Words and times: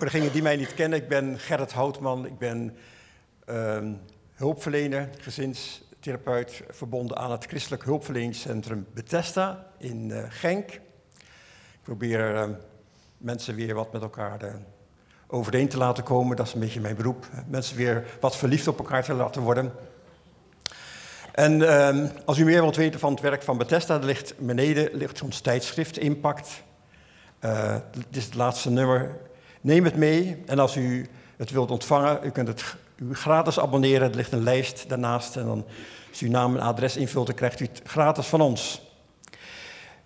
Voor 0.00 0.10
degenen 0.10 0.32
die 0.32 0.42
mij 0.42 0.56
niet 0.56 0.74
kennen, 0.74 0.98
ik 0.98 1.08
ben 1.08 1.38
Gerrit 1.38 1.72
Houtman. 1.72 2.26
Ik 2.26 2.38
ben 2.38 2.76
ehm, 3.44 3.92
hulpverlener, 4.34 5.08
gezinstherapeut, 5.18 6.62
verbonden 6.68 7.16
aan 7.16 7.30
het 7.30 7.44
Christelijk 7.44 7.84
Hulpverleningscentrum 7.84 8.86
Bethesda 8.94 9.66
in 9.78 10.08
uh, 10.08 10.24
Genk. 10.28 10.70
Ik 10.70 10.80
probeer 11.82 12.34
uh, 12.34 12.44
mensen 13.16 13.54
weer 13.54 13.74
wat 13.74 13.92
met 13.92 14.02
elkaar 14.02 14.44
uh, 14.44 14.54
overeen 15.26 15.68
te 15.68 15.76
laten 15.76 16.04
komen. 16.04 16.36
Dat 16.36 16.46
is 16.46 16.54
een 16.54 16.60
beetje 16.60 16.80
mijn 16.80 16.96
beroep. 16.96 17.26
Mensen 17.46 17.76
weer 17.76 18.04
wat 18.20 18.36
verliefd 18.36 18.68
op 18.68 18.78
elkaar 18.78 19.04
te 19.04 19.14
laten 19.14 19.42
worden. 19.42 19.72
En 21.32 21.68
ehm, 21.68 22.08
als 22.24 22.38
u 22.38 22.44
meer 22.44 22.60
wilt 22.60 22.76
weten 22.76 23.00
van 23.00 23.12
het 23.12 23.20
werk 23.20 23.42
van 23.42 23.58
Bethesda, 23.58 23.96
ligt 23.96 24.38
beneden 24.38 24.90
ligt 24.92 25.22
ons 25.22 25.40
tijdschrift 25.40 25.98
Impact. 25.98 26.62
Uh, 27.44 27.76
dit 27.92 28.16
is 28.16 28.24
het 28.24 28.34
laatste 28.34 28.70
nummer. 28.70 29.28
Neem 29.60 29.84
het 29.84 29.96
mee 29.96 30.36
en 30.46 30.58
als 30.58 30.76
u 30.76 31.06
het 31.36 31.50
wilt 31.50 31.70
ontvangen, 31.70 32.18
u 32.24 32.30
kunt 32.30 32.48
het 32.48 32.76
u 32.96 33.14
gratis 33.14 33.60
abonneren. 33.60 34.10
Er 34.10 34.16
ligt 34.16 34.32
een 34.32 34.42
lijst 34.42 34.88
daarnaast 34.88 35.36
en 35.36 35.44
dan 35.44 35.64
als 36.10 36.20
u 36.20 36.28
naam 36.28 36.56
en 36.56 36.62
adres 36.62 36.96
invult, 36.96 37.26
dan 37.26 37.34
krijgt 37.34 37.60
u 37.60 37.64
het 37.64 37.80
gratis 37.84 38.26
van 38.26 38.40
ons. 38.40 38.88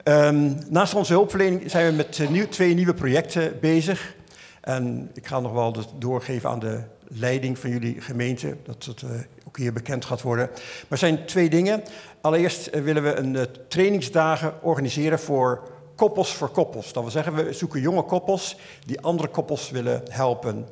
Um, 0.05 0.59
naast 0.69 0.95
onze 0.95 1.13
hulpverlening 1.13 1.71
zijn 1.71 1.87
we 1.87 1.93
met 1.93 2.31
nieuw, 2.31 2.49
twee 2.49 2.75
nieuwe 2.75 2.95
projecten 2.95 3.59
bezig. 3.61 4.15
En 4.61 5.11
ik 5.15 5.27
ga 5.27 5.41
nog 5.41 5.53
wel 5.53 5.77
doorgeven 5.99 6.51
aan 6.51 6.59
de 6.59 6.83
leiding 7.09 7.59
van 7.59 7.71
jullie 7.71 8.01
gemeente, 8.01 8.57
dat 8.65 8.85
het 8.85 9.03
uh, 9.03 9.11
ook 9.47 9.57
hier 9.57 9.73
bekend 9.73 10.05
gaat 10.05 10.23
worden. 10.23 10.49
Maar 10.53 10.87
er 10.89 10.99
zijn 10.99 11.27
twee 11.27 11.49
dingen. 11.49 11.83
Allereerst 12.21 12.71
uh, 12.75 12.83
willen 12.83 13.03
we 13.03 13.15
een 13.15 13.47
trainingsdagen 13.69 14.63
organiseren 14.63 15.19
voor 15.19 15.74
koppels 15.95 16.35
voor 16.35 16.49
koppels. 16.49 16.93
Dat 16.93 17.03
wil 17.03 17.13
zeggen, 17.13 17.35
we 17.35 17.53
zoeken 17.53 17.81
jonge 17.81 18.03
koppels 18.03 18.57
die 18.87 19.01
andere 19.01 19.29
koppels 19.29 19.71
willen 19.71 20.03
helpen. 20.09 20.69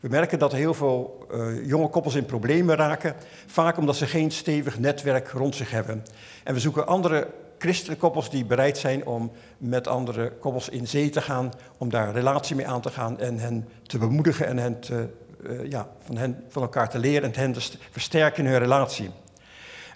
We 0.00 0.08
merken 0.08 0.38
dat 0.38 0.52
heel 0.52 0.74
veel 0.74 1.26
uh, 1.34 1.66
jonge 1.66 1.88
koppels 1.88 2.14
in 2.14 2.24
problemen 2.24 2.76
raken, 2.76 3.14
vaak 3.46 3.76
omdat 3.76 3.96
ze 3.96 4.06
geen 4.06 4.30
stevig 4.30 4.78
netwerk 4.78 5.28
rond 5.28 5.54
zich 5.54 5.70
hebben. 5.70 6.04
En 6.44 6.54
we 6.54 6.60
zoeken 6.60 6.86
andere 6.86 7.28
christelijke 7.58 8.00
koppels 8.00 8.30
die 8.30 8.44
bereid 8.44 8.78
zijn 8.78 9.06
om 9.06 9.30
met 9.58 9.86
andere 9.86 10.32
koppels 10.32 10.68
in 10.68 10.88
zee 10.88 11.10
te 11.10 11.20
gaan, 11.20 11.52
om 11.78 11.90
daar 11.90 12.06
een 12.06 12.14
relatie 12.14 12.56
mee 12.56 12.66
aan 12.66 12.80
te 12.80 12.90
gaan 12.90 13.18
en 13.18 13.38
hen 13.38 13.68
te 13.82 13.98
bemoedigen 13.98 14.46
en 14.46 14.58
hen 14.58 14.80
te, 14.80 15.08
uh, 15.42 15.70
ja, 15.70 15.88
van, 16.00 16.16
hen, 16.16 16.44
van 16.48 16.62
elkaar 16.62 16.90
te 16.90 16.98
leren 16.98 17.32
en 17.32 17.40
hen 17.40 17.52
te 17.52 17.60
versterken 17.90 18.44
in 18.44 18.50
hun 18.50 18.60
relatie. 18.60 19.10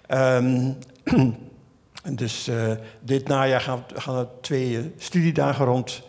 Um, 0.07 0.77
dus 2.03 2.47
uh, 2.47 2.71
dit 3.01 3.27
najaar 3.27 3.61
gaan, 3.61 3.83
gaan 3.93 4.15
er 4.15 4.27
twee 4.41 4.93
studiedagen 4.97 5.65
rond 5.65 6.01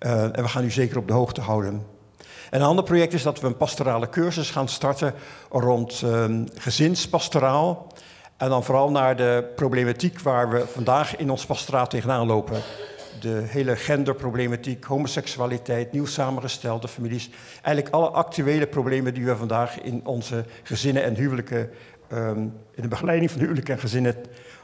uh, 0.00 0.22
en 0.22 0.42
we 0.42 0.48
gaan 0.48 0.64
u 0.64 0.70
zeker 0.70 0.98
op 0.98 1.06
de 1.06 1.12
hoogte 1.12 1.40
houden. 1.40 1.86
En 2.50 2.60
een 2.60 2.66
ander 2.66 2.84
project 2.84 3.12
is 3.12 3.22
dat 3.22 3.40
we 3.40 3.46
een 3.46 3.56
pastorale 3.56 4.08
cursus 4.08 4.50
gaan 4.50 4.68
starten 4.68 5.14
rond 5.50 6.02
um, 6.04 6.46
gezinspastoraal. 6.54 7.86
En 8.36 8.48
dan 8.48 8.64
vooral 8.64 8.90
naar 8.90 9.16
de 9.16 9.52
problematiek 9.56 10.20
waar 10.20 10.50
we 10.50 10.66
vandaag 10.66 11.16
in 11.16 11.30
ons 11.30 11.46
pastoraat 11.46 11.90
tegenaan 11.90 12.26
lopen. 12.26 12.60
De 13.20 13.42
hele 13.46 13.76
genderproblematiek, 13.76 14.84
homoseksualiteit, 14.84 15.92
nieuw 15.92 16.06
samengestelde 16.06 16.88
families. 16.88 17.30
Eigenlijk 17.62 17.94
alle 17.94 18.08
actuele 18.08 18.66
problemen 18.66 19.14
die 19.14 19.24
we 19.24 19.36
vandaag 19.36 19.80
in 19.80 20.06
onze 20.06 20.44
gezinnen 20.62 21.02
en 21.02 21.14
huwelijken, 21.14 21.70
um, 22.14 22.56
in 22.70 22.82
de 22.82 22.88
begeleiding 22.88 23.30
van 23.30 23.40
huwelijken 23.40 23.74
en 23.74 23.80
gezinnen 23.80 24.16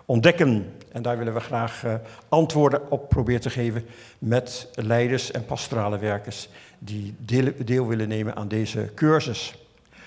ontdekken. 0.05 0.75
En 0.93 1.03
daar 1.03 1.19
willen 1.19 1.35
we 1.35 1.41
graag 1.41 1.85
uh, 1.85 1.95
antwoorden 2.29 2.91
op 2.91 3.09
proberen 3.09 3.41
te 3.41 3.51
geven 3.51 3.87
met 4.19 4.69
leiders 4.75 5.31
en 5.31 5.45
pastorale 5.45 5.99
werkers 5.99 6.49
die 6.79 7.15
deel, 7.19 7.53
deel, 7.65 7.87
willen 7.87 8.09
nemen 8.09 8.37
aan 8.37 8.49
deze 8.49 8.91
cursus. 8.95 9.55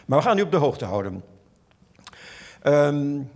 Maar 0.06 0.18
we 0.18 0.26
gaan 0.26 0.38
u 0.38 0.42
op 0.42 0.52
de 0.52 0.58
hoogte 0.58 0.86
houden. 0.86 1.24
Um, 2.64 3.30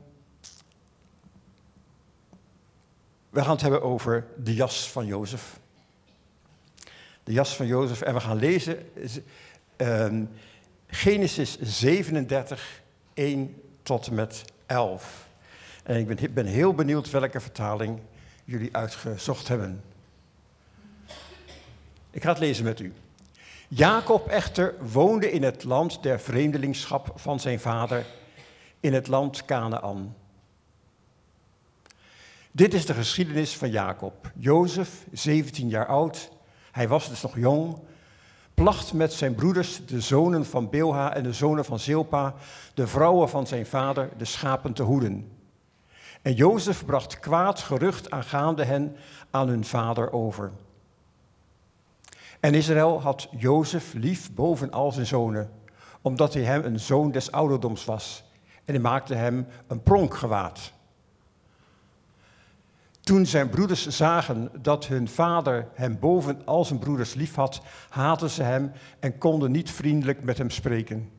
we 3.29 3.41
gaan 3.41 3.51
het 3.51 3.62
hebben 3.62 3.81
over 3.81 4.25
de 4.44 4.53
jas 4.53 4.91
van 4.91 5.06
Jozef. 5.06 5.59
De 7.23 7.34
jas 7.34 7.56
van 7.56 7.67
Jozef. 7.67 8.01
En 8.01 8.13
we 8.13 8.19
gaan 8.19 8.38
lezen 8.38 8.78
um, 9.78 10.29
Genesis 10.88 11.57
37, 11.62 12.81
1 13.13 13.62
tot 13.88 14.12
met 14.12 14.46
11. 14.66 15.28
En 15.84 15.98
ik 15.98 16.08
ben, 16.08 16.34
ben 16.34 16.46
heel 16.46 16.74
benieuwd 16.74 17.09
welke 17.09 17.40
vertaling 17.40 18.00
jullie 18.44 18.75
uitgezocht 18.75 19.48
hebben. 19.48 19.84
Ik 22.12 22.24
ga 22.24 22.30
het 22.30 22.40
lezen 22.40 22.64
met 22.64 22.80
u. 22.80 22.94
Jacob 23.68 24.28
echter 24.28 24.76
woonde 24.92 25.31
in 25.31 25.44
het 25.44 25.64
land 25.64 26.03
der 26.03 26.20
vreemdelingschap 26.20 27.12
van 27.16 27.40
zijn 27.40 27.59
vader, 27.59 28.06
in 28.80 28.94
het 28.94 29.08
land 29.08 29.46
Canaan. 29.46 30.16
Dit 32.52 32.74
is 32.74 32.86
de 32.86 32.94
geschiedenis 32.94 33.58
van 33.58 33.70
Jacob. 33.70 34.31
Jozef, 34.36 35.06
17 35.12 35.70
jaar 35.70 35.88
oud, 35.88 36.31
hij 36.72 36.88
was 36.88 37.09
dus 37.09 37.22
nog 37.22 37.38
jong, 37.38 37.80
placht 38.62 38.94
met 38.94 39.13
zijn 39.13 39.35
broeders, 39.35 39.85
de 39.85 40.01
zonen 40.01 40.45
van 40.45 40.69
Bilha 40.69 41.13
en 41.13 41.23
de 41.23 41.34
zonen 41.34 41.66
van 41.66 41.79
Zilpa, 41.79 42.34
de 42.73 42.88
vrouwen 42.88 43.29
van 43.29 43.47
zijn 43.47 43.66
vader, 43.66 44.09
de 44.18 44.25
schapen 44.25 44.73
te 44.73 44.84
hoeden. 44.84 45.31
En 46.22 46.34
Jozef 46.34 46.85
bracht 46.85 47.19
kwaad 47.19 47.59
gerucht 47.59 48.12
aangaande 48.12 48.63
hen 48.63 48.96
aan 49.31 49.47
hun 49.47 49.66
vader 49.66 50.12
over. 50.12 50.51
En 52.40 52.53
Israël 52.53 53.01
had 53.01 53.28
Jozef 53.31 53.94
lief 53.94 54.34
boven 54.34 54.72
al 54.72 54.91
zijn 54.91 55.06
zonen, 55.06 55.50
omdat 56.01 56.34
hij 56.34 56.44
hem 56.44 56.63
een 56.63 56.79
zoon 56.79 57.12
des 57.12 57.31
ouderdoms 57.31 57.85
was. 57.85 58.23
En 58.66 58.73
hij 58.73 58.84
maakte 58.84 59.16
hem 59.16 59.47
een 59.67 59.84
pronkgewaad. 59.84 60.73
Toen 63.07 63.25
zijn 63.25 63.50
broeders 63.50 63.88
zagen 63.88 64.51
dat 64.62 64.88
hun 64.88 65.07
vader 65.07 65.68
hem 65.73 66.00
boven 66.00 66.41
al 66.45 66.66
zijn 66.66 66.79
broeders 66.79 67.13
lief 67.13 67.35
had, 67.35 67.62
haatten 67.90 68.29
ze 68.29 68.44
hem 68.44 68.72
en 69.00 69.18
konden 69.18 69.51
niet 69.51 69.72
vriendelijk 69.72 70.23
met 70.23 70.38
hem 70.38 70.50
spreken. 70.50 71.09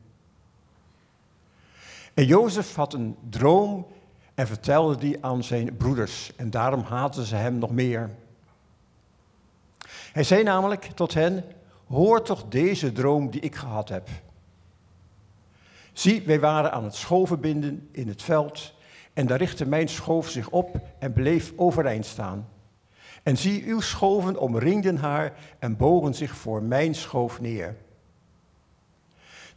En 2.13 2.25
Jozef 2.25 2.75
had 2.75 2.93
een 2.93 3.15
droom 3.29 3.87
en 4.35 4.47
vertelde 4.47 4.97
die 4.97 5.25
aan 5.25 5.43
zijn 5.43 5.77
broeders. 5.77 6.35
En 6.35 6.49
daarom 6.49 6.81
haatten 6.81 7.25
ze 7.25 7.35
hem 7.35 7.57
nog 7.57 7.71
meer. 7.71 8.09
Hij 10.11 10.23
zei 10.23 10.43
namelijk 10.43 10.83
tot 10.83 11.13
hen: 11.13 11.43
Hoor 11.87 12.21
toch 12.21 12.45
deze 12.49 12.91
droom 12.91 13.29
die 13.29 13.41
ik 13.41 13.55
gehad 13.55 13.89
heb. 13.89 14.09
Zie, 15.93 16.21
wij 16.21 16.39
waren 16.39 16.71
aan 16.71 16.83
het 16.83 16.95
schoven 16.95 17.39
binden 17.39 17.89
in 17.91 18.07
het 18.07 18.23
veld. 18.23 18.73
En 19.19 19.27
daar 19.27 19.37
richtte 19.37 19.65
mijn 19.65 19.89
schoof 19.89 20.29
zich 20.29 20.49
op 20.49 20.79
en 20.99 21.13
bleef 21.13 21.53
overeind 21.55 22.05
staan. 22.05 22.47
En 23.23 23.37
zie, 23.37 23.65
uw 23.65 23.79
schoven 23.79 24.39
omringden 24.39 24.97
haar 24.97 25.33
en 25.59 25.77
bogen 25.77 26.13
zich 26.13 26.35
voor 26.35 26.63
mijn 26.63 26.95
schoof 26.95 27.41
neer. 27.41 27.75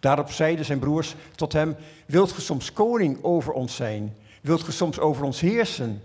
Daarop 0.00 0.30
zeiden 0.30 0.64
zijn 0.64 0.78
broers 0.78 1.14
tot 1.34 1.52
hem: 1.52 1.76
Wilt 2.06 2.32
ge 2.32 2.40
soms 2.40 2.72
koning 2.72 3.24
over 3.24 3.52
ons 3.52 3.76
zijn? 3.76 4.16
Wilt 4.40 4.62
ge 4.62 4.72
soms 4.72 4.98
over 4.98 5.24
ons 5.24 5.40
heersen? 5.40 6.02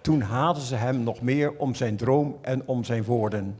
Toen 0.00 0.20
haatten 0.20 0.62
ze 0.62 0.74
hem 0.74 1.02
nog 1.02 1.20
meer 1.20 1.56
om 1.56 1.74
zijn 1.74 1.96
droom 1.96 2.38
en 2.40 2.62
om 2.66 2.84
zijn 2.84 3.04
woorden. 3.04 3.56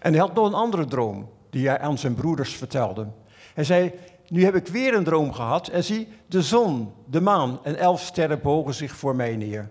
En 0.00 0.12
hij 0.12 0.20
had 0.20 0.34
nog 0.34 0.46
een 0.46 0.54
andere 0.54 0.84
droom 0.84 1.28
die 1.50 1.68
hij 1.68 1.78
aan 1.78 1.98
zijn 1.98 2.14
broeders 2.14 2.54
vertelde. 2.54 3.06
Hij 3.54 3.64
zei, 3.64 3.92
nu 4.30 4.44
heb 4.44 4.54
ik 4.54 4.66
weer 4.66 4.94
een 4.94 5.04
droom 5.04 5.32
gehad 5.32 5.68
en 5.68 5.84
zie, 5.84 6.08
de 6.26 6.42
zon, 6.42 6.92
de 7.04 7.20
maan 7.20 7.60
en 7.62 7.76
elf 7.76 8.00
sterren 8.00 8.40
bogen 8.40 8.74
zich 8.74 8.96
voor 8.96 9.16
mij 9.16 9.36
neer. 9.36 9.70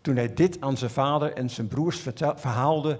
Toen 0.00 0.16
hij 0.16 0.34
dit 0.34 0.60
aan 0.60 0.76
zijn 0.76 0.90
vader 0.90 1.32
en 1.32 1.50
zijn 1.50 1.68
broers 1.68 2.06
verhaalde, 2.34 2.98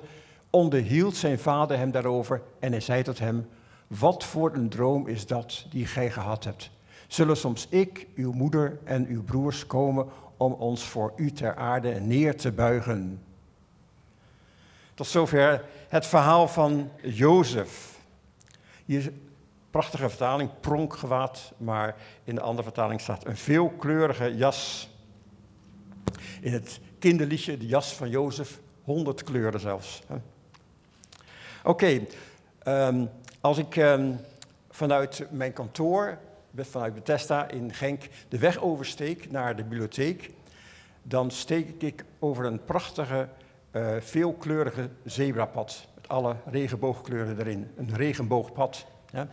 onderhield 0.51 1.17
zijn 1.17 1.39
vader 1.39 1.77
hem 1.77 1.91
daarover 1.91 2.43
en 2.59 2.71
hij 2.71 2.81
zei 2.81 3.03
tot 3.03 3.19
hem, 3.19 3.49
wat 3.87 4.25
voor 4.25 4.55
een 4.55 4.69
droom 4.69 5.07
is 5.07 5.27
dat 5.27 5.67
die 5.71 5.87
gij 5.87 6.11
gehad 6.11 6.45
hebt? 6.45 6.71
Zullen 7.07 7.37
soms 7.37 7.67
ik, 7.69 8.07
uw 8.15 8.33
moeder 8.33 8.79
en 8.85 9.07
uw 9.07 9.23
broers 9.23 9.67
komen 9.67 10.07
om 10.37 10.53
ons 10.53 10.85
voor 10.85 11.13
u 11.17 11.33
ter 11.33 11.57
aarde 11.57 12.01
neer 12.01 12.37
te 12.37 12.53
buigen? 12.53 13.23
Tot 14.95 15.07
zover 15.07 15.65
het 15.89 16.07
verhaal 16.07 16.49
van 16.49 16.91
Jozef. 17.03 17.98
Hier 18.89 18.99
is 18.99 19.07
een 19.07 19.31
prachtige 19.71 20.09
vertaling, 20.09 20.51
pronkgewaad, 20.61 21.53
maar 21.57 21.97
in 22.25 22.35
de 22.35 22.41
andere 22.41 22.63
vertaling 22.63 23.01
staat 23.01 23.27
een 23.27 23.37
veelkleurige 23.37 24.37
jas. 24.37 24.91
In 26.41 26.53
het 26.53 26.81
kinderliedje, 26.99 27.57
de 27.57 27.67
jas 27.67 27.95
van 27.95 28.11
Jozef, 28.11 28.61
honderd 28.85 29.23
kleuren 29.23 29.61
zelfs. 29.61 30.03
Oké, 31.65 32.01
um, 32.65 33.11
als 33.41 33.59
ik 33.59 33.77
um, 33.77 34.21
vanuit 34.71 35.27
mijn 35.31 35.53
kantoor 35.53 36.19
vanuit 36.57 36.95
Bethesda 36.95 37.49
in 37.49 37.75
Genk 37.75 38.09
de 38.29 38.39
weg 38.39 38.61
oversteek 38.61 39.31
naar 39.31 39.57
de 39.57 39.63
bibliotheek, 39.63 40.31
dan 41.03 41.31
steek 41.31 41.83
ik 41.83 42.05
over 42.19 42.45
een 42.45 42.65
prachtige 42.65 43.29
uh, 43.73 43.97
veelkleurige 44.01 44.89
zebrapad. 45.05 45.89
Alle 46.09 46.37
regenboogkleuren 46.47 47.39
erin. 47.39 47.71
Een 47.77 47.95
regenboogpad. 47.95 48.87
Ja? 49.11 49.29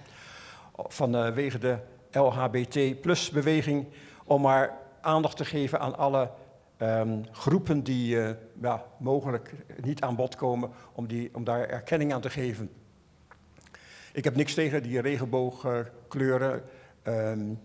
Vanwege 0.75 1.57
de 1.57 1.77
LHBT-beweging. 2.12 3.86
Om 4.25 4.42
maar 4.42 4.77
aandacht 5.01 5.38
te 5.38 5.45
geven 5.45 5.80
aan 5.80 5.98
alle 5.98 6.30
um, 6.81 7.25
groepen 7.31 7.83
die 7.83 8.16
uh, 8.16 8.30
ja, 8.62 8.83
mogelijk 8.98 9.54
niet 9.81 10.01
aan 10.01 10.16
bod 10.16 10.36
komen. 10.36 10.69
Om, 10.94 11.07
die, 11.07 11.30
om 11.33 11.44
daar 11.44 11.69
erkenning 11.69 12.13
aan 12.13 12.22
te 12.22 12.30
geven. 12.30 12.69
Ik 14.13 14.24
heb 14.24 14.36
niks 14.36 14.54
tegen 14.54 14.83
die 14.83 15.01
regenboogkleuren. 15.01 16.63
Um, 17.07 17.60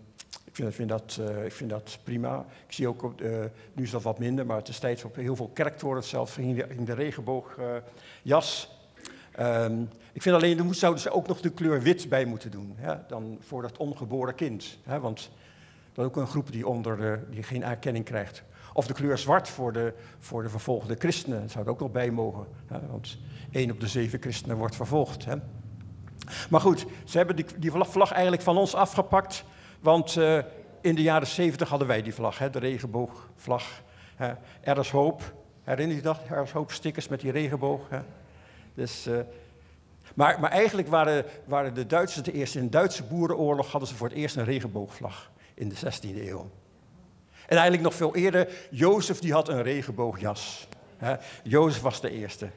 ik 0.53 0.73
vind, 0.73 0.89
dat, 0.89 1.17
uh, 1.21 1.45
ik 1.45 1.51
vind 1.51 1.69
dat 1.69 1.99
prima. 2.03 2.45
Ik 2.67 2.73
zie 2.73 2.87
ook, 2.87 3.21
nu 3.73 3.83
is 3.83 3.91
dat 3.91 4.01
wat 4.01 4.19
minder, 4.19 4.45
maar 4.45 4.63
destijds 4.63 5.03
op 5.03 5.15
heel 5.15 5.35
veel 5.35 5.49
kerktoren 5.53 6.03
zelfs 6.03 6.37
in 6.37 6.55
de, 6.55 6.67
in 6.67 6.85
de 6.85 6.93
regenboogjas. 6.93 8.80
Um, 9.39 9.89
ik 10.13 10.21
vind 10.21 10.35
alleen, 10.35 10.67
er 10.67 10.75
zouden 10.75 11.01
ze 11.01 11.11
ook 11.11 11.27
nog 11.27 11.41
de 11.41 11.49
kleur 11.49 11.81
wit 11.81 12.09
bij 12.09 12.25
moeten 12.25 12.51
doen. 12.51 12.73
Hè, 12.75 12.95
dan 13.07 13.37
voor 13.39 13.61
dat 13.61 13.77
ongeboren 13.77 14.35
kind. 14.35 14.77
Hè, 14.83 14.99
want 14.99 15.31
dat 15.93 16.05
is 16.05 16.11
ook 16.11 16.17
een 16.17 16.27
groep 16.27 16.51
die, 16.51 16.67
onder 16.67 16.97
de, 16.97 17.19
die 17.29 17.43
geen 17.43 17.63
erkenning 17.63 18.05
krijgt. 18.05 18.43
Of 18.73 18.87
de 18.87 18.93
kleur 18.93 19.17
zwart 19.17 19.49
voor 19.49 19.73
de, 19.73 19.93
voor 20.19 20.43
de 20.43 20.49
vervolgde 20.49 20.95
christenen. 20.95 21.41
Dat 21.41 21.51
zou 21.51 21.65
er 21.65 21.71
ook 21.71 21.79
nog 21.79 21.91
bij 21.91 22.11
mogen. 22.11 22.45
Hè, 22.67 22.79
want 22.87 23.17
één 23.51 23.71
op 23.71 23.79
de 23.79 23.87
zeven 23.87 24.21
christenen 24.21 24.57
wordt 24.57 24.75
vervolgd. 24.75 25.25
Hè. 25.25 25.35
Maar 26.49 26.61
goed, 26.61 26.85
ze 27.05 27.17
hebben 27.17 27.35
die, 27.35 27.45
die 27.57 27.71
vlag 27.71 28.11
eigenlijk 28.11 28.43
van 28.43 28.57
ons 28.57 28.75
afgepakt. 28.75 29.43
Want 29.79 30.15
uh, 30.15 30.39
in 30.81 30.95
de 30.95 31.01
jaren 31.01 31.27
zeventig 31.27 31.69
hadden 31.69 31.87
wij 31.87 32.01
die 32.01 32.13
vlag, 32.13 32.37
hè, 32.37 32.49
de 32.49 32.59
regenboogvlag. 32.59 33.81
Hè. 34.15 34.33
Er 34.61 34.77
is 34.77 34.89
hoop. 34.89 35.33
Herinner 35.63 35.95
je 35.95 36.01
dat? 36.01 36.19
Er 36.29 36.43
is 36.43 36.51
hoop 36.51 36.71
stickers 36.71 37.07
met 37.07 37.19
die 37.19 37.31
regenboog. 37.31 37.89
Hè. 37.89 37.99
Dus, 38.73 39.07
uh, 39.07 39.19
maar, 40.15 40.39
maar 40.39 40.51
eigenlijk 40.51 40.87
waren, 40.87 41.25
waren 41.45 41.73
de 41.73 41.85
Duitsers 41.85 42.25
de 42.25 42.31
eerste. 42.31 42.57
In 42.57 42.63
de 42.63 42.69
Duitse 42.69 43.03
boerenoorlog 43.03 43.71
hadden 43.71 43.89
ze 43.89 43.95
voor 43.95 44.07
het 44.07 44.17
eerst 44.17 44.35
een 44.35 44.43
regenboogvlag 44.43 45.31
in 45.53 45.69
de 45.69 45.75
16e 45.75 46.27
eeuw. 46.27 46.49
En 47.47 47.57
eigenlijk 47.57 47.81
nog 47.81 47.93
veel 47.93 48.15
eerder, 48.15 48.49
Jozef 48.69 49.19
die 49.19 49.33
had 49.33 49.49
een 49.49 49.63
regenboogjas. 49.63 50.67
Hè. 50.97 51.15
Jozef 51.43 51.81
was 51.81 52.01
de 52.01 52.09
eerste. 52.09 52.49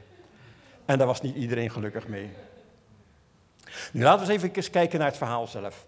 En 0.85 0.97
daar 0.97 1.07
was 1.07 1.21
niet 1.21 1.35
iedereen 1.35 1.71
gelukkig 1.71 2.07
mee. 2.07 2.29
Nu 3.91 4.03
laten 4.03 4.25
we 4.25 4.33
eens 4.33 4.43
even 4.43 4.71
kijken 4.71 4.99
naar 4.99 5.07
het 5.07 5.17
verhaal 5.17 5.47
zelf. 5.47 5.85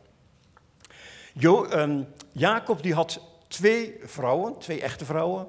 Jo, 1.34 1.66
um, 1.66 2.08
Jacob 2.32 2.84
die 2.84 2.94
had 2.94 3.22
twee 3.48 4.00
vrouwen, 4.04 4.58
twee 4.58 4.82
echte 4.82 5.06
vrouwen. 5.06 5.48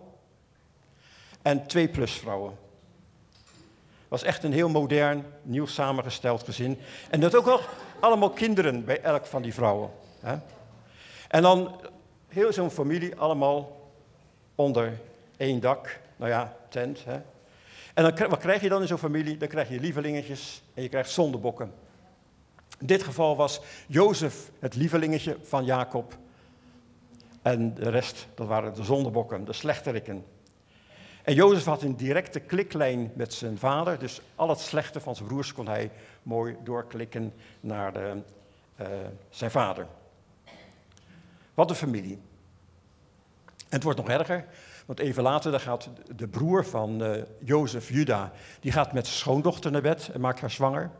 En 1.42 1.66
twee 1.66 1.88
plusvrouwen. 1.88 2.56
Was 4.08 4.22
echt 4.22 4.42
een 4.42 4.52
heel 4.52 4.68
modern, 4.68 5.24
nieuw 5.42 5.66
samengesteld 5.66 6.42
gezin. 6.42 6.78
En 7.10 7.20
dat 7.20 7.34
ook 7.34 7.46
nog 7.46 7.74
allemaal 8.00 8.30
kinderen 8.30 8.84
bij 8.84 9.00
elk 9.00 9.26
van 9.26 9.42
die 9.42 9.54
vrouwen. 9.54 9.90
Hè? 10.20 10.36
En 11.28 11.42
dan 11.42 11.80
heel 12.28 12.52
zo'n 12.52 12.70
familie, 12.70 13.16
allemaal 13.16 13.90
onder 14.54 15.00
één 15.36 15.60
dak. 15.60 16.00
Nou 16.16 16.30
ja, 16.30 16.56
tent. 16.68 17.04
Hè? 17.04 17.20
En 17.94 18.02
dan, 18.02 18.28
wat 18.28 18.38
krijg 18.38 18.62
je 18.62 18.68
dan 18.68 18.80
in 18.80 18.86
zo'n 18.86 18.98
familie? 18.98 19.36
Dan 19.36 19.48
krijg 19.48 19.68
je 19.68 19.80
lievelingetjes 19.80 20.62
en 20.74 20.82
je 20.82 20.88
krijgt 20.88 21.10
zondebokken. 21.10 21.72
In 22.78 22.86
dit 22.86 23.02
geval 23.02 23.36
was 23.36 23.60
Jozef 23.86 24.50
het 24.58 24.74
lievelingetje 24.74 25.36
van 25.42 25.64
Jacob. 25.64 26.16
En 27.42 27.74
de 27.74 27.90
rest, 27.90 28.26
dat 28.34 28.46
waren 28.46 28.74
de 28.74 28.84
zondebokken, 28.84 29.44
de 29.44 29.52
slechterikken. 29.52 30.24
En 31.28 31.34
Jozef 31.34 31.64
had 31.64 31.82
een 31.82 31.96
directe 31.96 32.40
kliklijn 32.40 33.10
met 33.14 33.34
zijn 33.34 33.58
vader, 33.58 33.98
dus 33.98 34.20
al 34.34 34.48
het 34.48 34.60
slechte 34.60 35.00
van 35.00 35.16
zijn 35.16 35.28
broers 35.28 35.52
kon 35.52 35.68
hij 35.68 35.90
mooi 36.22 36.56
doorklikken 36.64 37.32
naar 37.60 37.92
de, 37.92 38.22
uh, 38.80 38.86
zijn 39.30 39.50
vader. 39.50 39.86
Wat 41.54 41.70
een 41.70 41.76
familie. 41.76 42.18
En 43.56 43.64
het 43.68 43.82
wordt 43.82 43.98
nog 43.98 44.08
erger, 44.08 44.44
want 44.86 44.98
even 44.98 45.22
later 45.22 45.50
dan 45.50 45.60
gaat 45.60 45.88
de 46.16 46.28
broer 46.28 46.64
van 46.64 47.02
uh, 47.02 47.22
Jozef, 47.38 47.88
Juda, 47.88 48.32
die 48.60 48.72
gaat 48.72 48.92
met 48.92 49.06
zijn 49.06 49.18
schoondochter 49.18 49.70
naar 49.70 49.82
bed 49.82 50.10
en 50.12 50.20
maakt 50.20 50.40
haar 50.40 50.50
zwanger. 50.50 50.90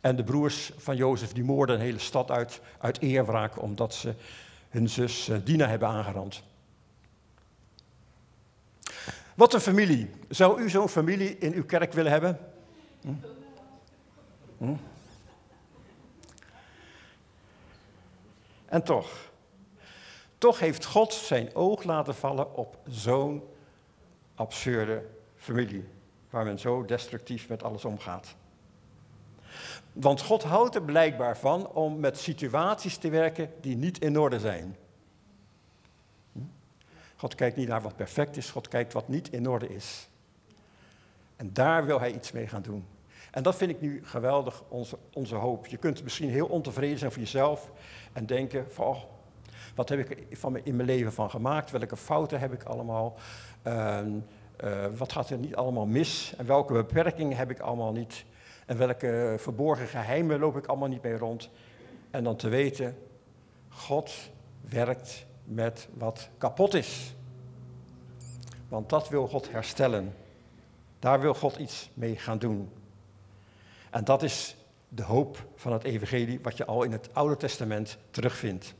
En 0.00 0.16
de 0.16 0.24
broers 0.24 0.72
van 0.76 0.96
Jozef 0.96 1.32
die 1.32 1.44
moorden 1.44 1.74
een 1.76 1.82
hele 1.82 1.98
stad 1.98 2.30
uit, 2.30 2.60
uit 2.78 3.00
eerwraak 3.00 3.62
omdat 3.62 3.94
ze 3.94 4.14
hun 4.68 4.88
zus 4.88 5.28
eh, 5.28 5.36
Dina 5.44 5.66
hebben 5.66 5.88
aangerand. 5.88 6.42
Wat 9.38 9.54
een 9.54 9.60
familie. 9.60 10.10
Zou 10.28 10.62
u 10.62 10.70
zo'n 10.70 10.88
familie 10.88 11.38
in 11.38 11.52
uw 11.52 11.64
kerk 11.64 11.92
willen 11.92 12.12
hebben? 12.12 12.38
Hm? 13.00 13.12
Hm? 14.58 14.74
En 18.66 18.82
toch, 18.82 19.30
toch 20.38 20.58
heeft 20.58 20.84
God 20.84 21.12
zijn 21.12 21.54
oog 21.54 21.82
laten 21.82 22.14
vallen 22.14 22.54
op 22.54 22.78
zo'n 22.88 23.42
absurde 24.34 25.04
familie, 25.36 25.88
waar 26.30 26.44
men 26.44 26.58
zo 26.58 26.84
destructief 26.84 27.48
met 27.48 27.62
alles 27.62 27.84
omgaat. 27.84 28.34
Want 29.92 30.20
God 30.20 30.42
houdt 30.42 30.74
er 30.74 30.82
blijkbaar 30.82 31.38
van 31.38 31.68
om 31.68 32.00
met 32.00 32.18
situaties 32.18 32.96
te 32.96 33.08
werken 33.08 33.52
die 33.60 33.76
niet 33.76 33.98
in 33.98 34.18
orde 34.18 34.40
zijn. 34.40 34.76
God 37.18 37.34
kijkt 37.34 37.56
niet 37.56 37.68
naar 37.68 37.82
wat 37.82 37.96
perfect 37.96 38.36
is, 38.36 38.50
God 38.50 38.68
kijkt 38.68 38.92
wat 38.92 39.08
niet 39.08 39.32
in 39.32 39.48
orde 39.48 39.68
is. 39.68 40.08
En 41.36 41.52
daar 41.52 41.86
wil 41.86 42.00
hij 42.00 42.12
iets 42.12 42.32
mee 42.32 42.46
gaan 42.46 42.62
doen. 42.62 42.86
En 43.30 43.42
dat 43.42 43.56
vind 43.56 43.70
ik 43.70 43.80
nu 43.80 44.00
geweldig, 44.04 44.62
onze, 44.68 44.98
onze 45.12 45.34
hoop. 45.34 45.66
Je 45.66 45.76
kunt 45.76 46.02
misschien 46.02 46.30
heel 46.30 46.46
ontevreden 46.46 46.98
zijn 46.98 47.12
voor 47.12 47.22
jezelf 47.22 47.70
en 48.12 48.26
denken 48.26 48.72
van, 48.72 48.86
oh, 48.86 49.02
wat 49.74 49.88
heb 49.88 50.10
ik 50.10 50.36
van 50.36 50.64
in 50.64 50.76
mijn 50.76 50.88
leven 50.88 51.12
van 51.12 51.30
gemaakt? 51.30 51.70
Welke 51.70 51.96
fouten 51.96 52.40
heb 52.40 52.52
ik 52.52 52.62
allemaal? 52.62 53.14
Uh, 53.66 53.98
uh, 54.64 54.86
wat 54.96 55.12
gaat 55.12 55.30
er 55.30 55.38
niet 55.38 55.56
allemaal 55.56 55.86
mis? 55.86 56.34
En 56.36 56.46
welke 56.46 56.72
beperkingen 56.72 57.36
heb 57.36 57.50
ik 57.50 57.60
allemaal 57.60 57.92
niet? 57.92 58.24
En 58.66 58.78
welke 58.78 59.34
verborgen 59.38 59.86
geheimen 59.86 60.38
loop 60.38 60.56
ik 60.56 60.66
allemaal 60.66 60.88
niet 60.88 61.02
mee 61.02 61.16
rond. 61.16 61.50
En 62.10 62.24
dan 62.24 62.36
te 62.36 62.48
weten, 62.48 62.96
God 63.68 64.12
werkt 64.60 65.26
met 65.48 65.88
wat 65.94 66.28
kapot 66.38 66.74
is. 66.74 67.14
Want 68.68 68.88
dat 68.88 69.08
wil 69.08 69.28
God 69.28 69.50
herstellen. 69.50 70.14
Daar 70.98 71.20
wil 71.20 71.34
God 71.34 71.56
iets 71.56 71.90
mee 71.94 72.16
gaan 72.16 72.38
doen. 72.38 72.70
En 73.90 74.04
dat 74.04 74.22
is 74.22 74.56
de 74.88 75.02
hoop 75.02 75.46
van 75.56 75.72
het 75.72 75.84
evangelie, 75.84 76.40
wat 76.42 76.56
je 76.56 76.64
al 76.64 76.82
in 76.82 76.92
het 76.92 77.14
Oude 77.14 77.36
Testament 77.36 77.98
terugvindt. 78.10 78.74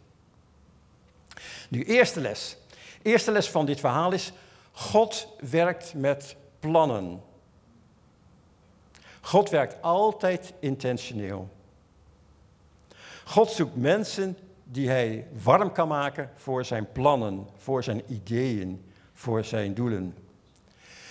Nu, 1.69 1.85
eerste 1.85 2.21
les. 2.21 2.57
Eerste 3.03 3.33
les 3.33 3.51
van 3.51 3.67
dit 3.67 3.81
verhaal 3.81 4.13
is, 4.13 4.33
God 4.73 5.29
werkt 5.51 5.95
met 5.95 6.37
plannen. 6.59 7.23
God 9.21 9.51
werkt 9.51 9.83
altijd 9.83 10.53
intentioneel. 10.61 11.49
God 13.25 13.51
zoekt 13.51 13.77
mensen 13.77 14.39
die 14.71 14.89
hij 14.89 15.29
warm 15.43 15.73
kan 15.73 15.89
maken 15.89 16.31
voor 16.35 16.65
zijn 16.65 16.93
plannen, 16.93 17.47
voor 17.57 17.85
zijn 17.85 18.03
ideeën, 18.07 18.85
voor 19.13 19.45
zijn 19.45 19.75
doelen. 19.75 20.15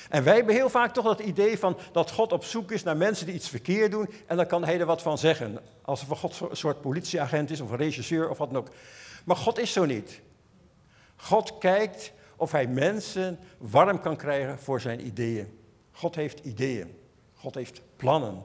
En 0.09 0.23
wij 0.23 0.35
hebben 0.35 0.55
heel 0.55 0.69
vaak 0.69 0.93
toch 0.93 1.05
dat 1.05 1.19
idee 1.19 1.59
van 1.59 1.77
dat 1.91 2.11
God 2.11 2.31
op 2.31 2.43
zoek 2.43 2.71
is 2.71 2.83
naar 2.83 2.97
mensen 2.97 3.25
die 3.25 3.35
iets 3.35 3.49
verkeerd 3.49 3.91
doen 3.91 4.09
en 4.25 4.37
dan 4.37 4.47
kan 4.47 4.63
hij 4.63 4.79
er 4.79 4.85
wat 4.85 5.01
van 5.01 5.17
zeggen. 5.17 5.59
Alsof 5.81 6.19
God 6.19 6.39
een 6.49 6.57
soort 6.57 6.81
politieagent 6.81 7.49
is 7.49 7.61
of 7.61 7.71
een 7.71 7.77
regisseur 7.77 8.29
of 8.29 8.37
wat 8.37 8.51
dan 8.51 8.57
ook. 8.57 8.69
Maar 9.25 9.35
God 9.35 9.59
is 9.59 9.71
zo 9.71 9.85
niet. 9.85 10.21
God 11.15 11.57
kijkt 11.57 12.13
of 12.35 12.51
hij 12.51 12.67
mensen 12.67 13.39
warm 13.57 14.01
kan 14.01 14.15
krijgen 14.15 14.59
voor 14.59 14.81
zijn 14.81 15.05
ideeën. 15.05 15.59
God 15.91 16.15
heeft 16.15 16.39
ideeën. 16.39 16.97
God 17.33 17.55
heeft 17.55 17.81
plannen. 17.95 18.43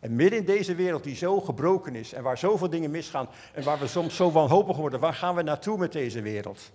En 0.00 0.16
midden 0.16 0.38
in 0.38 0.44
deze 0.44 0.74
wereld 0.74 1.04
die 1.04 1.16
zo 1.16 1.40
gebroken 1.40 1.94
is 1.94 2.12
en 2.12 2.22
waar 2.22 2.38
zoveel 2.38 2.70
dingen 2.70 2.90
misgaan 2.90 3.28
en 3.52 3.62
waar 3.62 3.78
we 3.78 3.86
soms 3.86 4.16
zo 4.16 4.30
wanhopig 4.30 4.76
worden, 4.76 5.00
waar 5.00 5.14
gaan 5.14 5.34
we 5.34 5.42
naartoe 5.42 5.78
met 5.78 5.92
deze 5.92 6.22
wereld? 6.22 6.70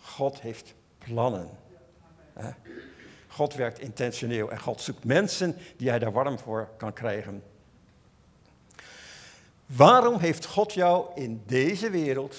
God 0.00 0.40
heeft 0.40 0.74
plannen. 0.98 1.50
God 3.26 3.54
werkt 3.54 3.78
intentioneel 3.78 4.50
en 4.50 4.60
God 4.60 4.80
zoekt 4.80 5.04
mensen 5.04 5.56
die 5.76 5.88
hij 5.88 5.98
daar 5.98 6.12
warm 6.12 6.38
voor 6.38 6.68
kan 6.76 6.92
krijgen. 6.92 7.42
Waarom 9.66 10.18
heeft 10.18 10.46
God 10.46 10.72
jou 10.72 11.10
in 11.14 11.42
deze 11.46 11.90
wereld 11.90 12.36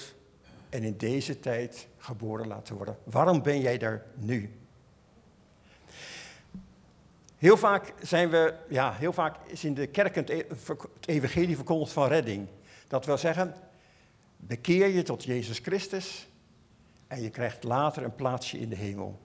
en 0.68 0.82
in 0.82 0.96
deze 0.96 1.40
tijd 1.40 1.86
geboren 1.98 2.46
laten 2.46 2.76
worden? 2.76 2.98
Waarom 3.04 3.42
ben 3.42 3.60
jij 3.60 3.78
daar 3.78 4.04
nu? 4.14 4.63
Heel 7.44 7.56
vaak 7.56 7.94
zijn 8.02 8.30
we, 8.30 8.54
ja, 8.68 8.92
heel 8.92 9.12
vaak 9.12 9.36
is 9.46 9.64
in 9.64 9.74
de 9.74 9.86
kerk 9.86 10.14
het, 10.14 10.30
e- 10.30 10.46
evangelie 11.00 11.56
verkondigd 11.56 11.92
van 11.92 12.08
redding. 12.08 12.48
Dat 12.88 13.06
wil 13.06 13.18
zeggen, 13.18 13.54
bekeer 14.36 14.88
je 14.88 15.02
tot 15.02 15.24
Jezus 15.24 15.58
Christus 15.58 16.28
en 17.06 17.22
je 17.22 17.30
krijgt 17.30 17.64
later 17.64 18.02
een 18.02 18.14
plaatsje 18.14 18.58
in 18.58 18.68
de 18.68 18.76
hemel. 18.76 19.20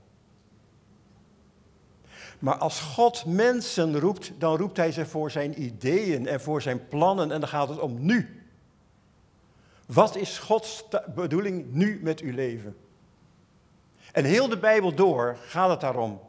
Maar 2.39 2.55
als 2.55 2.79
God 2.79 3.25
mensen 3.25 3.99
roept, 3.99 4.31
dan 4.37 4.57
roept 4.57 4.77
hij 4.77 4.91
ze 4.91 5.05
voor 5.05 5.31
zijn 5.31 5.61
ideeën 5.63 6.27
en 6.27 6.41
voor 6.41 6.61
zijn 6.61 6.87
plannen 6.87 7.31
en 7.31 7.39
dan 7.39 7.49
gaat 7.49 7.69
het 7.69 7.79
om 7.79 8.05
nu. 8.05 8.43
Wat 9.85 10.15
is 10.15 10.37
Gods 10.37 10.85
bedoeling 11.15 11.73
nu 11.73 11.99
met 12.03 12.19
uw 12.19 12.33
leven? 12.33 12.77
En 14.11 14.25
heel 14.25 14.47
de 14.47 14.57
Bijbel 14.57 14.95
door 14.95 15.37
gaat 15.47 15.69
het 15.69 15.81
daarom. 15.81 16.27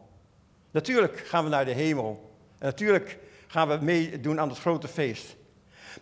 Natuurlijk 0.70 1.18
gaan 1.18 1.44
we 1.44 1.50
naar 1.50 1.64
de 1.64 1.72
hemel. 1.72 2.34
En 2.58 2.66
natuurlijk 2.66 3.18
gaan 3.46 3.68
we 3.68 3.78
meedoen 3.80 4.40
aan 4.40 4.48
het 4.48 4.58
grote 4.58 4.88
feest. 4.88 5.36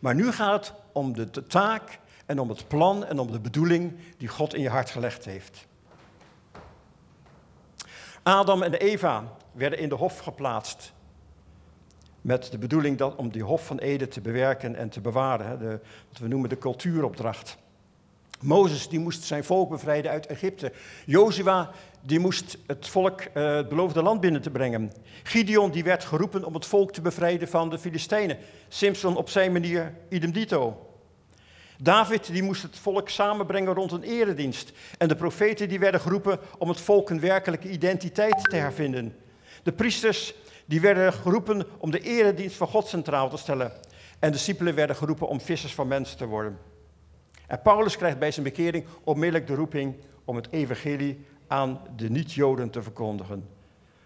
Maar 0.01 0.15
nu 0.15 0.33
gaat 0.33 0.67
het 0.67 0.77
om 0.93 1.13
de, 1.13 1.47
taak 1.47 1.99
en 2.27 2.39
om 2.39 2.49
het 2.49 2.69
plan 2.69 3.05
en 3.05 3.19
om 3.19 3.33
de 3.33 3.41
bedoeling 3.41 3.99
die 4.17 4.29
God 4.29 4.55
in 4.55 4.63
je 4.63 4.69
hart 4.69 4.91
gelegd 4.91 5.25
heeft. 5.25 5.67
Adam 8.23 8.63
en 8.63 8.75
Eva 8.75 9.37
werden 9.53 9.79
in 9.79 9.89
de 9.89 9.95
hof 9.95 10.19
geplaatst. 10.19 10.93
Met 12.21 12.51
de 12.51 12.59
bedoeling 12.59 12.99
dat, 12.99 13.17
om 13.17 13.31
die 13.31 13.43
hof 13.43 13.67
van 13.67 13.79
Eden 13.79 14.09
te 14.09 14.21
bewerken 14.21 14.77
en 14.77 14.89
te 14.89 15.01
bewaren. 15.01 15.59
De, 15.59 15.81
wat 16.09 16.19
we 16.19 16.29
noemen 16.29 16.49
de 16.49 16.59
cultuuropdracht. 16.59 17.57
Mozes 18.43 18.89
die 18.89 18.99
moest 18.99 19.23
zijn 19.23 19.45
volk 19.45 19.71
bevrijden 19.71 20.11
uit 20.11 20.27
Egypte. 20.27 20.73
Jozua 21.07 21.71
die 22.01 22.19
moest 22.19 22.59
het 22.67 22.89
volk 22.89 23.21
uh, 23.21 23.55
het 23.55 23.69
beloofde 23.69 24.03
land 24.03 24.21
binnen 24.21 24.43
te 24.43 24.51
brengen. 24.51 24.93
Gideon 25.23 25.71
die 25.71 25.85
werd 25.85 26.05
geroepen 26.05 26.45
om 26.45 26.55
het 26.55 26.67
volk 26.67 26.93
te 26.93 27.01
bevrijden 27.01 27.49
van 27.49 27.71
de 27.71 27.79
Filistijnen. 27.79 28.39
Simpson 28.69 29.17
op 29.17 29.31
zijn 29.31 29.53
manier 29.53 29.95
idem 30.09 30.33
dito. 30.33 30.87
David 31.81 32.33
die 32.33 32.43
moest 32.43 32.63
het 32.63 32.79
volk 32.79 33.09
samenbrengen 33.09 33.75
rond 33.75 33.93
een 33.93 34.03
eredienst. 34.03 34.73
En 34.99 35.09
de 35.09 35.17
profeten 35.17 35.69
die 35.69 35.79
werden 35.79 36.01
geroepen 36.01 36.39
om 36.59 36.69
het 36.69 36.81
volk 36.81 37.11
een 37.11 37.21
werkelijke 37.21 37.71
identiteit 37.71 38.45
te 38.51 38.57
hervinden. 38.57 39.17
De 39.63 39.73
priesters 39.73 40.35
die 40.65 40.81
werden 40.81 41.13
geroepen 41.13 41.67
om 41.79 41.91
de 41.91 42.01
eredienst 42.01 42.57
van 42.57 42.67
God 42.67 42.87
centraal 42.87 43.29
te 43.29 43.37
stellen. 43.37 43.73
En 44.19 44.31
de 44.31 44.37
discipelen 44.37 44.75
werden 44.75 44.97
geroepen 44.97 45.29
om 45.29 45.41
vissers 45.41 45.75
van 45.75 45.89
mensen 45.89 46.17
te 46.17 46.27
worden. 46.27 46.59
En 47.49 47.63
Paulus 47.63 47.97
krijgt 47.97 48.19
bij 48.19 48.31
zijn 48.31 48.45
bekering 48.45 48.85
onmiddellijk 49.05 49.47
de 49.47 49.55
roeping 49.55 49.95
om 50.25 50.37
het 50.37 50.51
evangelie 50.51 51.25
aan 51.47 51.81
de 51.97 52.11
niet-Joden 52.11 52.71
te 52.71 52.83
verkondigen. 52.83 53.49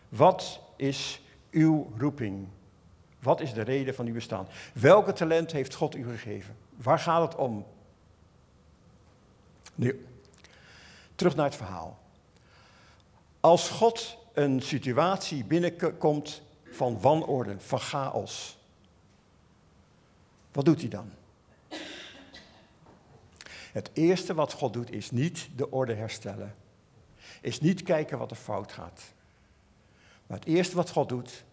Wat 0.09 0.61
is 0.77 1.23
uw 1.51 1.93
roeping? 1.99 2.49
Wat 3.19 3.41
is 3.41 3.53
de 3.53 3.63
reden 3.63 3.95
van 3.95 4.07
uw 4.07 4.13
bestaan? 4.13 4.49
Welke 4.75 5.13
talent 5.13 5.53
heeft 5.53 5.75
God 5.75 5.97
u 5.97 6.05
gegeven? 6.11 6.57
Waar 6.77 6.99
gaat 6.99 7.23
het 7.23 7.41
om? 7.41 7.67
Nu, 9.75 10.07
terug 11.15 11.37
naar 11.37 11.47
het 11.47 11.57
verhaal. 11.57 11.99
Als 13.41 13.69
God 13.69 14.19
een 14.33 14.63
situatie 14.63 15.45
binnenkomt 15.45 16.43
van 16.65 17.01
wanorde, 17.01 17.55
van 17.59 17.81
chaos, 17.81 18.59
wat 20.53 20.65
doet 20.65 20.81
hij 20.81 20.89
dan? 20.89 21.11
Het 23.73 23.91
eerste 23.93 24.35
wat 24.35 24.53
God 24.53 24.73
doet 24.73 24.91
is 24.91 25.11
niet 25.11 25.49
de 25.57 25.71
orde 25.71 25.95
herstellen. 25.95 26.55
Is 27.41 27.61
niet 27.61 27.83
kijken 27.83 28.19
wat 28.19 28.31
er 28.31 28.37
fout 28.37 28.73
gaat. 28.73 29.03
Maar 30.27 30.39
het 30.39 30.49
eerste 30.49 30.77
wat 30.77 30.91
God 30.91 31.09
doet, 31.09 31.45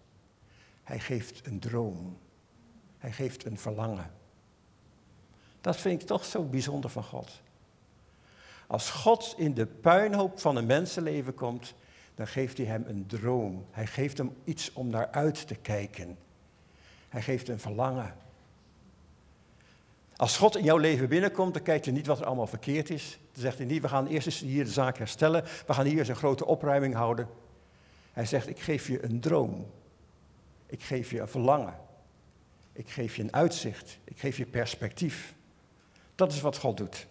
hij 0.84 1.00
geeft 1.00 1.48
een 1.48 1.60
droom. 1.60 2.18
Hij 2.98 3.12
geeft 3.12 3.46
een 3.46 3.58
verlangen. 3.58 4.12
Dat 5.62 5.78
vind 5.78 6.02
ik 6.02 6.08
toch 6.08 6.26
zo 6.26 6.44
bijzonder 6.44 6.90
van 6.90 7.04
God. 7.04 7.42
Als 8.68 8.90
God 8.90 9.34
in 9.38 9.54
de 9.54 9.66
puinhoop 9.66 10.40
van 10.40 10.56
een 10.56 10.66
mensenleven 10.66 11.34
komt, 11.34 11.74
dan 12.16 12.28
geeft 12.28 12.58
hij 12.58 12.66
hem 12.66 12.84
een 12.88 13.06
droom. 13.08 13.66
Hij 13.72 13.88
geeft 13.88 14.18
hem 14.18 14.36
iets 14.44 14.74
om 14.74 14.90
naar 14.90 15.12
uit 15.12 15.48
te 15.48 15.56
kijken. 15.56 16.18
Hij 17.10 17.22
geeft 17.22 17.48
een 17.48 17.60
verlangen. 17.60 18.16
Als 20.20 20.38
God 20.38 20.58
in 20.58 20.64
jouw 20.64 20.78
leven 20.78 21.10
binnenkomt, 21.10 21.54
dan 21.54 21.64
kijkt 21.64 21.86
hij 21.86 21.94
niet 21.94 22.08
wat 22.08 22.20
er 22.20 22.26
allemaal 22.26 22.48
verkeerd 22.48 22.90
is. 22.90 23.20
Dan 23.32 23.42
zegt 23.42 23.58
hij 23.58 23.68
niet, 23.68 23.82
we 23.82 23.88
gaan 23.88 24.08
eerst 24.08 24.28
eens 24.28 24.40
hier 24.40 24.64
de 24.64 24.72
zaak 24.72 24.98
herstellen. 24.98 25.44
We 25.68 25.74
gaan 25.74 25.86
hier 25.86 26.00
eens 26.00 26.08
een 26.08 26.16
grote 26.16 26.46
opruiming 26.46 26.94
houden. 26.94 27.28
Hij 28.14 28.26
zegt, 28.26 28.50
ik 28.50 28.60
geef 28.60 28.88
je 28.88 29.04
een 29.04 29.20
droom. 29.20 29.72
Ik 30.66 30.84
geef 30.84 31.12
je 31.12 31.20
een 31.20 31.28
verlangen. 31.28 31.74
Ik 32.74 32.90
geef 32.90 33.16
je 33.16 33.24
een 33.24 33.34
uitzicht. 33.34 33.98
Ik 34.04 34.20
geef 34.20 34.38
je 34.38 34.46
perspectief. 34.46 35.34
Dat 36.16 36.32
is 36.32 36.42
wat 36.42 36.58
God 36.58 36.78
doet. 36.78 37.08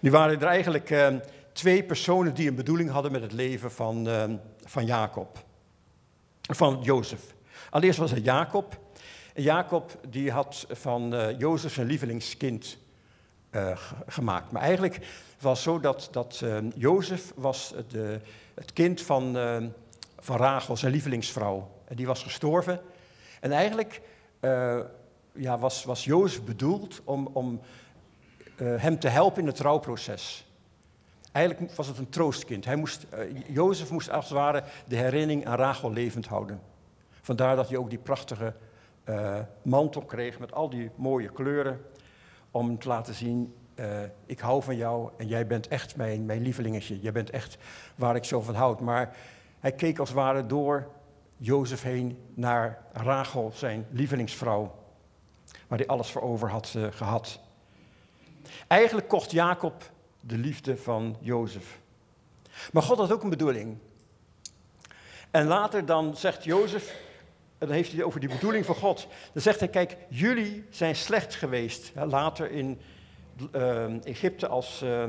Nu 0.00 0.10
waren 0.10 0.40
er 0.40 0.46
eigenlijk 0.46 0.90
uh, 0.90 1.14
twee 1.52 1.84
personen 1.84 2.34
die 2.34 2.48
een 2.48 2.54
bedoeling 2.54 2.90
hadden 2.90 3.12
met 3.12 3.22
het 3.22 3.32
leven 3.32 3.72
van, 3.72 4.08
uh, 4.08 4.24
van 4.64 4.86
Jacob. 4.86 5.44
Van 6.40 6.80
Jozef. 6.82 7.34
Allereerst 7.70 7.98
was 7.98 8.10
het 8.10 8.24
Jacob. 8.24 8.84
Jacob 9.36 9.98
die 10.08 10.30
had 10.30 10.66
van 10.70 11.14
uh, 11.14 11.38
Jozef 11.38 11.72
zijn 11.72 11.86
lievelingskind 11.86 12.78
gemaakt. 14.06 14.50
Maar 14.50 14.62
eigenlijk 14.62 15.06
was 15.40 15.62
zo 15.62 15.80
dat, 15.80 16.08
dat 16.10 16.44
Jozef 16.74 17.32
was 17.34 17.72
het, 17.76 18.20
het 18.54 18.72
kind 18.72 19.02
van, 19.02 19.36
van 20.18 20.36
Rachel, 20.36 20.76
zijn 20.76 20.92
lievelingsvrouw. 20.92 21.70
En 21.84 21.96
die 21.96 22.06
was 22.06 22.22
gestorven. 22.22 22.80
En 23.40 23.52
eigenlijk 23.52 24.00
ja, 25.36 25.58
was, 25.58 25.84
was 25.84 26.04
Jozef 26.04 26.42
bedoeld 26.42 27.00
om, 27.04 27.28
om 27.32 27.60
uh, 28.56 28.80
hem 28.82 28.98
te 28.98 29.08
helpen 29.08 29.40
in 29.40 29.46
het 29.46 29.58
rouwproces. 29.58 30.46
Eigenlijk 31.32 31.72
was 31.72 31.86
het 31.86 31.98
een 31.98 32.08
troostkind. 32.08 32.64
Hij 32.64 32.76
moest, 32.76 33.06
uh, 33.14 33.42
Jozef 33.46 33.90
moest 33.90 34.10
als 34.10 34.24
het 34.24 34.34
ware 34.34 34.62
de 34.86 34.96
herinnering 34.96 35.46
aan 35.46 35.56
Rachel 35.56 35.92
levend 35.92 36.26
houden. 36.26 36.60
Vandaar 37.20 37.56
dat 37.56 37.68
hij 37.68 37.78
ook 37.78 37.90
die 37.90 37.98
prachtige 37.98 38.54
uh, 39.08 39.38
mantel 39.62 40.02
kreeg 40.02 40.38
met 40.38 40.52
al 40.52 40.70
die 40.70 40.90
mooie 40.94 41.28
kleuren. 41.28 41.80
Om 42.50 42.78
te 42.78 42.88
laten 42.88 43.14
zien, 43.14 43.54
ik 44.26 44.40
hou 44.40 44.62
van 44.62 44.76
jou 44.76 45.10
en 45.16 45.26
jij 45.26 45.46
bent 45.46 45.68
echt 45.68 45.96
mijn, 45.96 46.24
mijn 46.24 46.42
lievelingetje. 46.42 47.00
Jij 47.00 47.12
bent 47.12 47.30
echt 47.30 47.58
waar 47.94 48.16
ik 48.16 48.24
zo 48.24 48.40
van 48.40 48.54
houd. 48.54 48.80
Maar 48.80 49.16
hij 49.60 49.72
keek 49.72 49.98
als 49.98 50.08
het 50.08 50.18
ware 50.18 50.46
door 50.46 50.88
Jozef 51.36 51.82
heen 51.82 52.18
naar 52.34 52.84
Rachel, 52.92 53.52
zijn 53.54 53.86
lievelingsvrouw 53.90 54.74
waar 55.66 55.78
hij 55.78 55.86
alles 55.86 56.10
voor 56.10 56.22
over 56.22 56.50
had 56.50 56.74
uh, 56.76 56.86
gehad. 56.90 57.40
Eigenlijk 58.66 59.08
kocht 59.08 59.30
Jacob 59.30 59.90
de 60.20 60.38
liefde 60.38 60.76
van 60.76 61.16
Jozef. 61.20 61.78
Maar 62.72 62.82
God 62.82 62.98
had 62.98 63.12
ook 63.12 63.22
een 63.22 63.30
bedoeling. 63.30 63.78
En 65.30 65.46
later 65.46 65.86
dan 65.86 66.16
zegt 66.16 66.44
Jozef, 66.44 66.96
dan 67.58 67.70
heeft 67.70 67.88
hij 67.88 67.98
het 67.98 68.06
over 68.06 68.20
die 68.20 68.28
bedoeling 68.28 68.64
van 68.64 68.74
God. 68.74 69.06
Dan 69.32 69.42
zegt 69.42 69.60
hij, 69.60 69.68
kijk, 69.68 69.96
jullie 70.08 70.64
zijn 70.70 70.96
slecht 70.96 71.34
geweest. 71.34 71.92
Later 71.94 72.50
in 72.50 72.80
uh, 73.54 74.06
Egypte, 74.06 74.46
als 74.46 74.82
uh, 74.82 75.04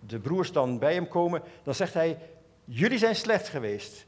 de 0.00 0.18
broers 0.18 0.52
dan 0.52 0.78
bij 0.78 0.94
hem 0.94 1.08
komen, 1.08 1.42
dan 1.62 1.74
zegt 1.74 1.94
hij, 1.94 2.18
jullie 2.64 2.98
zijn 2.98 3.16
slecht 3.16 3.48
geweest. 3.48 4.06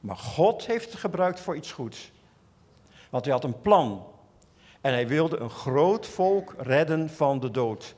Maar 0.00 0.16
God 0.16 0.66
heeft 0.66 0.90
het 0.90 1.00
gebruikt 1.00 1.40
voor 1.40 1.56
iets 1.56 1.72
goeds. 1.72 2.12
Want 3.10 3.24
hij 3.24 3.34
had 3.34 3.44
een 3.44 3.60
plan. 3.60 4.06
En 4.80 4.92
hij 4.92 5.08
wilde 5.08 5.36
een 5.36 5.50
groot 5.50 6.06
volk 6.06 6.54
redden 6.58 7.10
van 7.10 7.40
de 7.40 7.50
dood. 7.50 7.94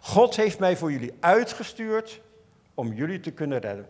God 0.00 0.36
heeft 0.36 0.58
mij 0.58 0.76
voor 0.76 0.92
jullie 0.92 1.14
uitgestuurd 1.20 2.20
om 2.74 2.92
jullie 2.92 3.20
te 3.20 3.30
kunnen 3.30 3.58
redden. 3.58 3.88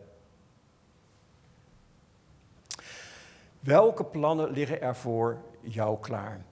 Welke 3.61 4.05
plannen 4.05 4.51
liggen 4.51 4.83
er 4.83 4.97
voor 4.97 5.39
jou 5.61 5.99
klaar? 6.01 6.45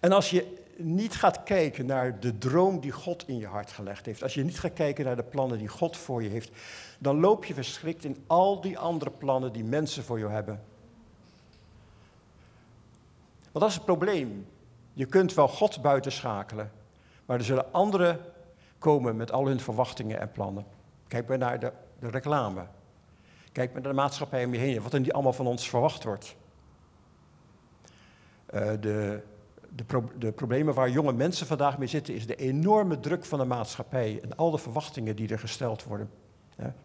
En 0.00 0.12
als 0.12 0.30
je 0.30 0.60
niet 0.76 1.14
gaat 1.14 1.42
kijken 1.42 1.86
naar 1.86 2.20
de 2.20 2.38
droom 2.38 2.80
die 2.80 2.90
God 2.90 3.28
in 3.28 3.38
je 3.38 3.46
hart 3.46 3.70
gelegd 3.70 4.06
heeft, 4.06 4.22
als 4.22 4.34
je 4.34 4.44
niet 4.44 4.58
gaat 4.58 4.72
kijken 4.72 5.04
naar 5.04 5.16
de 5.16 5.22
plannen 5.22 5.58
die 5.58 5.68
God 5.68 5.96
voor 5.96 6.22
je 6.22 6.28
heeft, 6.28 6.50
dan 6.98 7.20
loop 7.20 7.44
je 7.44 7.54
verschrikt 7.54 8.04
in 8.04 8.24
al 8.26 8.60
die 8.60 8.78
andere 8.78 9.10
plannen 9.10 9.52
die 9.52 9.64
mensen 9.64 10.04
voor 10.04 10.18
jou 10.18 10.32
hebben. 10.32 10.62
Want 13.40 13.64
dat 13.64 13.68
is 13.68 13.74
het 13.74 13.84
probleem. 13.84 14.46
Je 14.92 15.06
kunt 15.06 15.34
wel 15.34 15.48
God 15.48 15.82
buitenschakelen, 15.82 16.72
maar 17.26 17.38
er 17.38 17.44
zullen 17.44 17.72
anderen 17.72 18.20
komen 18.78 19.16
met 19.16 19.32
al 19.32 19.46
hun 19.46 19.60
verwachtingen 19.60 20.20
en 20.20 20.32
plannen. 20.32 20.66
Kijk 21.08 21.28
maar 21.28 21.38
naar 21.38 21.60
de, 21.60 21.72
de 21.98 22.10
reclame. 22.10 22.66
Kijk 23.52 23.72
naar 23.72 23.82
de 23.82 23.92
maatschappij 23.92 24.44
om 24.44 24.52
je 24.52 24.58
heen, 24.58 24.82
wat 24.82 24.92
er 24.92 25.00
niet 25.00 25.12
allemaal 25.12 25.32
van 25.32 25.46
ons 25.46 25.68
verwacht 25.68 26.04
wordt. 26.04 26.36
Uh, 28.54 28.70
de, 28.80 29.22
de, 29.74 29.84
de, 30.18 30.32
problemen 30.32 30.74
waar 30.74 30.90
jonge 30.90 31.12
mensen 31.12 31.46
vandaag 31.46 31.78
mee 31.78 31.88
zitten, 31.88 32.14
is 32.14 32.26
de 32.26 32.36
enorme 32.36 33.00
druk 33.00 33.24
van 33.24 33.38
de 33.38 33.44
maatschappij 33.44 34.20
en 34.22 34.36
al 34.36 34.50
de 34.50 34.58
verwachtingen 34.58 35.16
die 35.16 35.28
er 35.28 35.38
gesteld 35.38 35.84
worden. 35.84 36.10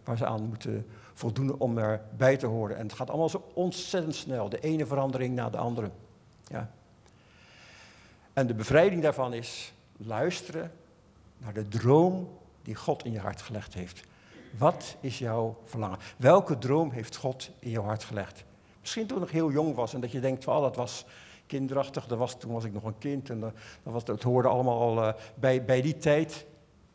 waar 0.03 0.17
ze 0.17 0.25
aan 0.25 0.43
moeten 0.43 0.85
voldoen 1.13 1.57
om 1.57 1.77
erbij 1.77 2.37
te 2.37 2.45
horen. 2.45 2.77
En 2.77 2.83
het 2.83 2.95
gaat 2.95 3.09
allemaal 3.09 3.29
zo 3.29 3.51
ontzettend 3.53 4.15
snel, 4.15 4.49
de 4.49 4.59
ene 4.59 4.85
verandering 4.85 5.35
na 5.35 5.49
de 5.49 5.57
andere. 5.57 5.91
Ja. 6.47 6.71
En 8.33 8.47
de 8.47 8.53
bevrijding 8.53 9.01
daarvan 9.01 9.33
is 9.33 9.73
luisteren 9.97 10.71
naar 11.37 11.53
de 11.53 11.67
droom 11.67 12.29
die 12.61 12.75
God 12.75 13.05
in 13.05 13.11
je 13.11 13.19
hart 13.19 13.41
gelegd 13.41 13.73
heeft. 13.73 14.07
Wat 14.57 14.95
is 14.99 15.19
jouw 15.19 15.57
verlangen? 15.65 15.97
Welke 16.17 16.57
droom 16.57 16.91
heeft 16.91 17.15
God 17.15 17.49
in 17.59 17.69
jouw 17.69 17.83
hart 17.83 18.03
gelegd? 18.03 18.43
Misschien 18.79 19.07
toen 19.07 19.23
ik 19.23 19.29
heel 19.29 19.51
jong 19.51 19.75
was 19.75 19.93
en 19.93 20.01
dat 20.01 20.11
je 20.11 20.19
denkt, 20.19 20.47
oh, 20.47 20.61
dat 20.61 20.75
was 20.75 21.05
kinderachtig, 21.45 22.07
dat 22.07 22.17
was, 22.17 22.39
toen 22.39 22.51
was 22.51 22.63
ik 22.63 22.73
nog 22.73 22.83
een 22.83 22.97
kind 22.97 23.29
en 23.29 23.39
dat, 23.39 23.53
was, 23.83 24.05
dat 24.05 24.23
hoorde 24.23 24.47
allemaal 24.47 24.79
al 24.79 25.07
uh, 25.07 25.13
bij, 25.35 25.65
bij 25.65 25.81
die 25.81 25.97
tijd. 25.97 26.45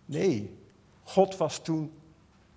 Nee, 0.04 0.58
God 1.02 1.36
was 1.36 1.58
toen 1.58 1.92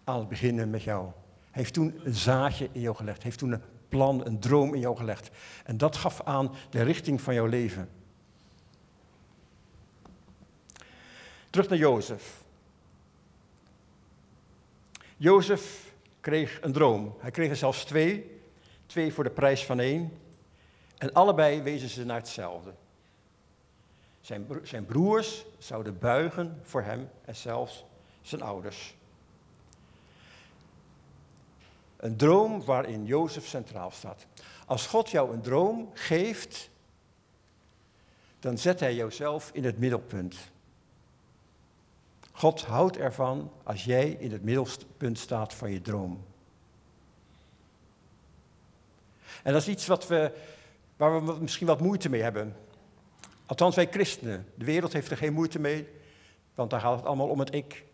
aan 0.03 0.19
het 0.19 0.27
beginnen 0.27 0.69
met 0.69 0.83
jou. 0.83 1.05
Hij 1.51 1.61
heeft 1.61 1.73
toen 1.73 1.99
een 2.03 2.13
zaadje 2.13 2.69
in 2.71 2.81
jou 2.81 2.95
gelegd, 2.95 3.23
heeft 3.23 3.37
toen 3.37 3.51
een 3.51 3.61
plan, 3.89 4.25
een 4.25 4.39
droom 4.39 4.73
in 4.73 4.79
jou 4.79 4.97
gelegd. 4.97 5.29
En 5.63 5.77
dat 5.77 5.95
gaf 5.95 6.21
aan 6.21 6.51
de 6.69 6.81
richting 6.81 7.21
van 7.21 7.33
jouw 7.33 7.45
leven. 7.45 7.89
Terug 11.49 11.69
naar 11.69 11.77
Jozef. 11.77 12.43
Jozef 15.25 15.94
kreeg 16.20 16.62
een 16.62 16.72
droom. 16.72 17.15
Hij 17.20 17.32
kreeg 17.32 17.50
er 17.50 17.55
zelfs 17.55 17.84
twee. 17.84 18.39
Twee 18.86 19.13
voor 19.13 19.24
de 19.24 19.29
prijs 19.29 19.65
van 19.65 19.79
één. 19.79 20.17
En 20.98 21.13
allebei 21.13 21.62
wezen 21.62 21.89
ze 21.89 22.05
naar 22.05 22.17
hetzelfde. 22.17 22.74
Zijn, 24.22 24.48
zijn 24.63 24.86
broers 24.86 25.46
zouden 25.58 26.00
buigen 26.00 26.60
voor 26.63 26.82
hem 26.82 27.10
en 27.25 27.36
zelfs 27.36 27.86
zijn 28.22 28.41
ouders. 28.41 28.96
Een 31.98 32.17
droom 32.17 32.65
waarin 32.65 33.05
Jozef 33.05 33.48
centraal 33.48 33.91
staat. 33.91 34.25
Als 34.65 34.88
God 34.88 35.10
jou 35.10 35.34
een 35.34 35.41
droom 35.41 35.89
geeft, 35.94 36.70
dan 38.39 38.58
zet 38.58 38.79
hij 38.79 38.96
jouzelf 38.96 39.50
in 39.53 39.63
het 39.63 39.77
middelpunt. 39.77 40.36
God 42.35 42.61
houdt 42.61 42.97
ervan 42.97 43.51
als 43.63 43.83
jij 43.83 44.09
in 44.09 44.31
het 44.31 44.43
middelpunt 44.43 45.19
staat 45.19 45.53
van 45.53 45.71
je 45.71 45.81
droom. 45.81 46.23
En 49.43 49.53
dat 49.53 49.61
is 49.61 49.67
iets 49.67 49.87
wat 49.87 50.07
we, 50.07 50.31
waar 50.97 51.25
we 51.25 51.39
misschien 51.39 51.67
wat 51.67 51.81
moeite 51.81 52.09
mee 52.09 52.21
hebben. 52.21 52.55
Althans, 53.45 53.75
wij 53.75 53.87
christenen. 53.91 54.47
De 54.55 54.65
wereld 54.65 54.93
heeft 54.93 55.11
er 55.11 55.17
geen 55.17 55.33
moeite 55.33 55.59
mee, 55.59 55.87
want 56.55 56.69
daar 56.69 56.79
gaat 56.79 56.97
het 56.97 57.05
allemaal 57.05 57.27
om 57.27 57.39
het 57.39 57.53
ik. 57.53 57.85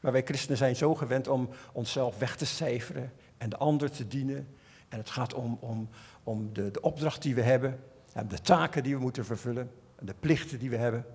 Maar 0.00 0.12
wij 0.12 0.24
christenen 0.24 0.56
zijn 0.56 0.76
zo 0.76 0.94
gewend 0.94 1.28
om 1.28 1.48
onszelf 1.72 2.18
weg 2.18 2.36
te 2.36 2.46
cijferen 2.46 3.12
en 3.38 3.50
de 3.50 3.56
ander 3.56 3.90
te 3.90 4.06
dienen. 4.06 4.54
En 4.88 4.98
het 4.98 5.10
gaat 5.10 5.34
om, 5.34 5.58
om, 5.60 5.88
om 6.22 6.52
de, 6.52 6.70
de 6.70 6.80
opdracht 6.80 7.22
die 7.22 7.34
we 7.34 7.42
hebben, 7.42 7.80
en 8.12 8.28
de 8.28 8.40
taken 8.40 8.82
die 8.82 8.94
we 8.94 9.00
moeten 9.00 9.24
vervullen, 9.24 9.70
en 9.96 10.06
de 10.06 10.14
plichten 10.20 10.58
die 10.58 10.70
we 10.70 10.76
hebben. 10.76 11.06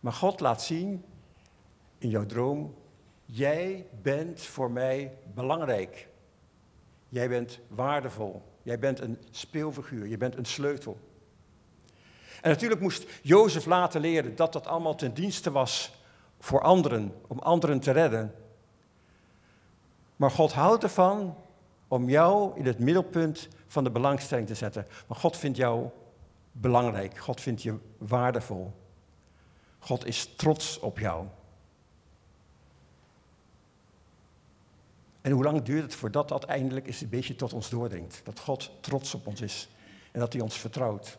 Maar 0.00 0.12
God 0.12 0.40
laat 0.40 0.62
zien 0.62 1.04
in 1.98 2.08
jouw 2.08 2.26
droom, 2.26 2.74
jij 3.24 3.86
bent 4.02 4.40
voor 4.40 4.70
mij 4.70 5.18
belangrijk. 5.34 6.08
Jij 7.08 7.28
bent 7.28 7.58
waardevol. 7.68 8.42
Jij 8.62 8.78
bent 8.78 9.00
een 9.00 9.18
speelfiguur. 9.30 10.06
Je 10.06 10.16
bent 10.16 10.36
een 10.36 10.44
sleutel. 10.44 10.98
En 12.42 12.50
natuurlijk 12.50 12.80
moest 12.80 13.06
Jozef 13.22 13.64
laten 13.64 14.00
leren 14.00 14.36
dat 14.36 14.52
dat 14.52 14.66
allemaal 14.66 14.94
ten 14.94 15.14
dienste 15.14 15.50
was 15.50 15.94
voor 16.38 16.60
anderen, 16.60 17.14
om 17.26 17.38
anderen 17.38 17.80
te 17.80 17.90
redden. 17.90 18.34
Maar 20.16 20.30
God 20.30 20.52
houdt 20.52 20.82
ervan 20.82 21.36
om 21.88 22.08
jou 22.08 22.58
in 22.58 22.66
het 22.66 22.78
middelpunt 22.78 23.48
van 23.66 23.84
de 23.84 23.90
belangstelling 23.90 24.46
te 24.46 24.54
zetten. 24.54 24.86
Maar 25.06 25.18
God 25.18 25.36
vindt 25.36 25.56
jou 25.56 25.88
belangrijk. 26.52 27.18
God 27.18 27.40
vindt 27.40 27.62
je 27.62 27.78
waardevol. 27.98 28.72
God 29.78 30.06
is 30.06 30.34
trots 30.36 30.78
op 30.78 30.98
jou. 30.98 31.26
En 35.26 35.32
hoe 35.32 35.44
lang 35.44 35.62
duurt 35.62 35.82
het 35.82 35.94
voordat 35.94 36.28
dat 36.28 36.44
eindelijk 36.44 36.86
eens 36.86 37.00
een 37.00 37.08
beetje 37.08 37.36
tot 37.36 37.52
ons 37.52 37.70
doordringt? 37.70 38.20
Dat 38.24 38.40
God 38.40 38.70
trots 38.80 39.14
op 39.14 39.26
ons 39.26 39.40
is 39.40 39.68
en 40.12 40.20
dat 40.20 40.32
hij 40.32 40.42
ons 40.42 40.58
vertrouwt. 40.58 41.18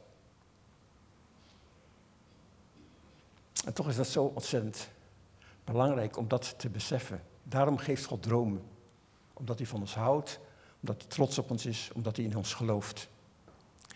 En 3.65 3.73
toch 3.73 3.87
is 3.87 3.95
dat 3.95 4.07
zo 4.07 4.23
ontzettend 4.23 4.89
belangrijk 5.63 6.17
om 6.17 6.27
dat 6.27 6.59
te 6.59 6.69
beseffen. 6.69 7.23
Daarom 7.43 7.77
geeft 7.77 8.05
God 8.05 8.23
dromen. 8.23 8.61
Omdat 9.33 9.57
hij 9.57 9.67
van 9.67 9.79
ons 9.79 9.95
houdt, 9.95 10.39
omdat 10.79 11.01
hij 11.01 11.09
trots 11.09 11.37
op 11.37 11.51
ons 11.51 11.65
is, 11.65 11.89
omdat 11.93 12.15
hij 12.15 12.25
in 12.25 12.37
ons 12.37 12.53
gelooft. 12.53 13.09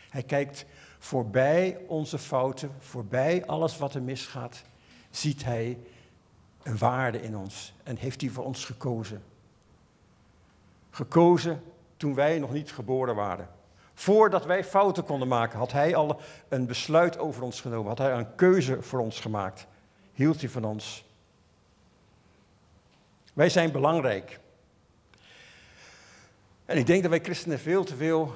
Hij 0.10 0.24
kijkt 0.24 0.66
voorbij 1.00 1.80
onze 1.88 2.18
fouten, 2.18 2.72
voorbij 2.80 3.46
alles 3.46 3.78
wat 3.78 3.94
er 3.94 4.04
misgaat, 4.04 4.64
ziet 5.10 5.44
hij 5.44 5.78
een 6.64 6.78
waarde 6.78 7.22
in 7.22 7.38
ons 7.38 7.74
en 7.84 7.98
heeft 7.98 8.22
hij 8.22 8.30
voor 8.30 8.46
ons 8.46 8.66
gekozen. 8.66 9.30
Gekozen 10.92 11.64
toen 11.98 12.16
wij 12.16 12.40
nog 12.40 12.52
niet 12.54 12.72
geboren 12.72 13.16
waren. 13.16 13.50
Voordat 13.94 14.46
wij 14.46 14.64
fouten 14.64 15.04
konden 15.04 15.28
maken, 15.28 15.60
had 15.60 15.72
hij 15.72 15.96
al 15.96 16.22
een 16.50 16.66
besluit 16.66 17.18
over 17.18 17.44
ons 17.44 17.62
genomen, 17.62 17.88
had 17.88 17.98
hij 17.98 18.14
een 18.14 18.36
keuze 18.36 18.82
voor 18.82 19.00
ons 19.00 19.20
gemaakt. 19.20 19.68
Hield 20.14 20.42
hij 20.42 20.50
van 20.50 20.66
ons. 20.66 21.06
Wij 23.34 23.50
zijn 23.50 23.72
belangrijk. 23.72 24.40
En 26.66 26.78
ik 26.78 26.86
denk 26.86 27.02
dat 27.02 27.12
wij 27.12 27.20
christenen 27.20 27.60
veel 27.60 27.84
te 27.84 27.96
veel 27.96 28.34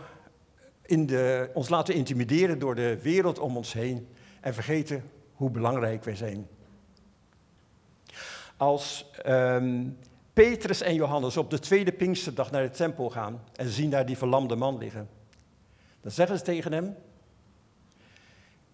in 0.81 1.05
de, 1.05 1.49
ons 1.53 1.69
laten 1.69 1.93
intimideren 1.93 2.59
door 2.59 2.75
de 2.75 3.01
wereld 3.01 3.39
om 3.39 3.57
ons 3.57 3.73
heen 3.73 4.07
en 4.41 4.53
vergeten 4.53 5.11
hoe 5.33 5.49
belangrijk 5.49 6.03
wij 6.03 6.15
zijn. 6.15 6.47
Als 8.57 9.11
um, 9.25 9.97
Petrus 10.35 10.81
en 10.81 10.93
Johannes 10.93 11.37
op 11.37 11.49
de 11.49 11.59
tweede 11.59 11.91
Pinksterdag 11.91 12.51
naar 12.51 12.61
de 12.61 12.69
tempel 12.69 13.09
gaan 13.09 13.43
en 13.55 13.69
zien 13.69 13.89
daar 13.89 14.05
die 14.05 14.17
verlamde 14.17 14.55
man 14.55 14.77
liggen, 14.77 15.09
dan 16.01 16.11
zeggen 16.11 16.37
ze 16.37 16.43
tegen 16.43 16.73
hem: 16.73 16.95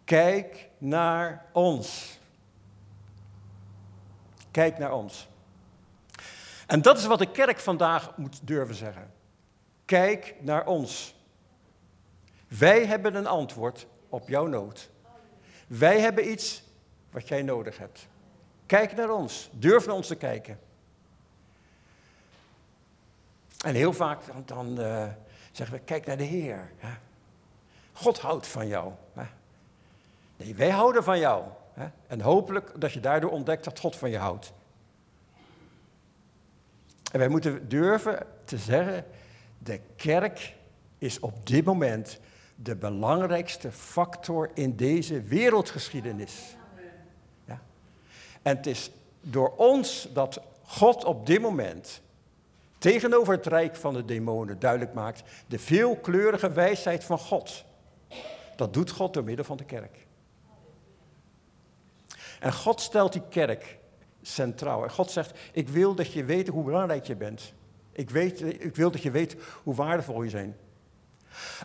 Kijk 0.03 0.69
naar 0.77 1.45
ons. 1.53 2.19
Kijk 4.51 4.77
naar 4.77 4.93
ons. 4.93 5.27
En 6.67 6.81
dat 6.81 6.97
is 6.97 7.05
wat 7.05 7.19
de 7.19 7.31
kerk 7.31 7.59
vandaag 7.59 8.17
moet 8.17 8.39
durven 8.43 8.75
zeggen. 8.75 9.11
Kijk 9.85 10.35
naar 10.39 10.65
ons. 10.65 11.15
Wij 12.47 12.85
hebben 12.85 13.15
een 13.15 13.27
antwoord 13.27 13.87
op 14.09 14.29
jouw 14.29 14.45
nood. 14.45 14.89
Wij 15.67 15.99
hebben 15.99 16.31
iets 16.31 16.63
wat 17.11 17.27
jij 17.27 17.41
nodig 17.41 17.77
hebt. 17.77 18.07
Kijk 18.65 18.95
naar 18.95 19.09
ons. 19.09 19.49
Durf 19.51 19.85
naar 19.85 19.95
ons 19.95 20.07
te 20.07 20.15
kijken. 20.15 20.59
En 23.61 23.75
heel 23.75 23.93
vaak 23.93 24.19
dan, 24.25 24.43
dan 24.45 24.79
uh, 24.79 25.07
zeggen 25.51 25.75
we, 25.75 25.83
kijk 25.83 26.05
naar 26.05 26.17
de 26.17 26.23
Heer. 26.23 26.71
Hè? 26.77 26.89
God 27.93 28.19
houdt 28.19 28.47
van 28.47 28.67
jou. 28.67 28.91
Hè? 29.13 29.23
Nee, 30.37 30.55
wij 30.55 30.69
houden 30.69 31.03
van 31.03 31.19
jou. 31.19 31.43
Hè? 31.73 31.87
En 32.07 32.21
hopelijk 32.21 32.81
dat 32.81 32.91
je 32.91 32.99
daardoor 32.99 33.31
ontdekt 33.31 33.63
dat 33.63 33.79
God 33.79 33.95
van 33.95 34.09
je 34.09 34.17
houdt. 34.17 34.53
En 37.11 37.19
wij 37.19 37.27
moeten 37.27 37.69
durven 37.69 38.27
te 38.45 38.57
zeggen, 38.57 39.05
de 39.57 39.79
kerk 39.95 40.55
is 40.97 41.19
op 41.19 41.47
dit 41.47 41.65
moment 41.65 42.19
de 42.55 42.75
belangrijkste 42.75 43.71
factor 43.71 44.49
in 44.53 44.75
deze 44.75 45.21
wereldgeschiedenis. 45.21 46.55
Ja? 47.45 47.61
En 48.41 48.57
het 48.57 48.67
is 48.67 48.91
door 49.21 49.55
ons 49.55 50.09
dat 50.13 50.41
God 50.63 51.03
op 51.05 51.25
dit 51.25 51.41
moment 51.41 52.01
tegenover 52.81 53.33
het 53.33 53.45
rijk 53.45 53.75
van 53.75 53.93
de 53.93 54.05
demonen 54.05 54.59
duidelijk 54.59 54.93
maakt 54.93 55.23
de 55.47 55.59
veelkleurige 55.59 56.51
wijsheid 56.51 57.03
van 57.03 57.19
God. 57.19 57.63
Dat 58.55 58.73
doet 58.73 58.91
God 58.91 59.13
door 59.13 59.23
middel 59.23 59.45
van 59.45 59.57
de 59.57 59.65
kerk. 59.65 60.07
En 62.39 62.53
God 62.53 62.81
stelt 62.81 63.13
die 63.13 63.27
kerk 63.29 63.77
centraal. 64.21 64.83
En 64.83 64.91
God 64.91 65.11
zegt, 65.11 65.39
ik 65.51 65.69
wil 65.69 65.95
dat 65.95 66.13
je 66.13 66.23
weet 66.23 66.47
hoe 66.47 66.63
belangrijk 66.63 67.05
je 67.05 67.15
bent. 67.15 67.53
Ik, 67.91 68.09
weet, 68.09 68.41
ik 68.41 68.75
wil 68.75 68.91
dat 68.91 69.01
je 69.01 69.11
weet 69.11 69.35
hoe 69.63 69.75
waardevol 69.75 70.23
je 70.23 70.29
zijn. 70.29 70.57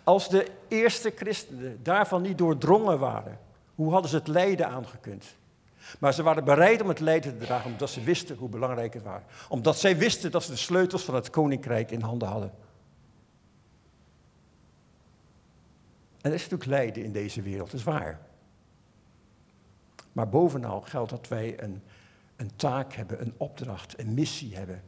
Als 0.04 0.28
de 0.28 0.46
eerste 0.68 1.12
christenen 1.16 1.82
daarvan 1.82 2.22
niet 2.22 2.38
doordrongen 2.38 2.98
waren, 2.98 3.38
hoe 3.74 3.92
hadden 3.92 4.10
ze 4.10 4.16
het 4.16 4.28
lijden 4.28 4.68
aangekund? 4.68 5.36
Maar 5.98 6.14
ze 6.14 6.22
waren 6.22 6.44
bereid 6.44 6.80
om 6.82 6.88
het 6.88 7.00
lijden 7.00 7.38
te 7.38 7.44
dragen 7.44 7.70
omdat 7.70 7.90
ze 7.90 8.02
wisten 8.02 8.36
hoe 8.36 8.48
belangrijk 8.48 8.94
het 8.94 9.02
was. 9.02 9.20
Omdat 9.48 9.78
zij 9.78 9.96
wisten 9.96 10.30
dat 10.30 10.42
ze 10.42 10.50
de 10.50 10.56
sleutels 10.56 11.04
van 11.04 11.14
het 11.14 11.30
koninkrijk 11.30 11.90
in 11.90 12.00
handen 12.00 12.28
hadden. 12.28 12.52
En 16.20 16.32
er 16.32 16.34
is 16.34 16.42
natuurlijk 16.42 16.70
lijden 16.70 17.04
in 17.04 17.12
deze 17.12 17.42
wereld, 17.42 17.70
dat 17.70 17.80
is 17.80 17.86
waar. 17.86 18.20
Maar 20.12 20.28
bovenal 20.28 20.80
geldt 20.80 21.10
dat 21.10 21.28
wij 21.28 21.62
een, 21.62 21.82
een 22.36 22.56
taak 22.56 22.92
hebben, 22.92 23.20
een 23.20 23.34
opdracht, 23.36 23.98
een 23.98 24.14
missie 24.14 24.56
hebben. 24.56 24.82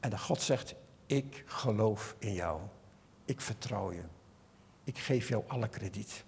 En 0.00 0.10
dat 0.10 0.20
God 0.20 0.42
zegt, 0.42 0.74
ik 1.06 1.42
geloof 1.46 2.16
in 2.18 2.32
jou. 2.32 2.60
Ik 3.24 3.40
vertrouw 3.40 3.92
je. 3.92 4.02
Ik 4.84 4.98
geef 4.98 5.28
jou 5.28 5.44
alle 5.46 5.68
krediet. 5.68 6.24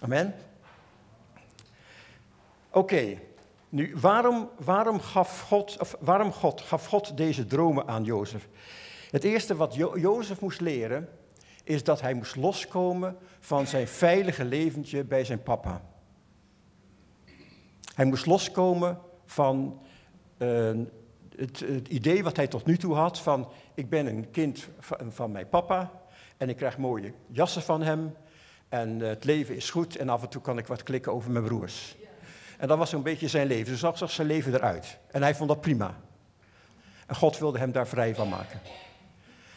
Amen. 0.00 0.34
Oké, 2.76 3.18
Nu, 3.68 3.96
waarom, 4.00 4.48
waarom, 4.64 5.00
gaf 5.00 5.40
God, 5.40 5.76
of 5.80 5.96
waarom 6.00 6.32
God, 6.32 6.60
gaf 6.60 6.86
God 6.86 7.16
deze 7.16 7.46
dromen 7.46 7.86
aan 7.88 8.04
Jozef? 8.04 8.48
Het 9.10 9.24
eerste 9.24 9.56
wat 9.56 9.74
jo 9.74 9.98
Jozef 9.98 10.40
moest 10.40 10.60
leren, 10.60 11.08
is 11.64 11.84
dat 11.84 12.00
hij 12.00 12.14
moest 12.14 12.36
loskomen 12.36 13.16
van 13.40 13.66
zijn 13.66 13.88
veilige 13.88 14.44
leventje 14.44 15.04
bij 15.04 15.24
zijn 15.24 15.42
papa. 15.42 15.82
Hij 17.94 18.04
moest 18.04 18.26
loskomen 18.26 18.98
van 19.24 19.80
uh, 20.38 20.70
het, 21.36 21.60
het, 21.60 21.88
idee 21.88 22.22
wat 22.22 22.36
hij 22.36 22.46
tot 22.46 22.66
nu 22.66 22.76
toe 22.76 22.94
had 22.94 23.20
van 23.20 23.48
ik 23.74 23.88
ben 23.88 24.06
een 24.06 24.30
kind 24.30 24.68
van, 24.78 25.12
van 25.12 25.32
mijn 25.32 25.48
papa 25.48 25.90
en 26.36 26.48
ik 26.48 26.56
krijg 26.56 26.78
mooie 26.78 27.12
jassen 27.26 27.62
van 27.62 27.82
hem 27.82 28.14
en 28.68 29.00
het 29.00 29.24
leven 29.24 29.56
is 29.56 29.70
goed 29.70 29.96
en 29.96 30.08
af 30.08 30.22
en 30.22 30.28
toe 30.28 30.42
kan 30.42 30.58
ik 30.58 30.66
wat 30.66 30.82
klikken 30.82 31.12
over 31.12 31.30
mijn 31.30 31.44
broers. 31.44 31.96
En 32.58 32.68
dat 32.68 32.78
was 32.78 32.90
zo'n 32.90 33.02
beetje 33.02 33.28
zijn 33.28 33.46
leven. 33.46 33.76
Zo 33.76 33.92
zag 33.94 34.10
zijn 34.10 34.26
leven 34.26 34.54
eruit. 34.54 34.98
En 35.10 35.22
hij 35.22 35.34
vond 35.34 35.48
dat 35.48 35.60
prima. 35.60 35.94
En 37.06 37.14
God 37.14 37.38
wilde 37.38 37.58
hem 37.58 37.72
daar 37.72 37.86
vrij 37.86 38.14
van 38.14 38.28
maken. 38.28 38.60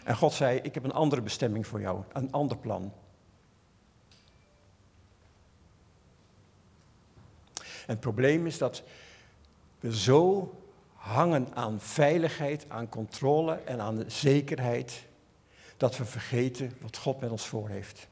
En 0.03 0.15
God 0.15 0.33
zei, 0.33 0.59
ik 0.59 0.73
heb 0.73 0.83
een 0.83 0.91
andere 0.91 1.21
bestemming 1.21 1.67
voor 1.67 1.81
jou, 1.81 2.03
een 2.13 2.31
ander 2.31 2.57
plan. 2.57 2.93
En 7.59 7.95
het 7.95 7.99
probleem 7.99 8.45
is 8.47 8.57
dat 8.57 8.83
we 9.79 9.97
zo 9.97 10.53
hangen 10.93 11.47
aan 11.53 11.79
veiligheid, 11.79 12.65
aan 12.67 12.89
controle 12.89 13.53
en 13.53 13.81
aan 13.81 14.03
zekerheid, 14.07 15.03
dat 15.77 15.97
we 15.97 16.05
vergeten 16.05 16.77
wat 16.81 16.97
God 16.97 17.21
met 17.21 17.31
ons 17.31 17.47
voor 17.47 17.69
heeft. 17.69 18.07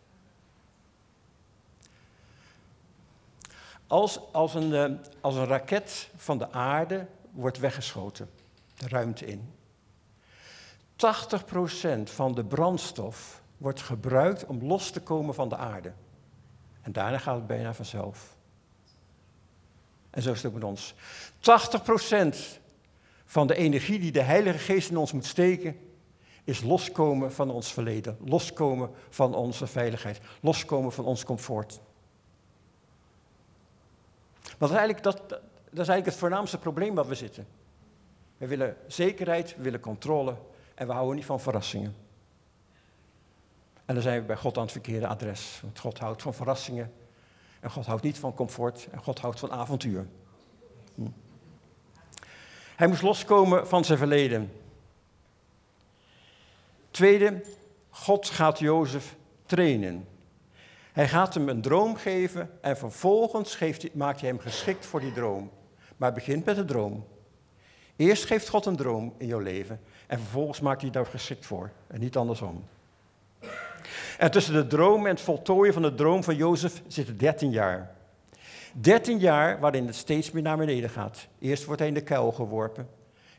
Als, 3.88 4.20
als, 4.32 4.54
een, 4.54 4.74
eh, 4.74 4.92
als 5.22 5.36
een 5.36 5.46
raket 5.46 6.10
van 6.16 6.38
de 6.38 6.52
aarde 6.52 7.08
wordt 7.32 7.60
weggeschoten, 7.60 8.30
de 8.76 8.88
ruimte 8.88 9.26
in. 9.26 9.54
80% 10.96 12.10
van 12.10 12.36
de 12.36 12.46
brandstof 12.46 13.42
wordt 13.58 13.82
gebruikt 13.82 14.46
om 14.46 14.64
los 14.64 14.90
te 14.90 15.02
komen 15.02 15.34
van 15.34 15.50
de 15.50 15.56
aarde. 15.56 15.94
En 16.82 16.92
daarna 16.92 17.18
gaat 17.18 17.36
het 17.36 17.48
bijna 17.48 17.74
vanzelf. 17.74 18.36
En 20.10 20.22
zo 20.22 20.32
is 20.32 20.38
het 20.38 20.46
ook 20.46 20.54
met 20.54 20.64
ons. 20.64 20.94
80% 21.40 22.60
van 23.26 23.48
de 23.48 23.56
energie 23.56 24.00
die 24.00 24.12
de 24.12 24.22
Heilige 24.22 24.58
Geest 24.58 24.90
in 24.90 24.98
ons 24.98 25.12
moet 25.12 25.26
steken, 25.26 25.80
is 26.44 26.62
loskomen 26.62 27.34
van 27.34 27.52
ons 27.52 27.74
verleden, 27.74 28.18
loskomen 28.26 28.90
van 29.10 29.36
onze 29.36 29.68
veiligheid, 29.68 30.20
loskomen 30.42 30.92
van 30.92 31.06
ons 31.06 31.24
comfort. 31.24 31.80
Dat 34.58 34.70
is, 34.70 34.76
eigenlijk, 34.76 35.04
dat, 35.04 35.30
dat 35.30 35.40
is 35.72 35.78
eigenlijk 35.78 36.06
het 36.06 36.16
voornaamste 36.16 36.58
probleem 36.58 36.96
waar 36.96 37.08
we 37.08 37.16
zitten. 37.16 37.48
We 38.38 38.48
willen 38.48 38.78
zekerheid, 38.88 39.56
we 39.58 39.64
willen 39.64 39.80
controle 39.80 40.36
en 40.76 40.88
we 40.88 40.94
houden 40.94 41.16
niet 41.16 41.26
van 41.26 41.40
verrassingen. 41.40 41.96
En 43.86 43.94
dan 43.94 44.04
zijn 44.04 44.20
we 44.20 44.26
bij 44.26 44.36
God 44.36 44.58
aan 44.58 44.64
het 44.64 44.72
verkeerde 44.72 45.08
adres. 45.08 45.60
Want 45.62 45.80
God 45.80 46.00
houdt 46.00 46.22
van 46.22 46.34
verrassingen 46.34 46.94
en 47.60 47.72
God 47.72 47.86
houdt 47.86 48.04
niet 48.04 48.20
van 48.20 48.34
comfort 48.34 48.88
en 48.92 49.04
God 49.04 49.20
houdt 49.20 49.40
van 49.40 49.52
avontuur. 49.52 50.08
Hm. 50.96 51.08
Hij 52.76 52.88
moest 52.88 53.02
loskomen 53.02 53.68
van 53.68 53.86
zijn 53.86 53.98
verleden. 53.98 54.52
Tweede, 56.92 57.44
God 57.90 58.30
gaat 58.30 58.60
Jozef 58.60 59.16
trainen. 59.46 60.08
Hij 60.98 61.08
gaat 61.08 61.34
hem 61.34 61.50
een 61.50 61.62
droom 61.62 61.96
geven 61.96 62.50
en 62.62 62.78
vervolgens 62.78 63.56
geeft, 63.56 63.94
maakt 63.94 64.20
hij 64.20 64.30
hem 64.30 64.40
geschikt 64.40 64.86
voor 64.86 65.00
die 65.00 65.12
droom. 65.12 65.52
Maar 65.98 66.14
begint 66.14 66.46
met 66.46 66.56
de 66.56 66.66
droom. 66.66 67.06
Eerst 67.96 68.26
geeft 68.26 68.50
God 68.50 68.66
een 68.66 68.76
droom 68.76 69.14
in 69.18 69.28
jouw 69.28 69.40
leven 69.40 69.80
en 70.08 70.20
vervolgens 70.20 70.60
maakt 70.60 70.82
hij 70.82 70.90
daar 70.90 71.06
geschikt 71.06 71.46
voor 71.46 71.72
en 71.88 72.00
niet 72.00 72.18
andersom. 72.18 72.64
En 74.18 74.32
tussen 74.32 74.54
de 74.54 74.68
droom 74.68 75.06
en 75.06 75.12
het 75.12 75.22
voltooien 75.22 75.74
van 75.74 75.82
de 75.82 75.96
droom 75.96 76.24
van 76.24 76.36
Jozef 76.36 76.82
zitten 76.88 77.18
13 77.18 77.52
jaar. 77.52 77.96
13 78.72 79.20
jaar 79.20 79.60
waarin 79.60 79.86
het 79.86 79.96
steeds 79.96 80.32
meer 80.32 80.44
naar 80.44 80.58
beneden 80.58 80.90
gaat. 80.90 81.28
Eerst 81.40 81.66
wordt 81.66 81.80
hij 81.80 81.90
in 81.90 81.96
de 81.96 82.04
kuil 82.04 82.32
geworpen. 82.32 82.88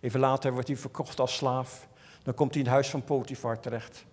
Even 0.00 0.20
later 0.20 0.52
wordt 0.52 0.68
hij 0.68 0.76
verkocht 0.76 1.20
als 1.20 1.36
slaaf. 1.36 1.88
Dan 2.22 2.34
komt 2.34 2.50
hij 2.50 2.60
in 2.60 2.66
het 2.66 2.74
huis 2.74 2.90
van 2.90 3.04
Potifar 3.04 3.60
terecht. 3.60 4.04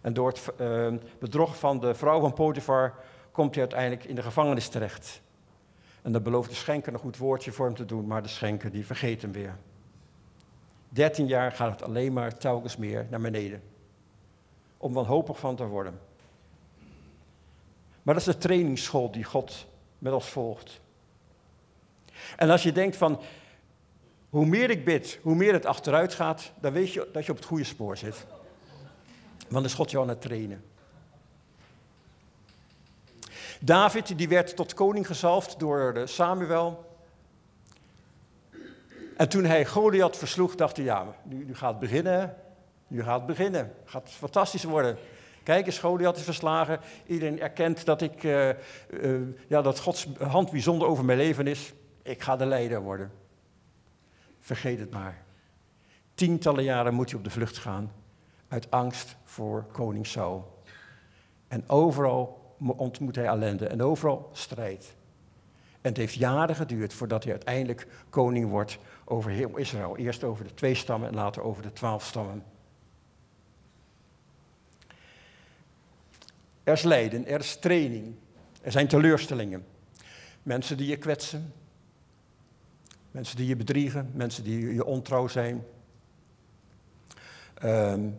En 0.00 0.12
door 0.12 0.28
het 0.28 0.52
uh, 0.60 0.94
bedrog 1.18 1.58
van 1.58 1.80
de 1.80 1.94
vrouw 1.94 2.20
van 2.20 2.32
Potifar 2.32 2.94
komt 3.32 3.54
hij 3.54 3.62
uiteindelijk 3.62 4.04
in 4.04 4.14
de 4.14 4.22
gevangenis 4.22 4.68
terecht. 4.68 5.20
En 6.02 6.12
dan 6.12 6.22
belooft 6.22 6.48
de 6.48 6.54
schenker 6.54 6.92
een 6.92 6.98
goed 6.98 7.16
woordje 7.16 7.52
voor 7.52 7.66
hem 7.66 7.74
te 7.74 7.84
doen, 7.84 8.06
maar 8.06 8.22
de 8.22 8.28
schenker 8.28 8.70
die 8.70 8.86
vergeet 8.86 9.22
hem 9.22 9.32
weer. 9.32 9.56
Dertien 10.88 11.26
jaar 11.26 11.52
gaat 11.52 11.70
het 11.70 11.82
alleen 11.82 12.12
maar 12.12 12.38
telkens 12.38 12.76
meer 12.76 13.06
naar 13.10 13.20
beneden. 13.20 13.62
Om 14.76 14.92
wanhopig 14.92 15.38
van 15.38 15.56
te 15.56 15.66
worden. 15.66 16.00
Maar 18.02 18.14
dat 18.14 18.26
is 18.26 18.34
de 18.34 18.38
trainingsschool 18.38 19.10
die 19.10 19.24
God 19.24 19.66
met 19.98 20.12
ons 20.12 20.28
volgt. 20.28 20.80
En 22.36 22.50
als 22.50 22.62
je 22.62 22.72
denkt 22.72 22.96
van, 22.96 23.20
hoe 24.30 24.46
meer 24.46 24.70
ik 24.70 24.84
bid, 24.84 25.18
hoe 25.22 25.34
meer 25.34 25.52
het 25.52 25.66
achteruit 25.66 26.14
gaat, 26.14 26.52
dan 26.60 26.72
weet 26.72 26.92
je 26.92 27.08
dat 27.12 27.24
je 27.24 27.30
op 27.30 27.36
het 27.36 27.46
goede 27.46 27.64
spoor 27.64 27.96
zit. 27.96 28.26
Want 29.48 29.64
is 29.64 29.74
God 29.74 29.90
jou 29.90 30.02
aan 30.02 30.08
het 30.08 30.20
trainen. 30.20 30.64
David 33.60 34.18
die 34.18 34.28
werd 34.28 34.56
tot 34.56 34.74
koning 34.74 35.06
gezalfd 35.06 35.58
door 35.58 36.02
Samuel. 36.04 36.86
En 39.16 39.28
toen 39.28 39.44
hij 39.44 39.66
Goliath 39.66 40.16
versloeg, 40.16 40.54
dacht 40.54 40.76
hij, 40.76 40.84
ja, 40.84 41.14
nu, 41.22 41.44
nu 41.44 41.54
gaat 41.54 41.70
het 41.70 41.78
beginnen. 41.78 42.36
Nu 42.86 43.02
gaat 43.02 43.16
het 43.16 43.26
beginnen. 43.26 43.74
Gaat 43.84 44.10
fantastisch 44.10 44.64
worden. 44.64 44.98
Kijk 45.42 45.66
eens, 45.66 45.78
Goliath 45.78 46.16
is 46.16 46.22
verslagen. 46.22 46.80
Iedereen 47.06 47.40
erkent 47.40 47.84
dat, 47.84 48.02
ik, 48.02 48.22
uh, 48.22 48.48
uh, 48.48 48.54
ja, 49.46 49.62
dat 49.62 49.78
Gods 49.78 50.06
hand 50.18 50.50
bijzonder 50.50 50.88
over 50.88 51.04
mijn 51.04 51.18
leven 51.18 51.46
is. 51.46 51.72
Ik 52.02 52.22
ga 52.22 52.36
de 52.36 52.46
leider 52.46 52.80
worden. 52.80 53.12
Vergeet 54.40 54.78
het 54.78 54.90
maar. 54.90 55.22
Tientallen 56.14 56.64
jaren 56.64 56.94
moet 56.94 57.10
hij 57.10 57.18
op 57.18 57.24
de 57.24 57.30
vlucht 57.30 57.58
gaan 57.58 57.92
uit 58.48 58.70
angst 58.70 59.16
voor 59.24 59.64
koning 59.72 60.06
Saul. 60.06 60.62
En 61.48 61.68
overal 61.68 62.54
ontmoet 62.58 63.14
hij 63.14 63.24
ellende 63.24 63.66
en 63.66 63.82
overal 63.82 64.30
strijd. 64.32 64.96
En 65.80 65.88
het 65.88 65.96
heeft 65.96 66.14
jaren 66.14 66.56
geduurd 66.56 66.92
voordat 66.92 67.22
hij 67.22 67.32
uiteindelijk 67.32 67.86
koning 68.10 68.50
wordt 68.50 68.78
over 69.04 69.30
heel 69.30 69.56
Israël. 69.56 69.96
Eerst 69.96 70.24
over 70.24 70.44
de 70.44 70.54
twee 70.54 70.74
stammen 70.74 71.08
en 71.08 71.14
later 71.14 71.42
over 71.42 71.62
de 71.62 71.72
twaalf 71.72 72.04
stammen. 72.04 72.44
Er 76.64 76.72
is 76.72 76.82
lijden, 76.82 77.26
er 77.26 77.40
is 77.40 77.56
training, 77.56 78.14
er 78.62 78.72
zijn 78.72 78.88
teleurstellingen. 78.88 79.66
Mensen 80.42 80.76
die 80.76 80.86
je 80.86 80.96
kwetsen, 80.96 81.52
mensen 83.10 83.36
die 83.36 83.46
je 83.46 83.56
bedriegen, 83.56 84.10
mensen 84.14 84.44
die 84.44 84.74
je 84.74 84.84
ontrouw 84.84 85.28
zijn. 85.28 85.64
Um, 87.64 88.16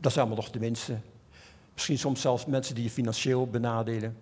dat 0.00 0.12
zijn 0.12 0.24
allemaal 0.26 0.44
nog 0.44 0.52
de 0.52 0.58
minste. 0.58 0.98
Misschien 1.72 1.98
soms 1.98 2.20
zelfs 2.20 2.46
mensen 2.46 2.74
die 2.74 2.84
je 2.84 2.90
financieel 2.90 3.46
benadelen. 3.46 4.18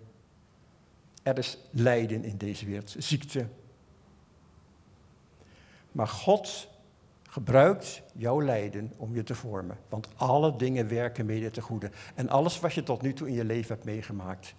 Er 1.23 1.37
is 1.37 1.57
lijden 1.71 2.23
in 2.23 2.37
deze 2.37 2.65
wereld, 2.65 2.95
ziekte. 2.97 3.47
Maar 5.91 6.07
God 6.07 6.67
gebruikt 7.29 8.01
jouw 8.13 8.41
lijden 8.41 8.93
om 8.97 9.15
je 9.15 9.23
te 9.23 9.35
vormen. 9.35 9.77
Want 9.89 10.07
alle 10.15 10.55
dingen 10.55 10.87
werken 10.87 11.25
mede 11.25 11.51
te 11.51 11.61
goede. 11.61 11.91
En 12.15 12.29
alles 12.29 12.59
wat 12.59 12.73
je 12.73 12.83
tot 12.83 13.01
nu 13.01 13.13
toe 13.13 13.27
in 13.27 13.33
je 13.33 13.45
leven 13.45 13.73
hebt 13.73 13.85
meegemaakt, 13.85 14.53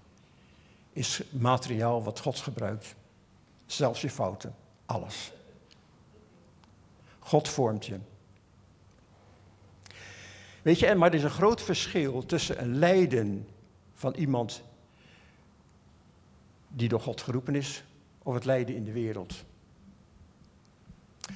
is 0.93 1.23
materiaal 1.31 2.03
wat 2.03 2.21
God 2.21 2.39
gebruikt. 2.39 2.95
Zelfs 3.67 4.01
je 4.01 4.11
fouten, 4.11 4.55
alles. 4.87 5.33
God 7.19 7.49
vormt 7.49 7.87
je. 7.87 7.99
Weet 10.63 10.79
je, 10.79 10.95
maar 10.95 11.09
er 11.09 11.15
is 11.15 11.23
een 11.23 11.31
groot 11.31 11.63
verschil 11.63 12.27
tussen 12.27 12.63
een 12.63 12.79
lijden 12.79 13.49
van 13.95 14.15
iemand 14.15 14.63
die 16.69 16.89
door 16.89 17.01
God 17.01 17.21
geroepen 17.21 17.55
is, 17.55 17.85
of 18.23 18.35
het 18.35 18.45
lijden 18.45 18.75
in 18.75 18.85
de 18.85 18.93
wereld. 18.93 19.45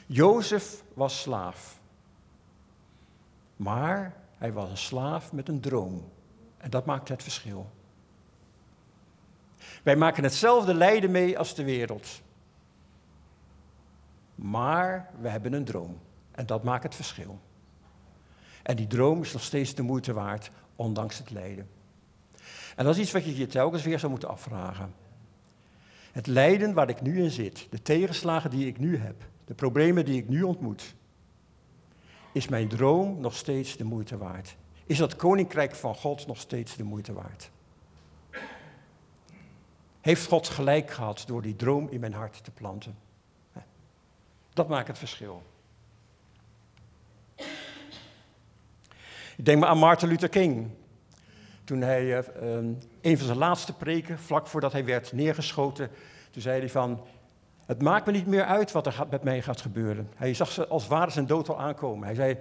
Jozef 0.06 0.82
was 0.94 1.20
slaaf. 1.20 1.80
Maar 3.56 4.14
hij 4.36 4.52
was 4.52 4.70
een 4.70 4.76
slaaf 4.76 5.32
met 5.32 5.48
een 5.48 5.60
droom. 5.60 6.10
En 6.56 6.70
dat 6.70 6.86
maakt 6.86 7.08
het 7.08 7.22
verschil. 7.22 7.70
Wij 9.82 9.96
maken 9.96 10.22
hetzelfde 10.22 10.74
lijden 10.74 11.10
mee 11.10 11.38
als 11.38 11.54
de 11.54 11.64
wereld. 11.64 12.20
Maar 14.34 15.10
we 15.20 15.28
hebben 15.28 15.52
een 15.52 15.64
droom. 15.64 15.98
En 16.30 16.46
dat 16.46 16.64
maakt 16.64 16.82
het 16.82 16.94
verschil. 16.94 17.40
En 18.62 18.76
die 18.76 18.86
droom 18.86 19.22
is 19.22 19.32
nog 19.32 19.42
steeds 19.42 19.74
de 19.74 19.82
moeite 19.82 20.12
waard, 20.12 20.50
ondanks 20.76 21.18
het 21.18 21.30
lijden. 21.30 21.68
En 22.76 22.84
dat 22.84 22.94
is 22.94 23.00
iets 23.00 23.12
wat 23.12 23.24
je 23.24 23.36
je 23.36 23.46
telkens 23.46 23.82
weer 23.82 23.98
zou 23.98 24.10
moeten 24.10 24.28
afvragen. 24.28 24.94
Het 26.12 26.26
lijden 26.26 26.74
waar 26.74 26.88
ik 26.88 27.00
nu 27.00 27.22
in 27.22 27.30
zit, 27.30 27.66
de 27.70 27.82
tegenslagen 27.82 28.50
die 28.50 28.66
ik 28.66 28.78
nu 28.78 28.96
heb, 28.96 29.24
de 29.44 29.54
problemen 29.54 30.04
die 30.04 30.22
ik 30.22 30.28
nu 30.28 30.42
ontmoet, 30.42 30.94
is 32.32 32.48
mijn 32.48 32.68
droom 32.68 33.20
nog 33.20 33.36
steeds 33.36 33.76
de 33.76 33.84
moeite 33.84 34.16
waard? 34.16 34.56
Is 34.86 34.98
dat 34.98 35.16
koninkrijk 35.16 35.74
van 35.74 35.94
God 35.94 36.26
nog 36.26 36.38
steeds 36.38 36.76
de 36.76 36.84
moeite 36.84 37.12
waard? 37.12 37.50
Heeft 40.00 40.26
God 40.26 40.48
gelijk 40.48 40.90
gehad 40.90 41.24
door 41.26 41.42
die 41.42 41.56
droom 41.56 41.88
in 41.88 42.00
mijn 42.00 42.12
hart 42.12 42.44
te 42.44 42.50
planten? 42.50 42.98
Dat 44.52 44.68
maakt 44.68 44.88
het 44.88 44.98
verschil. 44.98 45.42
Ik 49.36 49.44
denk 49.44 49.60
maar 49.60 49.68
aan 49.68 49.78
Martin 49.78 50.08
Luther 50.08 50.28
King. 50.28 50.70
Toen 51.64 51.80
hij 51.80 52.04
uh, 52.04 52.18
een 53.00 53.18
van 53.18 53.26
zijn 53.26 53.38
laatste 53.38 53.72
preken, 53.72 54.18
vlak 54.18 54.46
voordat 54.46 54.72
hij 54.72 54.84
werd 54.84 55.12
neergeschoten, 55.12 55.90
toen 56.30 56.42
zei 56.42 56.58
hij 56.58 56.68
van, 56.68 57.00
het 57.66 57.82
maakt 57.82 58.06
me 58.06 58.12
niet 58.12 58.26
meer 58.26 58.44
uit 58.44 58.72
wat 58.72 58.86
er 58.86 59.06
met 59.10 59.22
mij 59.22 59.42
gaat 59.42 59.60
gebeuren. 59.60 60.08
Hij 60.14 60.34
zag 60.34 60.50
ze 60.50 60.66
als 60.66 60.86
ware 60.86 61.10
zijn 61.10 61.26
dood 61.26 61.48
al 61.48 61.60
aankomen. 61.60 62.06
Hij 62.06 62.14
zei, 62.14 62.36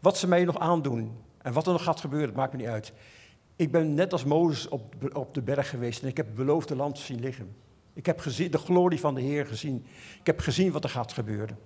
wat 0.00 0.18
ze 0.18 0.28
mij 0.28 0.44
nog 0.44 0.58
aandoen 0.58 1.16
en 1.42 1.52
wat 1.52 1.66
er 1.66 1.72
nog 1.72 1.82
gaat 1.82 2.00
gebeuren, 2.00 2.28
het 2.28 2.36
maakt 2.36 2.52
me 2.52 2.58
niet 2.58 2.66
uit. 2.66 2.92
Ik 3.56 3.72
ben 3.72 3.94
net 3.94 4.12
als 4.12 4.24
Mozes 4.24 4.68
op, 4.68 4.94
op 5.12 5.34
de 5.34 5.42
berg 5.42 5.68
geweest 5.68 6.02
en 6.02 6.08
ik 6.08 6.16
heb 6.16 6.26
het 6.26 6.34
beloofde 6.34 6.76
land 6.76 6.98
zien 6.98 7.20
liggen. 7.20 7.56
Ik 7.92 8.06
heb 8.06 8.20
gezien, 8.20 8.50
de 8.50 8.58
glorie 8.58 9.00
van 9.00 9.14
de 9.14 9.20
Heer 9.20 9.46
gezien. 9.46 9.86
Ik 10.20 10.26
heb 10.26 10.40
gezien 10.40 10.72
wat 10.72 10.84
er 10.84 10.90
gaat 10.90 11.12
gebeuren. 11.12 11.58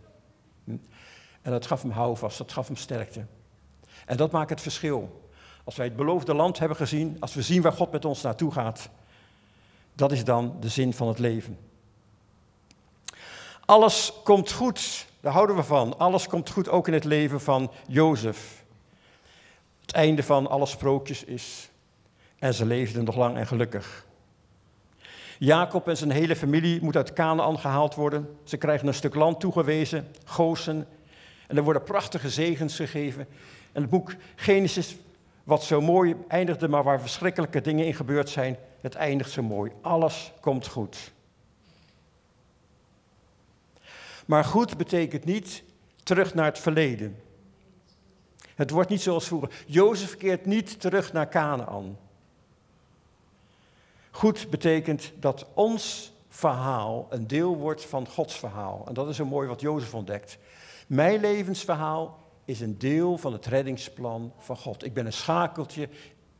En 1.43 1.51
dat 1.53 1.67
gaf 1.67 1.83
hem 1.83 1.91
houvast, 1.91 2.39
dat 2.39 2.53
gaf 2.53 2.67
hem 2.67 2.77
sterkte. 2.77 3.25
En 4.07 4.17
dat 4.17 4.31
maakt 4.31 4.51
het 4.51 4.61
verschil. 4.61 5.25
Als 5.65 5.77
wij 5.77 5.87
het 5.87 5.97
beloofde 5.97 6.35
land 6.35 6.59
hebben 6.59 6.77
gezien, 6.77 7.17
als 7.21 7.35
we 7.35 7.43
zien 7.43 7.63
waar 7.63 7.73
God 7.73 7.93
met 7.93 8.05
ons 8.05 8.23
naartoe 8.23 8.53
gaat, 8.53 8.89
dat 9.95 10.13
is 10.13 10.25
dan 10.25 10.57
de 10.61 10.69
zin 10.69 10.93
van 10.93 11.09
het 11.09 11.19
leven. 11.19 11.59
Alles 13.65 14.13
komt 14.25 14.53
goed, 14.53 15.07
daar 15.21 15.33
houden 15.33 15.57
we 15.57 15.63
van. 15.63 15.99
Alles 15.99 16.27
komt 16.27 16.51
goed 16.51 16.69
ook 16.69 16.87
in 16.87 16.93
het 16.93 17.05
leven 17.05 17.41
van 17.41 17.71
Jozef. 17.87 18.65
Het 19.81 19.93
einde 19.93 20.23
van 20.23 20.47
alle 20.47 20.67
sprookjes 20.67 21.25
is, 21.25 21.71
en 22.39 22.55
ze 22.55 22.67
leefden 22.67 23.05
nog 23.05 23.17
lang 23.17 23.37
en 23.37 23.47
gelukkig. 23.47 24.07
Jacob 25.39 25.89
en 25.89 25.97
zijn 25.97 26.11
hele 26.11 26.37
familie 26.37 26.83
moeten 26.83 27.01
uit 27.01 27.13
Canaan 27.13 27.59
gehaald 27.59 27.95
worden. 27.95 28.37
Ze 28.45 28.57
krijgen 28.57 28.87
een 28.87 28.95
stuk 28.95 29.15
land 29.15 29.41
toegewezen, 29.41 30.09
Gozen. 30.25 30.87
En 31.47 31.57
er 31.57 31.63
worden 31.63 31.83
prachtige 31.83 32.31
zegens 32.31 32.77
gegeven. 32.77 33.27
En 33.77 33.83
het 33.83 33.91
boek 33.91 34.15
Genesis, 34.35 34.97
wat 35.45 35.65
zo 35.65 35.81
mooi 35.81 36.17
eindigde, 36.29 36.69
maar 36.69 36.83
waar 36.83 37.01
verschrikkelijke 37.01 37.61
dingen 37.61 37.87
in 37.87 37.95
gebeurd 37.95 38.29
zijn, 38.29 38.57
het 38.81 38.95
eindigt 38.95 39.31
zo 39.31 39.43
mooi. 39.43 39.73
Alles 39.81 40.33
komt 40.41 40.67
goed. 40.67 41.13
Maar 44.27 44.45
goed 44.45 44.77
betekent 44.77 45.25
niet 45.25 45.63
terug 46.03 46.35
naar 46.35 46.45
het 46.45 46.59
verleden. 46.59 47.23
Het 48.55 48.71
wordt 48.71 48.89
niet 48.91 49.01
zoals 49.01 49.27
vroeger. 49.27 49.65
Jozef 49.67 50.17
keert 50.17 50.47
niet 50.47 50.81
terug 50.81 51.13
naar 51.13 51.29
Canaan. 51.29 51.99
Goed 54.11 54.51
betekent 54.51 55.13
dat 55.21 55.47
ons 55.55 56.13
verhaal 56.29 57.07
een 57.11 57.27
deel 57.27 57.57
wordt 57.57 57.85
van 57.85 58.09
Gods 58.09 58.39
verhaal. 58.39 58.85
En 58.89 58.95
dat 58.95 59.09
is 59.09 59.17
zo 59.17 59.25
mooi 59.25 59.49
wat 59.49 59.61
Jozef 59.61 59.95
ontdekt. 59.95 60.39
Mijn 60.87 61.21
levensverhaal 61.21 62.25
is 62.47 62.61
een 62.61 62.79
deel 62.79 63.19
van 63.19 63.33
het 63.33 63.47
reddingsplan 63.47 64.33
van 64.39 64.57
God. 64.57 64.85
Ik 64.85 64.95
ben 64.95 65.07
een 65.07 65.13
schakeltje 65.13 65.89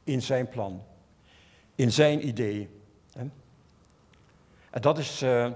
in 0.05 0.23
zijn 0.23 0.49
plan, 0.49 0.83
in 1.75 1.93
zijn 1.93 2.27
idee. 2.27 2.69
En 4.71 4.83
dat 4.83 4.99
is, 4.99 5.23
uh, 5.23 5.51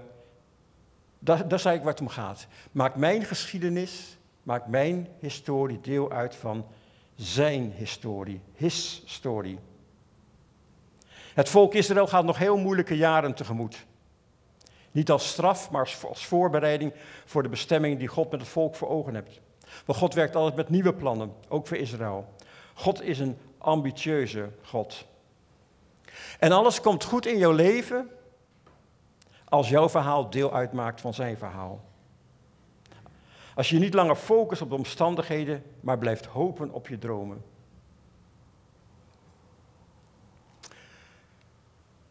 dat, 1.18 1.38
dat 1.50 1.58
is 1.58 1.64
eigenlijk 1.64 1.82
waar 1.82 1.92
het 1.92 2.00
om 2.00 2.08
gaat. 2.08 2.46
Maakt 2.72 2.96
mijn 2.96 3.24
geschiedenis, 3.24 4.18
maakt 4.42 4.66
mijn 4.66 5.08
historie 5.18 5.80
deel 5.80 6.12
uit 6.12 6.34
van 6.36 6.66
zijn 7.14 7.72
historie, 7.72 8.40
his 8.54 9.02
story. 9.04 9.58
Het 11.34 11.48
volk 11.48 11.74
Israël 11.74 12.06
gaat 12.06 12.24
nog 12.24 12.38
heel 12.38 12.56
moeilijke 12.56 12.96
jaren 12.96 13.34
tegemoet. 13.34 13.86
Niet 14.90 15.10
als 15.10 15.28
straf, 15.28 15.70
maar 15.70 15.96
als 16.08 16.26
voorbereiding 16.26 16.92
voor 17.24 17.42
de 17.42 17.48
bestemming 17.48 17.98
die 17.98 18.08
God 18.08 18.30
met 18.30 18.40
het 18.40 18.48
volk 18.48 18.74
voor 18.74 18.88
ogen 18.88 19.14
hebt. 19.14 19.40
Want 19.84 19.98
God 19.98 20.14
werkt 20.14 20.36
altijd 20.36 20.56
met 20.56 20.68
nieuwe 20.68 20.94
plannen, 20.94 21.32
ook 21.48 21.66
voor 21.66 21.76
Israël. 21.76 22.34
God 22.74 23.02
is 23.02 23.18
een 23.18 23.38
ambitieuze 23.58 24.50
God. 24.62 25.04
En 26.38 26.52
alles 26.52 26.80
komt 26.80 27.04
goed 27.04 27.26
in 27.26 27.38
jouw 27.38 27.52
leven 27.52 28.10
als 29.44 29.68
jouw 29.68 29.88
verhaal 29.88 30.30
deel 30.30 30.52
uitmaakt 30.52 31.00
van 31.00 31.14
zijn 31.14 31.36
verhaal. 31.36 31.84
Als 33.54 33.68
je 33.68 33.78
niet 33.78 33.94
langer 33.94 34.16
focust 34.16 34.62
op 34.62 34.68
de 34.68 34.74
omstandigheden, 34.74 35.62
maar 35.80 35.98
blijft 35.98 36.26
hopen 36.26 36.70
op 36.70 36.88
je 36.88 36.98
dromen. 36.98 37.44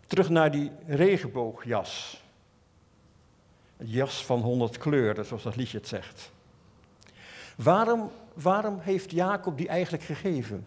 Terug 0.06 0.30
naar 0.30 0.52
die 0.52 0.72
regenboogjas. 0.88 2.24
Een 3.78 3.88
jas 3.88 4.26
van 4.26 4.41
honderd 4.41 4.78
kleuren, 4.78 5.26
zoals 5.26 5.43
dat 5.43 5.56
liedje 5.56 5.78
het 5.78 5.88
zegt. 5.88 6.32
Waarom, 7.63 8.12
waarom 8.34 8.80
heeft 8.80 9.12
Jacob 9.12 9.58
die 9.58 9.67
eigenlijk 9.67 10.04
gegeven? 10.04 10.65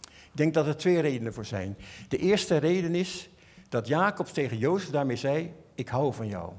Ik 0.00 0.34
denk 0.44 0.54
dat 0.54 0.66
er 0.66 0.76
twee 0.76 1.00
redenen 1.00 1.34
voor 1.34 1.44
zijn. 1.44 1.76
De 2.08 2.18
eerste 2.18 2.56
reden 2.56 2.94
is 2.94 3.30
dat 3.68 3.86
Jacob 3.86 4.26
tegen 4.26 4.58
Jozef 4.58 4.90
daarmee 4.90 5.16
zei: 5.16 5.54
Ik 5.74 5.88
hou 5.88 6.14
van 6.14 6.28
jou. 6.28 6.52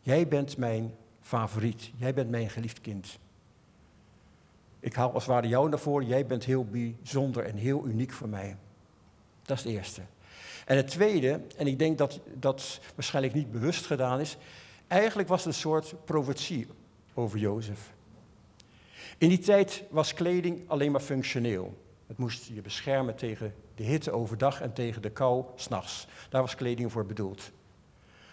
Jij 0.00 0.28
bent 0.28 0.56
mijn 0.56 0.94
favoriet. 1.20 1.90
Jij 1.96 2.14
bent 2.14 2.30
mijn 2.30 2.50
geliefd 2.50 2.80
kind. 2.80 3.18
Ik 4.80 4.94
hou 4.94 5.12
als 5.12 5.24
het 5.24 5.32
ware 5.32 5.48
jou 5.48 5.68
naar 5.68 5.78
voren. 5.78 6.06
Jij 6.06 6.26
bent 6.26 6.44
heel 6.44 6.64
bijzonder 6.64 7.44
en 7.44 7.56
heel 7.56 7.86
uniek 7.86 8.12
voor 8.12 8.28
mij. 8.28 8.56
Dat 9.42 9.58
is 9.58 9.64
het 9.64 9.72
eerste. 9.72 10.02
En 10.64 10.76
het 10.76 10.88
tweede, 10.88 11.40
en 11.56 11.66
ik 11.66 11.78
denk 11.78 11.98
dat 11.98 12.20
dat 12.34 12.80
waarschijnlijk 12.94 13.34
niet 13.34 13.50
bewust 13.50 13.86
gedaan 13.86 14.20
is, 14.20 14.36
eigenlijk 14.86 15.28
was 15.28 15.44
het 15.44 15.54
een 15.54 15.60
soort 15.60 15.94
profetie 16.04 16.66
over 17.16 17.38
Jozef. 17.38 17.94
In 19.18 19.28
die 19.28 19.38
tijd 19.38 19.84
was 19.90 20.14
kleding 20.14 20.68
alleen 20.68 20.92
maar 20.92 21.00
functioneel. 21.00 21.84
Het 22.06 22.18
moest 22.18 22.46
je 22.46 22.62
beschermen 22.62 23.16
tegen 23.16 23.54
de 23.74 23.82
hitte 23.82 24.10
overdag 24.10 24.60
en 24.60 24.72
tegen 24.72 25.02
de 25.02 25.10
kou 25.10 25.44
s'nachts. 25.54 26.06
Daar 26.28 26.40
was 26.40 26.54
kleding 26.54 26.92
voor 26.92 27.06
bedoeld. 27.06 27.50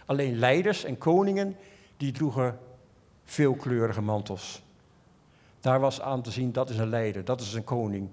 Alleen 0.05 0.39
leiders 0.39 0.83
en 0.83 0.97
koningen, 0.97 1.55
die 1.97 2.11
droegen 2.11 2.59
veelkleurige 3.23 4.01
mantels. 4.01 4.63
Daar 5.59 5.79
was 5.79 6.01
aan 6.01 6.21
te 6.21 6.31
zien, 6.31 6.51
dat 6.51 6.69
is 6.69 6.77
een 6.77 6.89
leider, 6.89 7.25
dat 7.25 7.41
is 7.41 7.53
een 7.53 7.63
koning. 7.63 8.09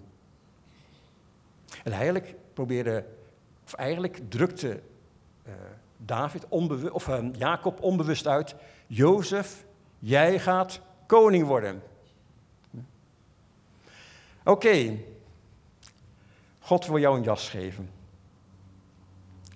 En 1.85 1.93
eigenlijk 1.93 2.35
probeerde, 2.53 3.05
of 3.65 3.73
eigenlijk 3.73 4.21
drukte 4.29 4.81
uh, 5.47 5.53
David 5.97 6.49
onbewust, 6.49 6.93
of 6.93 7.09
uh, 7.09 7.19
Jacob 7.33 7.83
onbewust 7.83 8.27
uit, 8.27 8.55
Jozef, 8.87 9.65
jij 10.01 10.39
gaat 10.39 10.81
koning 11.07 11.47
worden. 11.47 11.83
Oké. 14.45 14.99
God 16.59 16.87
wil 16.87 16.99
jou 16.99 17.17
een 17.17 17.23
jas 17.23 17.49
geven. 17.49 17.91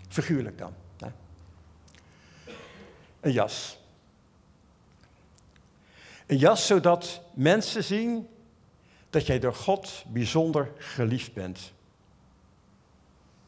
Figuurlijk 0.09 0.59
dan. 0.59 0.74
Hè? 0.98 1.09
Een 3.20 3.33
jas. 3.33 3.78
Een 6.26 6.38
jas 6.38 6.66
zodat 6.66 7.20
mensen 7.35 7.85
zien 7.85 8.28
dat 9.11 9.26
jij 9.26 9.38
door 9.38 9.54
God 9.54 10.04
bijzonder 10.09 10.72
geliefd 10.76 11.33
bent. 11.33 11.72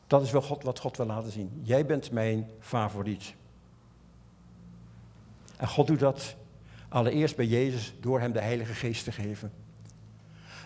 Dat 0.06 0.22
is 0.22 0.30
wel 0.30 0.42
God, 0.42 0.62
wat 0.62 0.78
God 0.78 0.96
wil 0.96 1.06
laten 1.06 1.30
zien. 1.30 1.60
Jij 1.62 1.86
bent 1.86 2.10
mijn 2.10 2.50
favoriet. 2.60 3.34
En 5.56 5.68
God 5.68 5.86
doet 5.86 5.98
dat 5.98 6.36
allereerst 6.88 7.36
bij 7.36 7.46
Jezus 7.46 7.94
door 8.00 8.20
hem 8.20 8.32
de 8.32 8.40
Heilige 8.40 8.74
Geest 8.74 9.04
te 9.04 9.12
geven. 9.12 9.52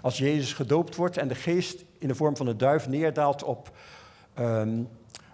Als 0.03 0.19
Jezus 0.19 0.53
gedoopt 0.53 0.97
wordt 0.97 1.17
en 1.17 1.29
de 1.29 1.35
Geest 1.35 1.85
in 1.99 2.09
de 2.09 2.15
vorm 2.15 2.37
van 2.37 2.47
een 2.47 2.59
duif 2.59 2.89
neerdaalt 2.89 3.43
op, 3.43 3.77
um, 4.39 4.89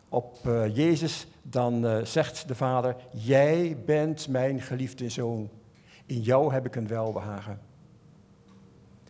op 0.09 0.39
uh, 0.47 0.77
Jezus, 0.77 1.27
dan 1.43 1.85
uh, 1.85 2.05
zegt 2.05 2.49
de 2.49 2.55
Vader: 2.55 2.97
Jij 3.11 3.77
bent 3.85 4.29
mijn 4.29 4.61
geliefde 4.61 5.09
zoon. 5.09 5.51
In 6.07 6.21
jou 6.21 6.53
heb 6.53 6.67
ik 6.67 6.77
een 6.77 6.89
welbehagen. 6.89 7.61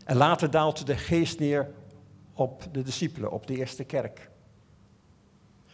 En 0.04 0.16
later 0.16 0.50
daalt 0.50 0.86
de 0.86 0.96
Geest 0.96 1.38
neer 1.38 1.70
op 2.32 2.68
de 2.72 2.82
discipelen, 2.82 3.30
op 3.30 3.46
de 3.46 3.56
eerste 3.56 3.84
kerk. 3.84 4.30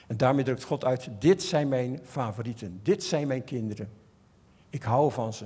En 0.06 0.16
daarmee 0.16 0.44
drukt 0.44 0.62
God 0.62 0.84
uit, 0.84 1.08
dit 1.18 1.42
zijn 1.42 1.68
mijn 1.68 2.00
favorieten, 2.04 2.80
dit 2.82 3.04
zijn 3.04 3.26
mijn 3.26 3.44
kinderen. 3.44 3.90
Ik 4.70 4.82
hou 4.82 5.12
van 5.12 5.32
ze. 5.32 5.44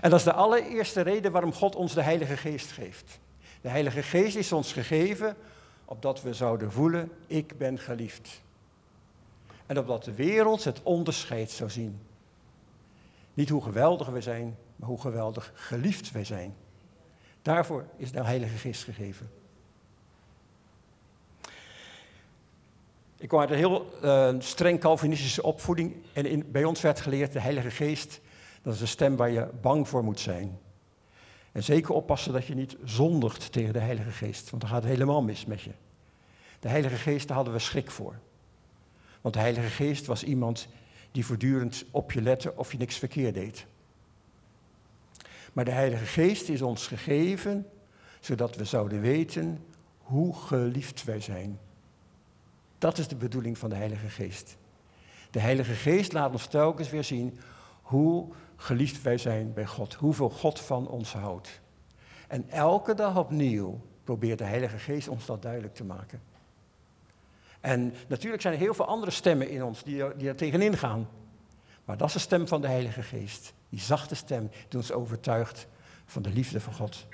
En 0.00 0.10
dat 0.10 0.18
is 0.18 0.24
de 0.24 0.32
allereerste 0.32 1.00
reden 1.00 1.32
waarom 1.32 1.52
God 1.52 1.76
ons 1.76 1.94
de 1.94 2.02
Heilige 2.02 2.36
Geest 2.36 2.70
geeft. 2.70 3.20
De 3.60 3.68
Heilige 3.68 4.02
Geest 4.02 4.36
is 4.36 4.52
ons 4.52 4.72
gegeven 4.72 5.36
opdat 5.84 6.22
we 6.22 6.34
zouden 6.34 6.72
voelen, 6.72 7.12
ik 7.26 7.58
ben 7.58 7.78
geliefd. 7.78 8.40
En 9.66 9.78
opdat 9.78 10.04
de 10.04 10.14
wereld 10.14 10.64
het 10.64 10.82
onderscheid 10.82 11.50
zou 11.50 11.70
zien. 11.70 12.00
Niet 13.34 13.48
hoe 13.48 13.62
geweldig 13.62 14.08
we 14.08 14.20
zijn, 14.20 14.56
maar 14.76 14.88
hoe 14.88 15.00
geweldig 15.00 15.52
geliefd 15.54 16.12
wij 16.12 16.24
zijn. 16.24 16.54
Daarvoor 17.42 17.84
is 17.96 18.12
de 18.12 18.24
Heilige 18.24 18.56
Geest 18.56 18.84
gegeven. 18.84 19.30
Ik 23.18 23.28
kwam 23.28 23.40
uit 23.40 23.50
een 23.50 23.56
heel 23.56 23.98
uh, 24.02 24.34
streng 24.38 24.80
Calvinistische 24.80 25.42
opvoeding 25.42 25.94
en 26.12 26.50
bij 26.50 26.64
ons 26.64 26.80
werd 26.80 27.00
geleerd 27.00 27.32
de 27.32 27.40
Heilige 27.40 27.70
Geest, 27.70 28.20
dat 28.68 28.76
is 28.76 28.82
een 28.82 28.88
stem 28.88 29.16
waar 29.16 29.30
je 29.30 29.48
bang 29.60 29.88
voor 29.88 30.04
moet 30.04 30.20
zijn. 30.20 30.58
En 31.52 31.62
zeker 31.62 31.94
oppassen 31.94 32.32
dat 32.32 32.46
je 32.46 32.54
niet 32.54 32.76
zondigt 32.84 33.52
tegen 33.52 33.72
de 33.72 33.78
Heilige 33.78 34.10
Geest, 34.10 34.50
want 34.50 34.62
dan 34.62 34.70
gaat 34.70 34.82
het 34.82 34.92
helemaal 34.92 35.22
mis 35.22 35.46
met 35.46 35.60
je. 35.60 35.70
De 36.60 36.68
Heilige 36.68 36.96
Geest, 36.96 37.26
daar 37.26 37.36
hadden 37.36 37.54
we 37.54 37.60
schrik 37.60 37.90
voor. 37.90 38.18
Want 39.20 39.34
de 39.34 39.40
Heilige 39.40 39.68
Geest 39.68 40.06
was 40.06 40.24
iemand 40.24 40.68
die 41.12 41.26
voortdurend 41.26 41.84
op 41.90 42.12
je 42.12 42.22
lette 42.22 42.56
of 42.56 42.72
je 42.72 42.78
niks 42.78 42.96
verkeerd 42.96 43.34
deed. 43.34 43.66
Maar 45.52 45.64
de 45.64 45.70
Heilige 45.70 46.04
Geest 46.04 46.48
is 46.48 46.62
ons 46.62 46.86
gegeven 46.86 47.66
zodat 48.20 48.56
we 48.56 48.64
zouden 48.64 49.00
weten 49.00 49.64
hoe 49.98 50.34
geliefd 50.34 51.04
wij 51.04 51.20
zijn. 51.20 51.58
Dat 52.78 52.98
is 52.98 53.08
de 53.08 53.16
bedoeling 53.16 53.58
van 53.58 53.70
de 53.70 53.76
Heilige 53.76 54.08
Geest. 54.08 54.56
De 55.30 55.40
Heilige 55.40 55.74
Geest 55.74 56.12
laat 56.12 56.32
ons 56.32 56.46
telkens 56.46 56.90
weer 56.90 57.04
zien 57.04 57.38
hoe 57.82 58.28
geliefd 58.60 59.02
wij 59.02 59.18
zijn 59.18 59.52
bij 59.52 59.66
God, 59.66 59.94
hoeveel 59.94 60.30
God 60.30 60.60
van 60.60 60.88
ons 60.88 61.12
houdt. 61.12 61.60
En 62.28 62.50
elke 62.50 62.94
dag 62.94 63.16
opnieuw 63.16 63.80
probeert 64.04 64.38
de 64.38 64.44
Heilige 64.44 64.78
Geest 64.78 65.08
ons 65.08 65.26
dat 65.26 65.42
duidelijk 65.42 65.74
te 65.74 65.84
maken. 65.84 66.22
En 67.60 67.94
natuurlijk 68.08 68.42
zijn 68.42 68.54
er 68.54 68.60
heel 68.60 68.74
veel 68.74 68.86
andere 68.86 69.10
stemmen 69.10 69.48
in 69.48 69.64
ons 69.64 69.82
die 69.82 70.02
er, 70.02 70.18
die 70.18 70.34
tegenin 70.34 70.76
gaan. 70.76 71.08
Maar 71.84 71.96
dat 71.96 72.08
is 72.08 72.12
de 72.12 72.18
stem 72.18 72.48
van 72.48 72.60
de 72.60 72.66
Heilige 72.66 73.02
Geest. 73.02 73.52
Die 73.68 73.80
zachte 73.80 74.14
stem 74.14 74.50
die 74.68 74.78
ons 74.78 74.92
overtuigt 74.92 75.66
van 76.04 76.22
de 76.22 76.30
liefde 76.30 76.60
van 76.60 76.74
God. 76.74 77.06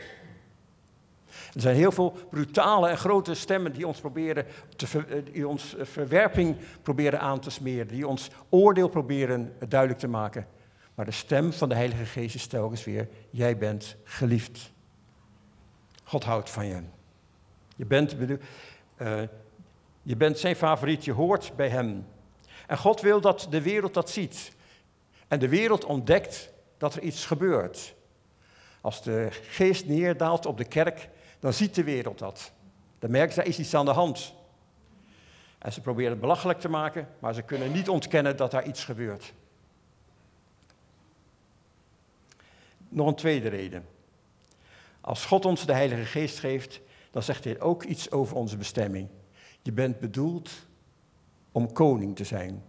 Er 1.55 1.61
zijn 1.61 1.77
heel 1.77 1.93
veel 1.93 2.17
brutale 2.31 2.89
en 2.89 2.99
grote 2.99 3.35
stemmen 3.35 3.73
die 3.73 3.87
ons 3.87 4.01
proberen 4.01 4.47
te 4.77 4.87
eh, 5.09 5.33
die 5.33 5.49
ons 5.49 5.77
eh, 5.77 5.87
verwerping 5.87 6.57
proberen 6.83 7.21
aan 7.21 7.41
te 7.41 7.51
smeren, 7.51 7.89
die 7.89 8.09
ons 8.09 8.31
oordeel 8.49 8.89
proberen 8.89 9.53
duidelijk 9.69 10.01
te 10.01 10.09
maken. 10.09 10.47
Maar 10.95 11.05
de 11.05 11.11
stem 11.11 11.53
van 11.53 11.69
de 11.69 11.75
Heilige 11.75 12.05
Geest 12.05 12.35
is 12.35 12.47
telkens 12.47 12.85
weer: 12.85 13.09
jij 13.31 13.59
bent 13.59 13.97
geliefd. 14.05 14.73
God 16.05 16.25
houdt 16.25 16.51
van 16.51 16.67
je. 16.67 16.83
Je 17.77 17.87
bent, 17.87 18.15
uh, 18.15 19.23
je 20.03 20.17
bent 20.17 20.39
zijn 20.39 20.57
favoriet, 20.57 21.05
je 21.05 21.13
hoort 21.13 21.53
bij 21.57 21.69
hem. 21.69 22.07
En 22.67 22.79
God 22.79 23.01
wil 23.01 23.21
dat 23.21 23.47
de 23.51 23.63
wereld 23.63 23.95
dat 23.95 24.11
ziet. 24.11 24.53
En 25.29 25.39
de 25.39 25.49
wereld 25.49 25.85
ontdekt 25.85 26.53
dat 26.79 26.95
er 26.95 27.03
iets 27.03 27.27
gebeurt. 27.27 27.95
Als 28.81 29.03
de 29.03 29.29
geest 29.31 29.87
neerdaalt 29.87 30.47
op 30.47 30.59
de 30.59 30.65
kerk, 30.65 31.09
dan 31.39 31.53
ziet 31.53 31.75
de 31.75 31.85
wereld 31.85 32.19
dat. 32.19 32.53
Dan 32.99 33.11
merkt 33.11 33.35
ze, 33.35 33.41
er 33.41 33.47
is 33.47 33.59
iets 33.59 33.75
aan 33.75 33.85
de 33.85 33.91
hand. 33.91 34.35
En 35.59 35.73
ze 35.73 35.81
proberen 35.81 36.11
het 36.11 36.21
belachelijk 36.21 36.61
te 36.61 36.69
maken, 36.69 37.09
maar 37.19 37.35
ze 37.35 37.43
kunnen 37.43 37.73
niet 37.73 37.89
ontkennen 37.89 38.37
dat 38.37 38.51
daar 38.51 38.67
iets 38.67 38.85
gebeurt. 38.85 39.33
Nog 42.95 43.07
een 43.07 43.15
tweede 43.15 43.49
reden. 43.49 43.87
Als 45.01 45.25
God 45.25 45.45
ons 45.45 45.67
de 45.67 45.73
Heilige 45.73 46.05
Geest 46.05 46.39
geeft, 46.39 46.81
dan 47.11 47.23
zegt 47.23 47.45
hij 47.45 47.61
ook 47.61 47.85
iets 47.85 48.11
over 48.11 48.37
onze 48.37 48.57
bestemming. 48.57 49.09
Je 49.63 49.73
bent 49.73 49.99
bedoeld 49.99 50.51
om 51.53 51.73
koning 51.73 52.17
te 52.17 52.25
zijn. 52.25 52.63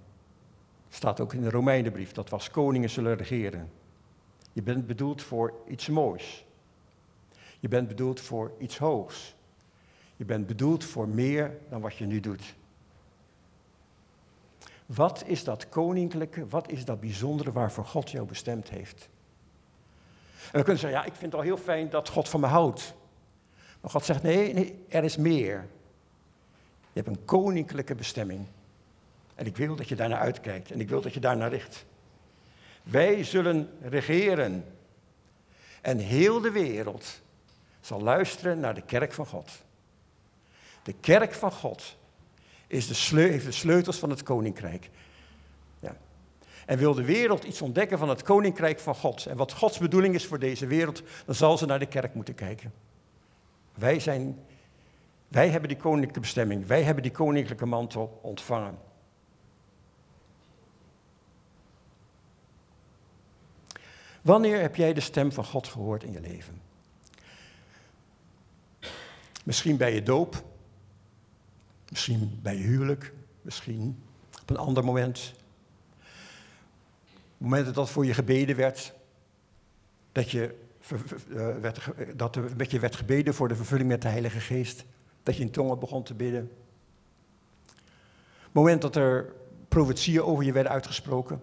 Staat 0.89 1.19
ook 1.19 1.33
in 1.33 1.41
de 1.41 1.49
Romeinenbrief, 1.49 2.11
dat 2.11 2.29
was 2.29 2.49
koningen 2.49 2.89
zullen 2.89 3.17
regeren. 3.17 3.71
Je 4.53 4.61
bent 4.61 4.87
bedoeld 4.87 5.21
voor 5.21 5.53
iets 5.67 5.87
moois. 5.87 6.45
Je 7.59 7.67
bent 7.67 7.87
bedoeld 7.87 8.19
voor 8.19 8.51
iets 8.59 8.77
hoogs. 8.77 9.35
Je 10.15 10.25
bent 10.25 10.47
bedoeld 10.47 10.83
voor 10.83 11.07
meer 11.07 11.57
dan 11.69 11.81
wat 11.81 11.95
je 11.95 12.05
nu 12.05 12.19
doet. 12.19 12.55
Wat 14.85 15.23
is 15.25 15.43
dat 15.43 15.69
koninklijke, 15.69 16.47
wat 16.47 16.69
is 16.69 16.85
dat 16.85 16.99
bijzondere 16.99 17.51
waarvoor 17.51 17.85
God 17.85 18.09
jou 18.09 18.27
bestemd 18.27 18.69
heeft? 18.69 19.09
En 20.51 20.59
we 20.59 20.63
kunnen 20.63 20.77
zeggen, 20.77 20.99
ja, 20.99 21.05
ik 21.05 21.13
vind 21.13 21.31
het 21.31 21.41
al 21.41 21.47
heel 21.47 21.57
fijn 21.57 21.89
dat 21.89 22.09
God 22.09 22.29
van 22.29 22.39
me 22.39 22.47
houdt. 22.47 22.93
Maar 23.81 23.91
God 23.91 24.05
zegt, 24.05 24.23
nee, 24.23 24.53
nee, 24.53 24.85
er 24.89 25.03
is 25.03 25.17
meer. 25.17 25.67
Je 26.93 27.01
hebt 27.01 27.07
een 27.07 27.25
koninklijke 27.25 27.95
bestemming. 27.95 28.45
En 29.35 29.45
ik 29.45 29.57
wil 29.57 29.75
dat 29.75 29.89
je 29.89 29.95
daarnaar 29.95 30.19
uitkijkt 30.19 30.71
en 30.71 30.79
ik 30.79 30.89
wil 30.89 31.01
dat 31.01 31.13
je 31.13 31.19
daarnaar 31.19 31.49
richt. 31.49 31.85
Wij 32.83 33.23
zullen 33.23 33.69
regeren. 33.81 34.65
En 35.81 35.97
heel 35.97 36.41
de 36.41 36.51
wereld 36.51 37.21
zal 37.81 38.01
luisteren 38.01 38.59
naar 38.59 38.73
de 38.73 38.81
kerk 38.81 39.13
van 39.13 39.25
God. 39.25 39.51
De 40.83 40.93
kerk 40.93 41.33
van 41.33 41.51
God 41.51 41.95
is 42.67 42.87
de 42.87 43.19
heeft 43.21 43.45
de 43.45 43.51
sleutels 43.51 43.97
van 43.97 44.09
het 44.09 44.23
koninkrijk. 44.23 44.89
En 46.65 46.77
wil 46.77 46.93
de 46.93 47.03
wereld 47.03 47.43
iets 47.43 47.61
ontdekken 47.61 47.97
van 47.97 48.09
het 48.09 48.21
koninkrijk 48.21 48.79
van 48.79 48.95
God 48.95 49.25
en 49.25 49.37
wat 49.37 49.53
Gods 49.53 49.77
bedoeling 49.77 50.15
is 50.15 50.25
voor 50.25 50.39
deze 50.39 50.67
wereld, 50.67 51.01
dan 51.25 51.35
zal 51.35 51.57
ze 51.57 51.65
naar 51.65 51.79
de 51.79 51.85
kerk 51.85 52.13
moeten 52.13 52.35
kijken. 52.35 52.73
Wij, 53.73 53.99
zijn, 53.99 54.39
wij 55.27 55.49
hebben 55.49 55.69
die 55.69 55.77
koninklijke 55.77 56.19
bestemming, 56.19 56.67
wij 56.67 56.83
hebben 56.83 57.03
die 57.03 57.11
koninklijke 57.11 57.65
mantel 57.65 58.19
ontvangen. 58.21 58.77
Wanneer 64.21 64.61
heb 64.61 64.75
jij 64.75 64.93
de 64.93 65.01
stem 65.01 65.31
van 65.31 65.45
God 65.45 65.67
gehoord 65.67 66.03
in 66.03 66.11
je 66.11 66.21
leven? 66.21 66.61
Misschien 69.43 69.77
bij 69.77 69.93
je 69.93 70.03
doop, 70.03 70.43
misschien 71.89 72.39
bij 72.41 72.55
je 72.55 72.63
huwelijk, 72.63 73.13
misschien 73.41 74.03
op 74.41 74.49
een 74.49 74.57
ander 74.57 74.83
moment. 74.83 75.33
Momenten 77.37 77.73
dat 77.73 77.89
voor 77.89 78.05
je 78.05 78.13
gebeden 78.13 78.55
werd, 78.55 78.93
dat, 80.11 80.31
je, 80.31 80.55
uh, 81.27 81.57
werd, 81.57 81.79
dat 82.15 82.39
met 82.57 82.71
je 82.71 82.79
werd 82.79 82.95
gebeden 82.95 83.33
voor 83.33 83.47
de 83.47 83.55
vervulling 83.55 83.89
met 83.89 84.01
de 84.01 84.07
Heilige 84.07 84.39
Geest, 84.39 84.85
dat 85.23 85.35
je 85.35 85.43
in 85.43 85.51
tongen 85.51 85.79
begon 85.79 86.03
te 86.03 86.13
bidden. 86.13 86.51
Moment 88.51 88.81
dat 88.81 88.95
er 88.95 89.33
profetieën 89.67 90.21
over 90.21 90.43
je 90.43 90.51
werden 90.51 90.71
uitgesproken. 90.71 91.41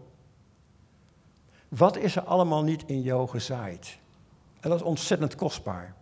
Wat 1.69 1.97
is 1.97 2.17
er 2.17 2.23
allemaal 2.23 2.63
niet 2.63 2.83
in 2.87 3.03
jou 3.03 3.29
gezaaid? 3.29 3.99
En 4.61 4.71
dat 4.71 4.81
is 4.81 4.87
ontzettend 4.87 5.35
kostbaar. 5.35 5.95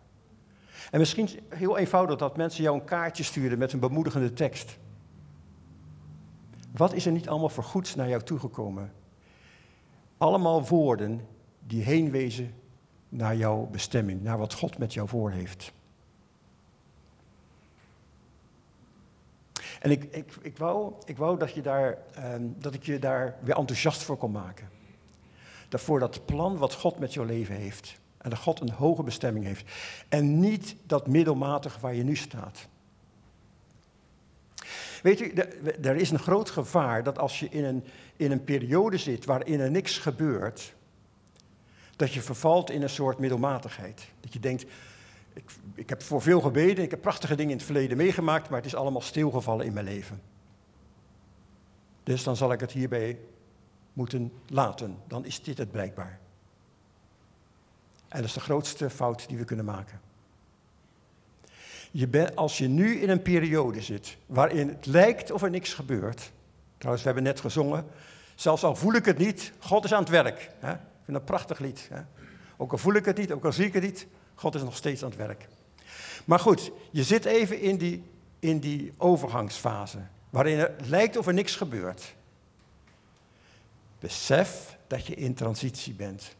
En 0.90 0.98
misschien 0.98 1.29
heel 1.48 1.79
eenvoudig 1.79 2.16
dat 2.16 2.37
mensen 2.37 2.62
jou 2.62 2.79
een 2.79 2.85
kaartje 2.85 3.22
sturen 3.22 3.59
met 3.59 3.72
een 3.72 3.81
bemoedigende 3.81 4.33
tekst. 4.33 4.79
Wat 6.76 6.92
is 6.92 7.07
er 7.07 7.12
niet 7.12 7.29
allemaal 7.29 7.48
voor 7.48 7.64
goeds 7.64 7.94
naar 7.94 8.09
jou 8.09 8.22
toegekomen? 8.22 8.92
Allemaal 10.20 10.66
woorden 10.66 11.26
die 11.66 11.83
heenwezen 11.83 12.54
naar 13.09 13.37
jouw 13.37 13.68
bestemming, 13.70 14.22
naar 14.22 14.38
wat 14.38 14.54
God 14.54 14.78
met 14.78 14.94
jou 14.94 15.09
voor 15.09 15.30
heeft. 15.30 15.72
En 19.80 19.90
ik, 19.90 20.04
ik, 20.04 20.33
ik, 20.42 20.59
wou, 20.59 20.92
ik 21.04 21.16
wou 21.16 21.38
dat, 21.38 21.52
je 21.54 21.62
daar, 21.62 21.98
ehm, 22.14 22.42
dat 22.59 22.74
ik 22.74 22.83
je 22.83 22.98
daar 22.98 23.37
weer 23.42 23.56
enthousiast 23.56 24.02
voor 24.02 24.16
kon 24.16 24.30
maken. 24.30 24.68
Daarvoor 25.68 25.98
dat 25.98 26.24
plan 26.24 26.56
wat 26.56 26.74
God 26.74 26.98
met 26.98 27.14
jouw 27.14 27.24
leven 27.24 27.54
heeft. 27.54 28.00
En 28.18 28.30
dat 28.30 28.38
God 28.38 28.61
een 28.61 28.70
hoge 28.70 29.02
bestemming 29.02 29.44
heeft. 29.44 29.70
En 30.09 30.40
niet 30.40 30.76
dat 30.87 31.06
middelmatig 31.06 31.78
waar 31.78 31.94
je 31.94 32.02
nu 32.02 32.16
staat. 32.16 32.68
Weet 35.02 35.20
u, 35.20 35.32
er 35.82 35.96
is 35.96 36.11
een 36.11 36.18
groot 36.18 36.51
gevaar 36.51 37.03
dat 37.03 37.18
als 37.18 37.40
je 37.40 37.48
in 37.48 37.64
een, 37.64 37.84
in 38.16 38.30
een 38.30 38.44
periode 38.44 38.98
zit 38.98 39.24
waarin 39.24 39.61
er 39.61 39.70
niks 39.70 39.98
gebeurt, 39.98 40.74
dat 41.96 42.12
je 42.12 42.22
vervalt 42.22 42.70
in 42.70 42.82
een 42.82 42.90
soort 42.90 43.18
middelmatigheid. 43.18 44.09
Dat 44.20 44.32
je 44.32 44.40
denkt, 44.40 44.64
ik, 45.32 45.51
ik 45.74 45.88
heb 45.88 46.03
voor 46.03 46.22
veel 46.22 46.40
gebeden, 46.40 46.84
ik 46.84 46.90
heb 46.90 47.01
prachtige 47.01 47.34
dingen 47.34 47.51
in 47.51 47.57
het 47.57 47.66
verleden 47.66 47.96
meegemaakt, 47.96 48.48
maar 48.48 48.59
het 48.59 48.66
is 48.66 48.74
allemaal 48.74 49.01
stilgevallen 49.01 49.66
in 49.66 49.72
mijn 49.72 49.86
leven. 49.86 50.20
Dus 52.03 52.22
dan 52.22 52.36
zal 52.36 52.53
ik 52.53 52.61
het 52.61 52.72
hierbij 52.72 53.18
moeten 53.92 54.32
laten. 54.46 54.98
Dan 55.07 55.24
is 55.24 55.42
dit 55.42 55.59
het 55.59 55.70
blijkbaar. 55.70 56.18
En 58.09 58.16
dat 58.16 58.24
is 58.24 58.32
de 58.32 58.40
grootste 58.40 58.90
fout 58.90 59.28
die 59.28 59.38
we 59.38 59.44
kunnen 59.44 59.64
maken. 59.64 60.01
Je 61.91 62.34
als 62.34 62.59
je 62.59 62.68
nu 62.68 63.01
in 63.01 63.11
een 63.11 63.22
periode 63.22 63.82
zit 63.82 64.16
waarin 64.26 64.68
het 64.68 64.86
lijkt 64.86 65.30
of 65.30 65.43
er 65.43 65.51
niks 65.51 65.74
gebeurt. 65.74 66.32
Trouwens, 66.78 67.05
we 67.05 67.12
hebben 67.12 67.32
net 67.32 67.41
gezongen. 67.41 67.86
Zelfs 68.34 68.64
al 68.64 68.76
voel 68.76 68.95
ik 68.95 69.05
het 69.05 69.18
niet, 69.18 69.53
God 69.59 69.84
is 69.84 69.93
aan 69.93 70.01
het 70.01 70.09
werk. 70.09 70.51
Hè? 70.59 70.72
Ik 70.72 71.05
vind 71.05 71.16
een 71.16 71.24
prachtig 71.24 71.59
lied. 71.59 71.88
Hè? 71.93 72.01
Ook 72.57 72.72
al 72.72 72.78
voel 72.78 72.95
ik 72.95 73.05
het 73.05 73.16
niet, 73.16 73.32
ook 73.32 73.45
al 73.45 73.53
zie 73.53 73.66
ik 73.66 73.72
het 73.72 73.82
niet, 73.82 74.07
God 74.34 74.55
is 74.55 74.62
nog 74.62 74.76
steeds 74.76 75.03
aan 75.03 75.09
het 75.09 75.18
werk. 75.18 75.49
Maar 76.24 76.38
goed, 76.38 76.70
je 76.91 77.03
zit 77.03 77.24
even 77.24 77.61
in 77.61 77.76
die, 77.76 78.03
in 78.38 78.59
die 78.59 78.93
overgangsfase. 78.97 79.99
Waarin 80.30 80.59
het 80.59 80.86
lijkt 80.86 81.16
of 81.16 81.26
er 81.26 81.34
niks 81.34 81.57
gebeurt. 81.57 82.14
Besef 83.99 84.76
dat 84.86 85.07
je 85.07 85.14
in 85.14 85.34
transitie 85.34 85.95
bent. 85.95 86.36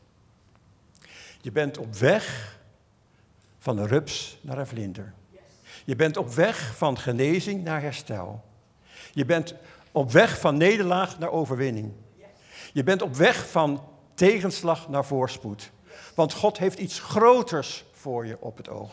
Je 1.40 1.53
bent 1.53 1.78
op 1.78 1.94
weg 1.94 2.59
van 3.59 3.78
een 3.78 3.86
rups 3.86 4.38
naar 4.40 4.59
een 4.59 4.66
vlinder. 4.66 5.14
Je 5.91 5.97
bent 5.97 6.16
op 6.16 6.34
weg 6.34 6.76
van 6.76 6.99
genezing 6.99 7.64
naar 7.64 7.80
herstel. 7.80 8.45
Je 9.12 9.24
bent 9.24 9.55
op 9.93 10.11
weg 10.11 10.41
van 10.41 10.57
nederlaag 10.57 11.18
naar 11.18 11.30
overwinning. 11.30 11.93
Je 12.72 12.82
bent 12.82 13.03
op 13.03 13.14
weg 13.14 13.49
van 13.49 13.84
tegenslag 14.14 14.88
naar 14.88 15.05
voorspoed. 15.05 15.70
Want 16.14 16.32
God 16.32 16.59
heeft 16.59 16.78
iets 16.78 17.01
groters 17.01 17.84
voor 17.93 18.26
je 18.26 18.36
op 18.41 18.57
het 18.57 18.68
oog. 18.68 18.91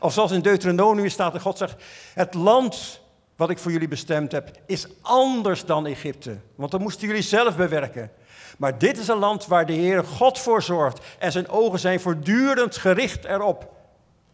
Of 0.00 0.12
zoals 0.12 0.30
in 0.30 0.40
Deuteronomium 0.40 1.08
staat 1.08 1.34
en 1.34 1.40
God 1.40 1.58
zegt, 1.58 1.82
het 2.14 2.34
land 2.34 3.00
wat 3.36 3.50
ik 3.50 3.58
voor 3.58 3.72
jullie 3.72 3.88
bestemd 3.88 4.32
heb, 4.32 4.50
is 4.66 4.86
anders 5.00 5.64
dan 5.64 5.86
Egypte. 5.86 6.38
Want 6.54 6.70
dat 6.70 6.80
moesten 6.80 7.06
jullie 7.06 7.22
zelf 7.22 7.56
bewerken. 7.56 8.10
Maar 8.58 8.78
dit 8.78 8.98
is 8.98 9.08
een 9.08 9.18
land 9.18 9.46
waar 9.46 9.66
de 9.66 9.72
Heer 9.72 10.04
God 10.04 10.38
voor 10.38 10.62
zorgt 10.62 11.04
en 11.18 11.32
zijn 11.32 11.48
ogen 11.48 11.78
zijn 11.78 12.00
voortdurend 12.00 12.76
gericht 12.76 13.24
erop. 13.24 13.72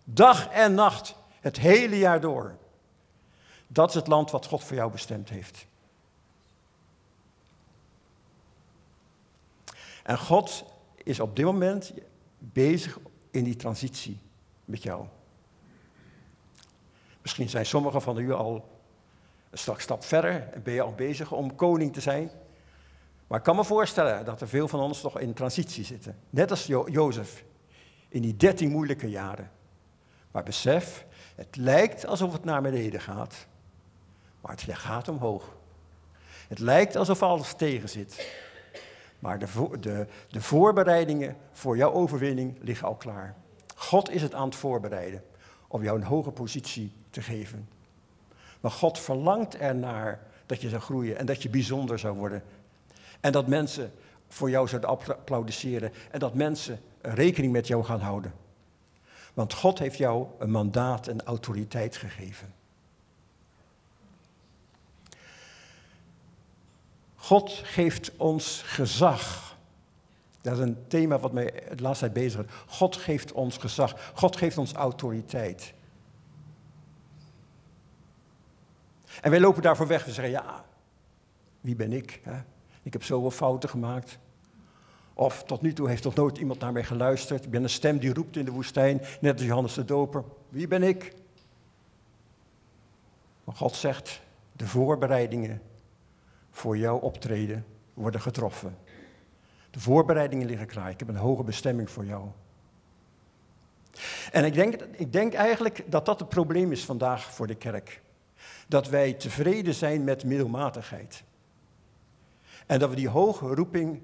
Dag 0.05 0.49
en 0.49 0.75
nacht, 0.75 1.19
het 1.41 1.59
hele 1.59 1.99
jaar 1.99 2.21
door. 2.21 2.57
Dat 3.67 3.89
is 3.89 3.95
het 3.95 4.07
land 4.07 4.31
wat 4.31 4.47
God 4.47 4.65
voor 4.65 4.77
jou 4.77 4.91
bestemd 4.91 5.29
heeft. 5.29 5.67
En 10.03 10.19
God 10.19 10.65
is 10.97 11.21
op 11.21 11.37
dit 11.37 11.45
moment 11.45 11.93
bezig 12.39 12.99
in 13.31 13.45
die 13.45 13.57
transitie 13.57 14.19
met 14.65 14.83
jou. 14.83 15.07
Misschien 17.23 17.49
zijn 17.49 17.67
sommigen 17.67 18.03
van 18.03 18.19
u 18.19 18.33
al 18.33 18.69
een 19.51 19.59
stap 19.77 20.05
verder 20.05 20.49
en 20.53 20.63
ben 20.63 20.75
je 20.75 20.83
al 20.83 20.95
bezig 20.95 21.33
om 21.33 21.55
koning 21.55 21.93
te 21.93 22.01
zijn. 22.01 22.31
Maar 23.27 23.39
ik 23.39 23.45
kan 23.45 23.57
me 23.57 23.65
voorstellen 23.65 24.25
dat 24.25 24.41
er 24.41 24.49
veel 24.49 24.69
van 24.69 24.81
ons 24.81 25.03
nog 25.03 25.19
in 25.19 25.35
transitie 25.35 25.85
zitten. 25.85 26.19
Net 26.31 26.51
als 26.51 26.67
jo 26.67 26.89
Jozef 26.89 27.45
in 28.09 28.23
die 28.23 28.37
dertien 28.37 28.71
moeilijke 28.71 29.11
jaren. 29.11 29.51
Maar 30.31 30.43
besef, 30.43 31.07
het 31.41 31.57
lijkt 31.57 32.07
alsof 32.07 32.33
het 32.33 32.45
naar 32.45 32.63
beneden 32.63 33.01
gaat, 33.01 33.47
maar 34.41 34.53
het 34.53 34.63
gaat 34.63 35.09
omhoog. 35.09 35.57
Het 36.49 36.59
lijkt 36.59 36.97
alsof 36.97 37.23
alles 37.23 37.55
tegen 37.55 37.89
zit. 37.89 38.35
Maar 39.19 39.39
de, 39.39 39.47
de, 39.81 40.07
de 40.29 40.43
voorbereidingen 40.43 41.37
voor 41.53 41.77
jouw 41.77 41.93
overwinning 41.93 42.59
liggen 42.61 42.89
al 42.89 42.95
klaar. 42.95 43.35
God 43.75 44.11
is 44.11 44.23
het 44.23 44.35
aan 44.35 44.45
het 44.45 44.57
voorbereiden 44.57 45.23
om 45.69 45.83
jou 45.83 45.99
een 45.99 46.07
hoge 46.07 46.31
positie 46.31 46.93
te 47.11 47.23
geven. 47.23 47.69
Maar 48.61 48.71
God 48.71 48.99
verlangt 48.99 49.57
ernaar 49.57 50.21
dat 50.47 50.61
je 50.61 50.69
zou 50.69 50.83
groeien 50.83 51.19
en 51.19 51.27
dat 51.27 51.43
je 51.43 51.49
bijzonder 51.49 51.99
zou 51.99 52.17
worden. 52.17 52.43
En 53.21 53.33
dat 53.33 53.47
mensen 53.47 53.93
voor 54.29 54.51
jou 54.51 54.69
zouden 54.69 54.91
applaudisseren 54.91 55.93
en 56.11 56.19
dat 56.19 56.35
mensen 56.35 56.81
rekening 57.01 57.53
met 57.53 57.67
jou 57.67 57.85
gaan 57.85 58.01
houden. 58.01 58.33
Want 59.41 59.55
God 59.55 59.79
heeft 59.79 59.99
jou 59.99 60.27
een 60.39 60.51
mandaat 60.51 61.07
en 61.07 61.23
autoriteit 61.23 61.97
gegeven. 61.97 62.55
God 67.15 67.51
geeft 67.51 68.17
ons 68.17 68.63
gezag. 68.63 69.57
Dat 70.41 70.53
is 70.53 70.59
een 70.59 70.87
thema 70.89 71.19
wat 71.19 71.33
mij 71.33 71.65
de 71.75 71.83
laatste 71.83 72.05
tijd 72.05 72.25
bezig 72.25 72.45
is. 72.45 72.53
God 72.67 72.97
geeft 72.97 73.33
ons 73.33 73.57
gezag. 73.57 74.13
God 74.15 74.37
geeft 74.37 74.59
ons 74.59 74.73
autoriteit. 74.73 75.75
En 79.21 79.31
wij 79.31 79.41
lopen 79.41 79.63
daarvoor 79.63 79.87
weg. 79.87 80.05
We 80.05 80.13
zeggen, 80.13 80.33
ja, 80.33 80.65
wie 81.61 81.77
ben 81.77 81.93
ik? 81.93 82.21
Hè? 82.23 82.41
Ik 82.83 82.93
heb 82.93 83.05
zoveel 83.05 83.31
fouten 83.31 83.69
gemaakt. 83.69 84.19
Of 85.21 85.43
tot 85.45 85.63
nu 85.63 85.73
toe 85.73 85.89
heeft 85.89 86.03
toch 86.03 86.15
nooit 86.15 86.39
iemand 86.39 86.61
naar 86.61 86.73
mij 86.73 86.85
geluisterd. 86.85 87.45
Ik 87.45 87.51
ben 87.51 87.63
een 87.63 87.71
stem 87.71 87.99
die 87.99 88.15
roept 88.15 88.37
in 88.37 88.45
de 88.45 88.51
woestijn, 88.51 89.01
net 89.21 89.33
als 89.33 89.43
Johannes 89.43 89.75
de 89.75 89.85
Doper. 89.85 90.25
Wie 90.49 90.69
ben 90.69 90.83
ik? 90.83 91.15
Maar 93.45 93.55
God 93.55 93.75
zegt, 93.75 94.21
de 94.53 94.67
voorbereidingen 94.67 95.63
voor 96.51 96.77
jouw 96.77 96.97
optreden 96.97 97.67
worden 97.95 98.21
getroffen. 98.21 98.77
De 99.71 99.81
voorbereidingen 99.81 100.47
liggen 100.47 100.67
klaar. 100.67 100.91
Ik 100.91 100.99
heb 100.99 101.09
een 101.09 101.17
hoge 101.17 101.43
bestemming 101.43 101.91
voor 101.91 102.05
jou. 102.05 102.29
En 104.33 104.45
ik 104.45 104.55
denk, 104.55 104.75
ik 104.83 105.13
denk 105.13 105.35
eigenlijk 105.35 105.85
dat 105.87 106.07
dat 106.07 106.21
het 106.21 106.29
probleem 106.29 106.73
is 106.73 106.85
vandaag 106.85 107.35
voor 107.35 107.47
de 107.47 107.55
kerk. 107.55 108.03
Dat 108.69 108.89
wij 108.89 109.13
tevreden 109.13 109.75
zijn 109.75 110.05
met 110.05 110.25
middelmatigheid. 110.25 111.23
En 112.67 112.79
dat 112.79 112.91
we 112.91 112.97
die 112.97 113.09
hoge 113.09 113.55
roeping, 113.55 114.01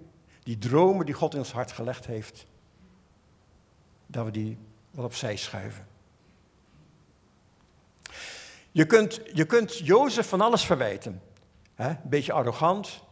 die 0.47 0.59
dromen 0.59 1.07
die 1.07 1.15
God 1.15 1.33
in 1.33 1.39
ons 1.39 1.53
hart 1.53 1.73
gelegd 1.73 2.07
heeft, 2.07 2.47
dat 4.07 4.25
we 4.25 4.31
die 4.31 4.59
wat 4.91 5.05
opzij 5.05 5.37
schuiven. 5.37 5.87
Je 8.73 8.87
kunt, 8.87 9.21
je 9.33 9.45
kunt 9.45 9.79
Jozef 9.79 10.29
van 10.29 10.41
alles 10.41 10.65
verwijten. 10.65 11.23
Een 11.75 11.99
beetje 12.03 12.33
arrogant. 12.33 13.03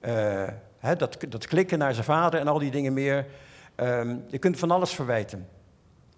Uh, 0.00 0.48
dat, 0.80 1.16
dat 1.28 1.46
klikken 1.46 1.78
naar 1.78 1.92
zijn 1.92 2.04
vader 2.04 2.40
en 2.40 2.48
al 2.48 2.58
die 2.58 2.70
dingen 2.70 2.92
meer. 2.92 3.26
Ehm, 3.74 4.16
je 4.28 4.38
kunt 4.38 4.58
van 4.58 4.70
alles 4.70 4.92
verwijten. 4.92 5.48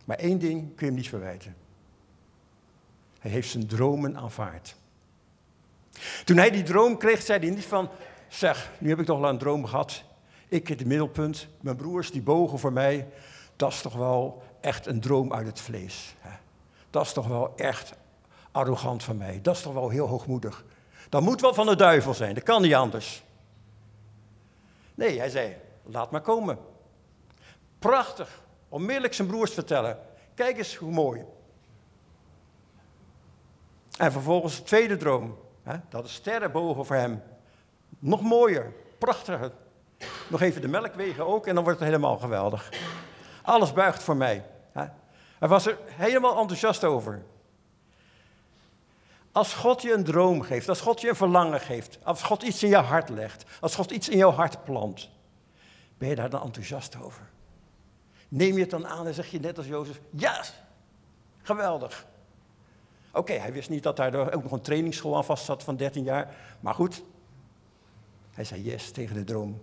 Maar 0.05 0.17
één 0.17 0.39
ding 0.39 0.61
kun 0.61 0.87
je 0.87 0.93
hem 0.93 0.95
niet 0.95 1.09
verwijten. 1.09 1.57
Hij 3.19 3.31
heeft 3.31 3.51
zijn 3.51 3.67
dromen 3.67 4.17
aanvaard. 4.17 4.77
Toen 6.25 6.37
hij 6.37 6.51
die 6.51 6.63
droom 6.63 6.99
kreeg, 6.99 7.23
zei 7.23 7.39
hij 7.39 7.51
niet 7.51 7.65
van, 7.65 7.91
zeg, 8.37 8.71
nu 8.79 8.89
heb 8.89 8.99
ik 8.99 9.07
toch 9.07 9.23
al 9.23 9.29
een 9.29 9.39
droom 9.39 9.67
gehad. 9.67 10.03
Ik 10.49 10.69
in 10.69 10.77
het 10.77 10.87
middelpunt, 10.87 11.49
mijn 11.61 11.77
broers 11.77 12.11
die 12.11 12.23
bogen 12.23 12.59
voor 12.59 12.73
mij. 12.73 13.09
Dat 13.57 13.73
is 13.73 13.81
toch 13.81 13.95
wel 13.95 14.43
echt 14.61 14.87
een 14.87 15.01
droom 15.01 15.33
uit 15.33 15.47
het 15.47 15.61
vlees. 15.61 16.15
Dat 16.91 17.05
is 17.05 17.13
toch 17.13 17.27
wel 17.27 17.53
echt 17.57 17.93
arrogant 18.53 19.03
van 19.05 19.17
mij. 19.17 19.39
Dat 19.43 19.57
is 19.57 19.63
toch 19.63 19.73
wel 19.73 19.89
heel 19.89 20.07
hoogmoedig. 20.07 20.65
Dat 21.09 21.23
moet 21.23 21.41
wel 21.41 21.55
van 21.55 21.67
de 21.67 21.77
duivel 21.77 22.15
zijn, 22.15 22.35
dat 22.35 22.43
kan 22.43 22.63
niet 22.63 22.75
anders. 22.75 23.25
Nee, 24.95 25.19
hij 25.19 25.31
zei, 25.31 25.57
laat 25.83 26.11
maar 26.11 26.21
komen. 26.21 26.59
Prachtig, 27.79 28.43
onmiddellijk 28.69 29.15
zijn 29.15 29.29
broers 29.29 29.53
vertellen. 29.53 29.99
Kijk 30.35 30.59
eens 30.59 30.75
hoe 30.75 30.93
mooi. 30.93 31.25
En 33.99 34.13
vervolgens 34.13 34.57
de 34.57 34.63
tweede 34.63 34.97
droom. 34.97 35.39
Hè, 35.63 35.77
dat 35.89 36.03
de 36.05 36.11
sterren 36.11 36.53
boven 36.53 36.87
voor 36.87 36.97
hem. 36.97 37.23
Nog 38.07 38.21
mooier, 38.21 38.73
prachtiger. 38.99 39.53
Nog 40.29 40.41
even 40.41 40.61
de 40.61 40.69
melkwegen 40.69 41.27
ook 41.27 41.47
en 41.47 41.55
dan 41.55 41.65
wordt 41.65 41.79
het 41.79 41.89
helemaal 41.89 42.17
geweldig. 42.17 42.73
Alles 43.43 43.73
buigt 43.73 44.03
voor 44.03 44.17
mij. 44.17 44.45
Hij 45.39 45.49
was 45.49 45.67
er 45.67 45.79
helemaal 45.85 46.39
enthousiast 46.39 46.85
over. 46.85 47.23
Als 49.33 49.55
God 49.55 49.83
je 49.83 49.93
een 49.93 50.05
droom 50.05 50.43
geeft, 50.43 50.69
als 50.69 50.81
God 50.81 51.01
je 51.01 51.09
een 51.09 51.17
verlangen 51.17 51.61
geeft, 51.61 51.99
als 52.03 52.23
God 52.23 52.43
iets 52.43 52.63
in 52.63 52.69
je 52.69 52.77
hart 52.77 53.09
legt, 53.09 53.45
als 53.61 53.75
God 53.75 53.91
iets 53.91 54.09
in 54.09 54.19
jouw 54.19 54.31
hart 54.31 54.65
plant, 54.65 55.11
ben 55.99 56.09
je 56.09 56.15
daar 56.15 56.31
dan 56.31 56.43
enthousiast 56.43 56.97
over? 57.03 57.23
Neem 58.29 58.55
je 58.55 58.61
het 58.61 58.71
dan 58.71 58.87
aan 58.87 59.07
en 59.07 59.15
zeg 59.15 59.31
je 59.31 59.41
net 59.41 59.59
als 59.59 59.67
Jozef, 59.67 60.01
ja, 60.11 60.43
geweldig. 61.43 62.07
Oké, 63.13 63.33
hij 63.33 63.53
wist 63.53 63.69
niet 63.69 63.83
dat 63.83 63.97
daar 63.97 64.33
ook 64.35 64.43
nog 64.43 64.53
een 64.53 64.61
trainingsschool 64.61 65.17
aan 65.17 65.25
vast 65.25 65.45
zat 65.45 65.63
van 65.63 65.77
13 65.77 66.05
jaar, 66.05 66.35
maar 66.61 66.75
goed. 66.75 67.03
Hij 68.37 68.45
zei 68.45 68.63
yes 68.63 68.91
tegen 68.91 69.15
de 69.15 69.25
droom. 69.25 69.63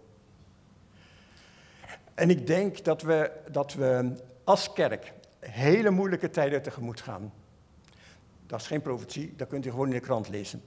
En 2.13 2.29
ik 2.29 2.47
denk 2.47 2.83
dat 2.83 3.01
we, 3.01 3.31
dat 3.51 3.73
we 3.73 4.15
als 4.43 4.73
kerk 4.73 5.13
hele 5.39 5.89
moeilijke 5.89 6.29
tijden 6.29 6.61
tegemoet 6.61 7.01
gaan. 7.01 7.33
Dat 8.47 8.59
is 8.59 8.67
geen 8.67 8.81
profetie, 8.81 9.33
dat 9.35 9.47
kunt 9.47 9.65
u 9.65 9.69
gewoon 9.69 9.87
in 9.87 9.93
de 9.93 9.99
krant 9.99 10.29
lezen. 10.29 10.63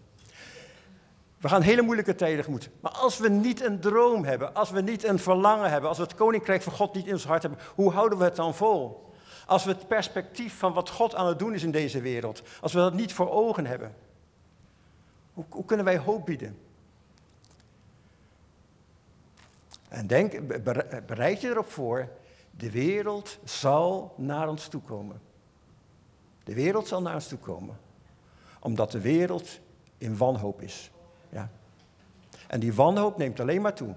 We 1.39 1.49
gaan 1.49 1.63
hele 1.63 1.83
moeilijke 1.83 2.15
tijden 2.15 2.37
tegemoet. 2.37 2.71
Maar 2.81 2.93
als 2.93 3.19
we 3.19 3.29
niet 3.29 3.63
een 3.63 3.81
droom 3.81 4.25
hebben, 4.25 4.55
als 4.55 4.71
we 4.71 4.81
niet 4.81 5.05
een 5.05 5.19
verlangen 5.19 5.71
hebben, 5.71 5.89
als 5.89 5.99
we 5.99 6.05
het 6.05 6.15
koninkrijk 6.15 6.63
van 6.63 6.73
God 6.73 6.95
niet 6.95 7.07
in 7.07 7.13
ons 7.13 7.25
hart 7.25 7.43
hebben, 7.43 7.61
hoe 7.75 7.93
houden 7.93 8.19
we 8.19 8.25
het 8.25 8.37
dan 8.37 8.55
vol? 8.55 9.13
Als 9.47 9.65
we 9.65 9.71
het 9.71 9.89
perspectief 9.89 10.59
van 10.59 10.73
wat 10.73 10.91
God 10.91 11.15
aan 11.15 11.27
het 11.27 11.39
doen 11.39 11.55
is 11.55 11.63
in 11.63 11.71
deze 11.71 12.01
wereld, 12.01 12.43
als 12.61 12.73
we 12.73 12.79
dat 12.79 12.95
niet 12.95 13.13
voor 13.13 13.31
ogen 13.31 13.67
hebben, 13.67 13.95
hoe, 15.33 15.45
hoe 15.49 15.65
kunnen 15.65 15.85
wij 15.85 15.99
hoop 15.99 16.27
bieden? 16.27 16.66
En 19.97 20.07
denk, 20.07 20.63
bereid 21.07 21.41
je 21.41 21.49
erop 21.49 21.71
voor, 21.71 22.09
de 22.51 22.71
wereld 22.71 23.39
zal 23.45 24.15
naar 24.17 24.49
ons 24.49 24.69
toe 24.69 24.81
komen. 24.81 25.21
De 26.45 26.55
wereld 26.55 26.89
zal 26.89 27.03
naar 27.03 27.15
ons 27.15 27.29
toe 27.29 27.39
komen. 27.39 27.79
Omdat 28.61 28.93
de 28.93 29.01
wereld 29.01 29.61
in 29.99 30.17
wanhoop 30.17 30.63
is. 30.63 30.91
Ja. 31.29 31.51
En 32.47 32.61
die 32.61 32.73
wanhoop 32.75 33.17
neemt 33.17 33.41
alleen 33.41 33.63
maar 33.63 33.75
toe. 33.75 33.95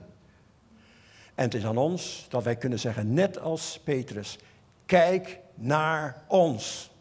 En 1.35 1.43
het 1.43 1.53
is 1.53 1.65
aan 1.65 1.77
ons 1.77 2.25
dat 2.29 2.43
wij 2.43 2.55
kunnen 2.55 2.79
zeggen, 2.79 3.13
net 3.13 3.39
als 3.39 3.79
Petrus, 3.83 4.39
kijk 4.85 5.39
naar 5.55 6.23
ons. 6.27 6.91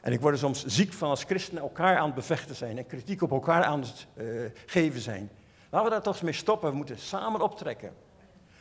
En 0.00 0.12
ik 0.12 0.20
word 0.20 0.34
er 0.34 0.40
soms 0.40 0.64
ziek 0.64 0.92
van 0.92 1.10
als 1.10 1.24
christenen 1.24 1.62
elkaar 1.62 1.96
aan 1.96 2.06
het 2.06 2.14
bevechten 2.14 2.54
zijn 2.54 2.78
en 2.78 2.86
kritiek 2.86 3.22
op 3.22 3.30
elkaar 3.30 3.64
aan 3.64 3.80
het 3.80 4.06
uh, 4.14 4.50
geven 4.66 5.00
zijn. 5.00 5.30
Laten 5.70 5.88
we 5.88 5.94
daar 5.94 6.02
toch 6.02 6.14
eens 6.14 6.22
mee 6.22 6.32
stoppen. 6.32 6.70
We 6.70 6.76
moeten 6.76 6.98
samen 6.98 7.40
optrekken. 7.40 7.92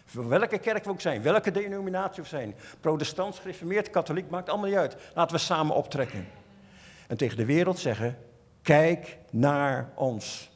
Voor 0.05 0.27
welke 0.27 0.57
kerk 0.57 0.83
we 0.83 0.89
ook 0.89 1.01
zijn, 1.01 1.21
welke 1.21 1.51
denominatie 1.51 2.23
we 2.23 2.29
zijn. 2.29 2.55
Protestant, 2.79 3.35
gereformeerd, 3.35 3.89
katholiek, 3.89 4.29
maakt 4.29 4.49
allemaal 4.49 4.67
niet 4.67 4.77
uit. 4.77 4.97
Laten 5.15 5.35
we 5.35 5.41
samen 5.41 5.75
optrekken. 5.75 6.27
En 7.07 7.17
tegen 7.17 7.37
de 7.37 7.45
wereld 7.45 7.79
zeggen, 7.79 8.17
kijk 8.61 9.17
naar 9.31 9.91
ons. 9.95 10.51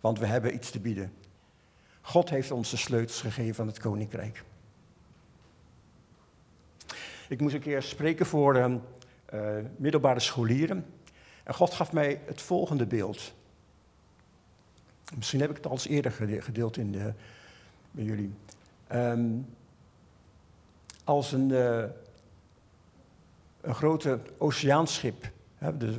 Want 0.00 0.18
we 0.18 0.26
hebben 0.26 0.54
iets 0.54 0.70
te 0.70 0.80
bieden. 0.80 1.12
God 2.00 2.30
heeft 2.30 2.50
ons 2.50 2.70
de 2.70 2.76
sleutels 2.76 3.20
gegeven 3.20 3.54
van 3.54 3.66
het 3.66 3.78
koninkrijk. 3.78 4.42
Ik 7.28 7.40
moest 7.40 7.54
een 7.54 7.60
keer 7.60 7.82
spreken 7.82 8.26
voor 8.26 8.56
uh, 8.56 8.76
middelbare 9.76 10.20
scholieren. 10.20 10.86
En 11.44 11.54
God 11.54 11.74
gaf 11.74 11.92
mij 11.92 12.20
het 12.26 12.42
volgende 12.42 12.86
beeld. 12.86 13.32
Misschien 15.16 15.40
heb 15.40 15.50
ik 15.50 15.56
het 15.56 15.66
al 15.66 15.72
eens 15.72 15.86
eerder 15.86 16.12
gedeeld 16.42 16.76
in 16.76 16.92
de, 16.92 17.12
bij 17.90 18.04
jullie. 18.04 18.34
Um, 18.92 19.46
als 21.04 21.32
een, 21.32 21.48
uh, 21.48 21.84
een 23.60 23.74
grote 23.74 24.20
oceaanschip, 24.38 25.30
hè, 25.58 25.76
dus 25.76 25.94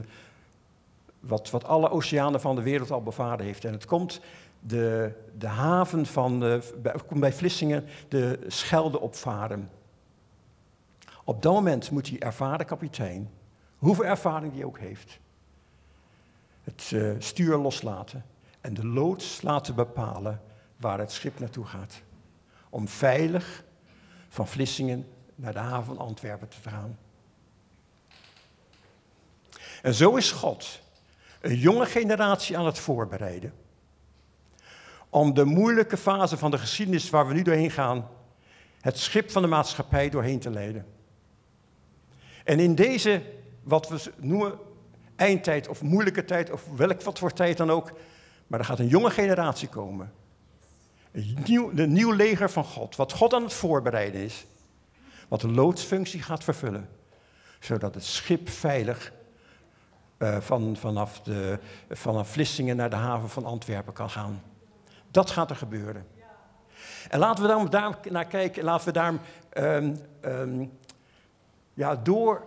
wat, 1.20 1.49
wat 1.49 1.64
alle 1.64 1.89
oceanen 1.89 2.41
van 2.41 2.55
de 2.55 2.62
wereld 2.62 2.91
al 2.91 3.03
bevaren 3.03 3.45
heeft. 3.45 3.66
En 3.66 3.72
het 3.72 3.86
komt 3.86 4.22
de, 4.59 5.12
de 5.38 5.47
haven 5.47 6.05
van, 6.05 6.43
uh, 6.43 6.62
bij, 6.82 6.95
komt 7.07 7.20
bij 7.20 7.34
Vlissingen 7.34 7.86
de 8.07 8.39
Schelde 8.47 8.99
opvaren. 8.99 9.70
Op 11.24 11.41
dat 11.41 11.53
moment 11.53 11.91
moet 11.91 12.05
die 12.05 12.20
ervaren 12.20 12.66
kapitein, 12.66 13.30
hoeveel 13.78 14.05
ervaring 14.05 14.53
die 14.53 14.66
ook 14.66 14.80
heeft, 14.80 15.20
het 16.64 16.91
uh, 16.93 17.16
stuur 17.20 17.57
loslaten 17.57 18.26
en 18.62 18.74
de 18.74 18.86
loods 18.86 19.41
laten 19.41 19.76
bepalen 19.76 20.41
waar 20.78 20.99
het 20.99 21.12
schip 21.12 21.39
naartoe 21.39 21.66
gaat. 21.66 22.01
Om 22.70 22.88
veilig 22.88 23.64
van 24.30 24.47
Vlissingen 24.47 25.07
naar 25.36 25.53
de 25.53 25.59
haven 25.59 25.97
Antwerpen 25.97 26.47
te 26.47 26.70
gaan. 26.70 26.97
En 29.82 29.93
zo 29.93 30.16
is 30.16 30.32
God 30.32 30.82
een 31.41 31.57
jonge 31.57 31.86
generatie 31.86 32.57
aan 32.57 32.66
het 32.66 32.80
voorbereiden. 32.80 33.53
Om 35.09 35.34
de 35.34 35.45
moeilijke 35.45 35.97
fase 35.97 36.38
van 36.38 36.51
de 36.51 36.57
geschiedenis 36.57 37.09
waar 37.09 37.28
we 37.28 37.34
nu 37.34 37.41
doorheen 37.41 37.72
gaan, 37.72 38.09
het 38.82 38.97
schip 38.97 39.32
van 39.32 39.41
de 39.41 39.47
maatschappij 39.47 40.09
doorheen 40.09 40.39
te 40.39 40.49
leiden. 40.49 40.86
En 42.43 42.59
in 42.59 42.76
deze, 42.76 43.24
wat 43.64 43.89
we 43.89 44.12
noemen 44.18 44.59
eindtijd 45.16 45.68
of 45.68 45.82
moeilijke 45.82 46.26
tijd, 46.26 46.51
of 46.51 46.68
welk 46.76 47.01
wat 47.01 47.20
voor 47.20 47.34
tijd 47.34 47.57
dan 47.57 47.72
ook, 47.72 47.91
maar 48.52 48.60
er 48.60 48.66
gaat 48.66 48.80
een 48.80 48.88
jonge 48.88 49.10
generatie 49.10 49.68
komen. 49.68 50.12
Een 51.12 51.38
nieuw, 51.45 51.72
nieuw 51.74 52.12
leger 52.12 52.49
van 52.49 52.64
God, 52.64 52.95
wat 52.95 53.12
God 53.12 53.34
aan 53.34 53.43
het 53.43 53.54
voorbereiden 53.54 54.22
is. 54.22 54.45
Wat 55.28 55.41
de 55.41 55.47
loodsfunctie 55.47 56.22
gaat 56.22 56.43
vervullen. 56.43 56.89
Zodat 57.60 57.93
het 57.93 58.04
schip 58.04 58.49
veilig 58.49 59.14
uh, 60.18 60.38
van, 60.38 60.76
vanaf, 60.76 61.22
de, 61.22 61.60
vanaf 61.89 62.30
Vlissingen 62.30 62.76
naar 62.76 62.89
de 62.89 62.95
haven 62.95 63.30
van 63.30 63.45
Antwerpen 63.45 63.93
kan 63.93 64.10
gaan. 64.10 64.41
Dat 65.12 65.30
gaat 65.30 65.49
er 65.49 65.56
gebeuren. 65.56 66.08
En 67.10 67.20
laten 67.20 67.43
we 67.43 67.49
daar, 67.49 67.70
daar 67.70 67.97
naar 68.10 68.28
kijken, 68.28 68.64
laten 68.64 68.86
we 68.86 68.91
daar 68.91 69.14
um, 69.54 69.97
um, 70.26 70.72
ja, 71.74 71.95
door, 71.95 72.45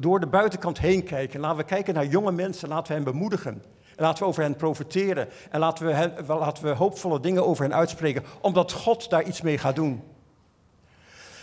door 0.00 0.20
de 0.20 0.26
buitenkant 0.26 0.78
heen 0.78 1.04
kijken. 1.04 1.40
Laten 1.40 1.58
we 1.58 1.64
kijken 1.64 1.94
naar 1.94 2.06
jonge 2.06 2.32
mensen, 2.32 2.68
laten 2.68 2.86
we 2.86 2.94
hen 2.94 3.12
bemoedigen. 3.12 3.62
Laten 3.96 4.22
we 4.22 4.28
over 4.28 4.42
hen 4.42 4.56
profiteren 4.56 5.28
en 5.50 5.60
laten 5.60 5.86
we, 5.86 6.12
laten 6.26 6.64
we 6.64 6.70
hoopvolle 6.70 7.20
dingen 7.20 7.46
over 7.46 7.64
hen 7.64 7.74
uitspreken, 7.74 8.24
omdat 8.40 8.72
God 8.72 9.10
daar 9.10 9.22
iets 9.22 9.40
mee 9.40 9.58
gaat 9.58 9.74
doen. 9.74 10.02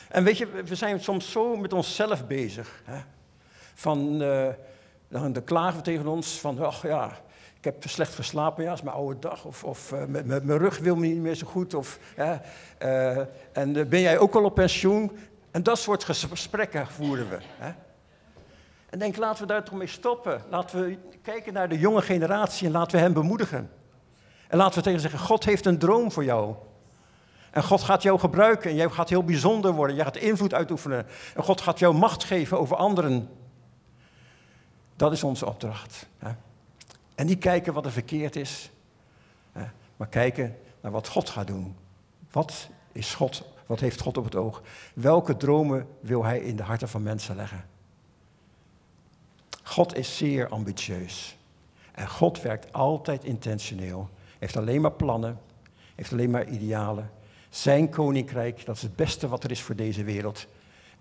En 0.10 0.24
weet 0.24 0.38
je, 0.38 0.48
we 0.48 0.76
zijn 0.76 1.00
soms 1.00 1.32
zo 1.32 1.56
met 1.56 1.74
onszelf 1.74 2.28
bezig. 2.28 2.82
Hè? 2.86 3.00
Van, 3.74 4.22
uh, 4.22 4.48
dan 5.08 5.44
klagen 5.44 5.78
we 5.78 5.82
tegen 5.82 6.08
ons 6.08 6.40
van, 6.40 6.60
ach 6.60 6.82
ja, 6.82 7.18
ik 7.58 7.64
heb 7.64 7.84
slecht 7.88 8.16
geslapen, 8.16 8.64
ja, 8.64 8.74
is 8.74 8.82
mijn 8.82 8.96
oude 8.96 9.20
dag. 9.20 9.46
Of, 9.46 9.64
of 9.64 9.92
uh, 9.92 10.04
mijn 10.24 10.58
rug 10.58 10.80
wil 10.80 10.96
me 10.96 11.08
niet 11.08 11.22
meer 11.22 11.36
zo 11.36 11.48
goed. 11.48 11.74
Of, 11.74 12.00
uh, 12.18 13.18
en 13.52 13.90
ben 13.90 14.02
jij 14.02 14.20
ook 14.20 14.36
al 14.36 14.44
op 14.44 14.56
pensioen? 14.56 15.18
En 15.52 15.64
dat 15.64 15.80
soort 15.80 16.04
gesprekken 16.04 16.88
voeren 16.88 17.30
we. 17.30 17.38
Hè? 17.58 17.72
En 18.90 19.00
denk, 19.00 19.18
laten 19.18 19.42
we 19.42 19.48
daar 19.48 19.64
toch 19.64 19.78
mee 19.78 19.88
stoppen. 19.88 20.42
Laten 20.50 20.82
we 20.82 20.98
kijken 21.22 21.54
naar 21.54 21.70
de 21.70 21.80
jonge 21.80 22.02
generatie 22.02 22.68
en 22.68 22.74
laten 22.74 22.98
we 22.98 23.04
hen 23.04 23.14
bemoedigen. 23.14 23.72
En 24.48 24.58
laten 24.58 24.78
we 24.78 24.84
tegen 24.84 25.00
zeggen, 25.00 25.20
God 25.20 25.46
heeft 25.46 25.66
een 25.66 25.80
droom 25.80 26.12
voor 26.12 26.24
jou. 26.24 26.56
En 27.52 27.64
God 27.64 27.82
gaat 27.82 28.04
jou 28.04 28.20
gebruiken 28.20 28.70
en 28.70 28.76
jij 28.76 28.90
gaat 28.90 29.10
heel 29.10 29.24
bijzonder 29.24 29.72
worden. 29.72 29.96
Jij 29.96 30.06
gaat 30.06 30.18
invloed 30.18 30.54
uitoefenen. 30.54 31.06
En 31.36 31.44
God 31.44 31.62
gaat 31.62 31.80
jou 31.80 31.96
macht 31.96 32.24
geven 32.24 32.60
over 32.60 32.76
anderen. 32.76 33.30
Dat 34.96 35.12
is 35.12 35.24
onze 35.24 35.46
opdracht. 35.46 36.08
Hè? 36.18 36.32
En 37.16 37.26
niet 37.26 37.40
kijken 37.40 37.74
wat 37.74 37.86
er 37.86 37.92
verkeerd 37.92 38.36
is, 38.36 38.72
hè? 39.52 39.66
maar 39.98 40.08
kijken 40.08 40.58
naar 40.82 40.92
wat 40.92 41.08
God 41.08 41.30
gaat 41.30 41.48
doen. 41.48 41.76
Wat 42.32 42.70
is 42.92 43.16
God? 43.16 43.44
Wat 43.66 43.80
heeft 43.80 44.02
God 44.02 44.18
op 44.18 44.24
het 44.24 44.36
oog? 44.36 44.62
Welke 44.94 45.38
dromen 45.38 45.88
wil 46.00 46.24
Hij 46.24 46.40
in 46.40 46.56
de 46.56 46.64
harten 46.64 46.90
van 46.90 47.04
mensen 47.04 47.36
leggen? 47.36 47.66
God 49.80 49.96
is 49.96 50.18
zeer 50.18 50.48
ambitieus. 50.48 51.38
En 51.92 52.08
God 52.08 52.42
werkt 52.42 52.74
altijd 52.74 53.24
intentioneel. 53.24 54.10
Heeft 54.40 54.58
alleen 54.58 54.82
maar 54.82 54.92
plannen, 54.92 55.40
heeft 55.96 56.12
alleen 56.12 56.30
maar 56.30 56.48
idealen. 56.48 57.12
Zijn 57.50 57.90
koninkrijk, 57.90 58.66
dat 58.66 58.76
is 58.76 58.82
het 58.82 58.96
beste 58.96 59.28
wat 59.28 59.44
er 59.44 59.52
is 59.52 59.62
voor 59.62 59.76
deze 59.76 60.04
wereld. 60.04 60.48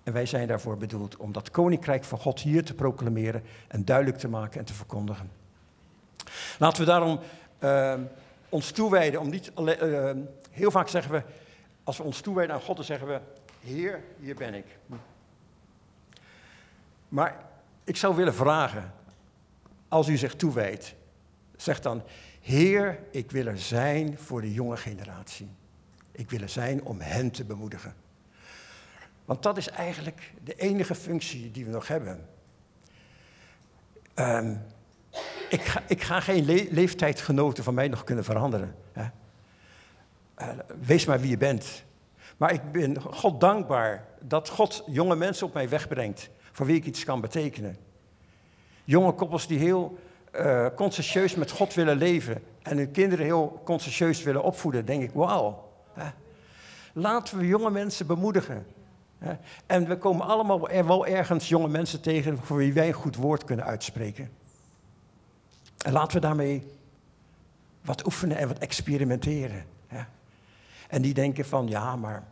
En 0.02 0.12
wij 0.12 0.26
zijn 0.26 0.46
daarvoor 0.46 0.76
bedoeld 0.76 1.16
om 1.16 1.32
dat 1.32 1.50
koninkrijk 1.50 2.04
van 2.04 2.18
God 2.18 2.40
hier 2.40 2.64
te 2.64 2.74
proclameren 2.74 3.42
en 3.68 3.84
duidelijk 3.84 4.18
te 4.18 4.28
maken 4.28 4.58
en 4.58 4.66
te 4.66 4.74
verkondigen. 4.74 5.30
Laten 6.58 6.80
we 6.80 6.86
daarom 6.86 7.20
uh, 7.60 7.94
ons 8.48 8.70
toewijden, 8.70 9.20
om 9.20 9.30
niet 9.30 9.52
uh, 9.58 10.10
heel 10.50 10.70
vaak 10.70 10.88
zeggen 10.88 11.12
we, 11.12 11.22
als 11.84 11.96
we 11.96 12.02
ons 12.02 12.20
toewijden 12.20 12.54
aan 12.54 12.62
God, 12.62 12.76
dan 12.76 12.84
zeggen 12.84 13.08
we, 13.08 13.20
Heer, 13.60 14.02
hier 14.20 14.34
ben 14.34 14.54
ik. 14.54 14.66
Maar 17.08 17.46
ik 17.88 17.96
zou 17.96 18.16
willen 18.16 18.34
vragen, 18.34 18.92
als 19.88 20.08
u 20.08 20.16
zich 20.16 20.34
toewijdt, 20.34 20.94
zeg 21.56 21.80
dan, 21.80 22.02
Heer, 22.40 22.98
ik 23.10 23.30
wil 23.30 23.46
er 23.46 23.58
zijn 23.58 24.18
voor 24.18 24.40
de 24.40 24.52
jonge 24.52 24.76
generatie. 24.76 25.48
Ik 26.12 26.30
wil 26.30 26.40
er 26.40 26.48
zijn 26.48 26.84
om 26.84 27.00
hen 27.00 27.30
te 27.30 27.44
bemoedigen. 27.44 27.94
Want 29.24 29.42
dat 29.42 29.56
is 29.56 29.68
eigenlijk 29.68 30.32
de 30.44 30.54
enige 30.54 30.94
functie 30.94 31.50
die 31.50 31.64
we 31.64 31.70
nog 31.70 31.88
hebben. 31.88 32.28
Um, 34.14 34.62
ik, 35.48 35.62
ga, 35.62 35.82
ik, 35.86 36.02
ga, 36.02 36.20
geen 36.20 36.44
le 36.44 36.68
leeftijdgenoten 36.70 37.64
van 37.64 37.74
mij 37.74 37.88
nog 37.88 38.04
kunnen 38.04 38.24
veranderen. 38.24 38.74
Hè? 38.92 39.06
Uh, 40.38 40.48
wees 40.80 41.04
maar 41.04 41.20
wie 41.20 41.30
je 41.30 41.36
bent. 41.36 41.84
Maar 42.36 42.52
ik 42.52 42.72
ben 42.72 43.02
God 43.02 43.40
dankbaar 43.40 44.06
dat 44.20 44.48
God 44.48 44.82
jonge 44.86 45.16
mensen 45.16 45.46
op 45.46 45.54
mij 45.54 45.68
wegbrengt 45.68 46.30
voor 46.58 46.66
wie 46.66 46.76
ik 46.76 46.84
iets 46.84 47.04
kan 47.04 47.20
betekenen. 47.20 47.76
Jonge 48.84 49.12
koppels 49.12 49.46
die 49.46 49.58
heel 49.58 49.98
uh, 50.34 51.36
met 51.36 51.50
God 51.50 51.74
willen 51.74 51.96
leven 51.96 52.42
en 52.62 52.76
hun 52.76 52.90
kinderen 52.90 53.24
heel 53.24 53.60
consciëntieus 53.64 54.22
willen 54.22 54.42
opvoeden, 54.42 54.84
denk 54.84 55.02
ik, 55.02 55.10
wauw. 55.12 55.70
Laten 56.92 57.38
we 57.38 57.46
jonge 57.46 57.70
mensen 57.70 58.06
bemoedigen. 58.06 58.66
En 59.66 59.88
we 59.88 59.98
komen 59.98 60.26
allemaal 60.26 60.68
er 60.68 60.86
wel 60.86 61.06
ergens 61.06 61.48
jonge 61.48 61.68
mensen 61.68 62.00
tegen 62.00 62.38
voor 62.38 62.56
wie 62.56 62.72
wij 62.72 62.88
een 62.88 62.92
goed 62.92 63.16
woord 63.16 63.44
kunnen 63.44 63.64
uitspreken. 63.64 64.30
En 65.84 65.92
laten 65.92 66.20
we 66.20 66.26
daarmee 66.26 66.66
wat 67.84 68.06
oefenen 68.06 68.36
en 68.36 68.48
wat 68.48 68.58
experimenteren. 68.58 69.64
En 70.88 71.02
die 71.02 71.14
denken 71.14 71.44
van, 71.44 71.68
ja, 71.68 71.96
maar 71.96 72.26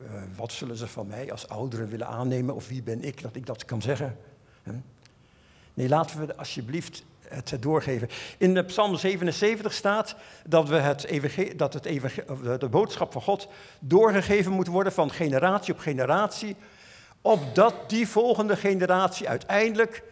uh, 0.00 0.08
wat 0.36 0.52
zullen 0.52 0.76
ze 0.76 0.86
van 0.86 1.06
mij 1.06 1.30
als 1.30 1.48
ouderen 1.48 1.88
willen 1.88 2.06
aannemen? 2.06 2.54
Of 2.54 2.68
wie 2.68 2.82
ben 2.82 3.04
ik 3.04 3.22
dat 3.22 3.36
ik 3.36 3.46
dat 3.46 3.64
kan 3.64 3.82
zeggen? 3.82 4.16
Nee, 5.74 5.88
laten 5.88 6.26
we 6.26 6.36
alsjeblieft 6.36 7.04
het 7.28 7.56
doorgeven. 7.60 8.08
In 8.38 8.54
de 8.54 8.64
Psalm 8.64 8.96
77 8.96 9.72
staat 9.72 10.16
dat, 10.46 10.68
we 10.68 10.76
het 10.76 11.08
dat 11.56 11.72
het 11.72 11.82
de 12.60 12.68
boodschap 12.70 13.12
van 13.12 13.22
God 13.22 13.48
doorgegeven 13.78 14.52
moet 14.52 14.66
worden 14.66 14.92
van 14.92 15.10
generatie 15.10 15.74
op 15.74 15.80
generatie, 15.80 16.56
opdat 17.20 17.74
die 17.86 18.08
volgende 18.08 18.56
generatie 18.56 19.28
uiteindelijk 19.28 20.02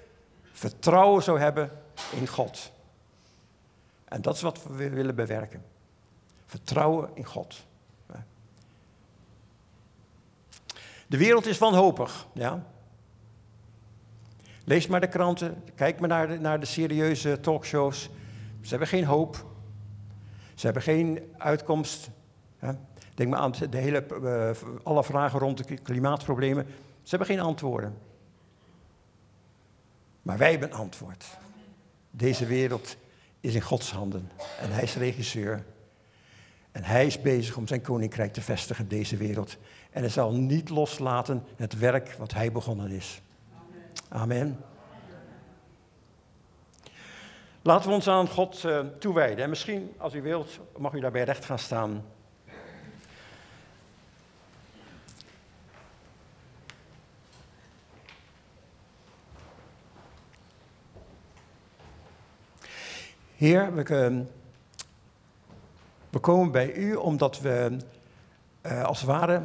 vertrouwen 0.53 1.23
zou 1.23 1.39
hebben 1.39 1.71
in 2.11 2.27
God. 2.27 2.73
En 4.05 4.23
dat 4.23 4.35
is 4.35 4.43
wat 4.43 4.63
we 4.63 4.91
willen 4.91 5.15
bewerken. 5.15 5.65
Vertrouwen 6.47 7.11
in 7.15 7.25
God. 7.25 7.65
De 11.13 11.19
wereld 11.19 11.47
is 11.47 11.59
wanhopig, 11.59 12.27
ja. 12.35 12.67
Lees 14.65 14.87
maar 14.87 15.01
de 15.01 15.09
kranten, 15.09 15.65
kijk 15.75 16.01
maar 16.01 16.09
naar 16.09 16.29
de, 16.29 16.39
naar 16.39 16.61
de 16.61 16.67
serieuze 16.67 17.41
talkshows. 17.41 18.11
Ze 18.61 18.69
hebben 18.69 18.89
geen 18.89 19.05
hoop. 19.05 19.47
Ze 20.55 20.65
hebben 20.65 20.83
geen 20.83 21.33
uitkomst. 21.39 22.11
Denk 23.15 23.31
maar 23.31 23.39
aan 23.39 23.53
de 23.71 23.79
hele, 23.79 24.07
uh, 24.23 24.51
alle 24.83 25.05
vragen 25.05 25.39
rond 25.39 25.69
de 25.69 25.77
klimaatproblemen. 25.77 26.67
Ze 27.03 27.09
hebben 27.09 27.27
geen 27.27 27.41
antwoorden. 27.41 27.99
Maar 30.23 30.39
wij 30.39 30.51
hebben 30.51 30.69
een 30.69 30.79
antwoord. 30.79 31.25
Deze 32.11 32.47
wereld 32.47 32.97
is 33.41 33.55
in 33.55 33.63
Gods 33.63 33.93
handen 33.93 34.31
en 34.61 34.73
Hij 34.73 34.83
is 34.83 34.97
regisseur. 34.97 35.65
En 36.71 36.85
Hij 36.85 37.07
is 37.07 37.21
bezig 37.21 37.57
om 37.57 37.67
zijn 37.67 37.83
koninkrijk 37.83 38.33
te 38.33 38.43
vestigen 38.43 38.83
in 38.83 38.97
deze 38.97 39.17
wereld. 39.17 39.57
En 39.93 40.01
Hij 40.01 40.11
zal 40.11 40.33
niet 40.33 40.69
loslaten 40.69 41.45
het 41.57 41.79
werk 41.79 42.15
wat 42.19 42.33
Hij 42.33 42.53
begonnen 42.53 42.91
is. 42.91 43.21
Amen. 44.09 44.65
Laten 47.63 47.89
we 47.89 47.95
ons 47.95 48.09
aan 48.09 48.29
God 48.29 48.63
uh, 48.65 48.81
toewijden. 48.99 49.45
En 49.45 49.51
misschien, 49.51 49.95
als 49.99 50.15
u 50.15 50.23
wilt, 50.23 50.59
mag 50.79 50.93
u 50.93 51.01
daarbij 51.01 51.25
recht 51.25 51.45
gaan 51.45 51.59
staan. 51.59 52.05
Heer, 63.37 63.75
we, 63.75 64.25
we 66.11 66.19
komen 66.19 66.53
bij 66.53 66.75
u 66.75 66.95
omdat 66.95 67.41
we 67.41 67.77
uh, 68.63 68.85
als 68.85 69.01
het 69.01 69.09
ware 69.09 69.43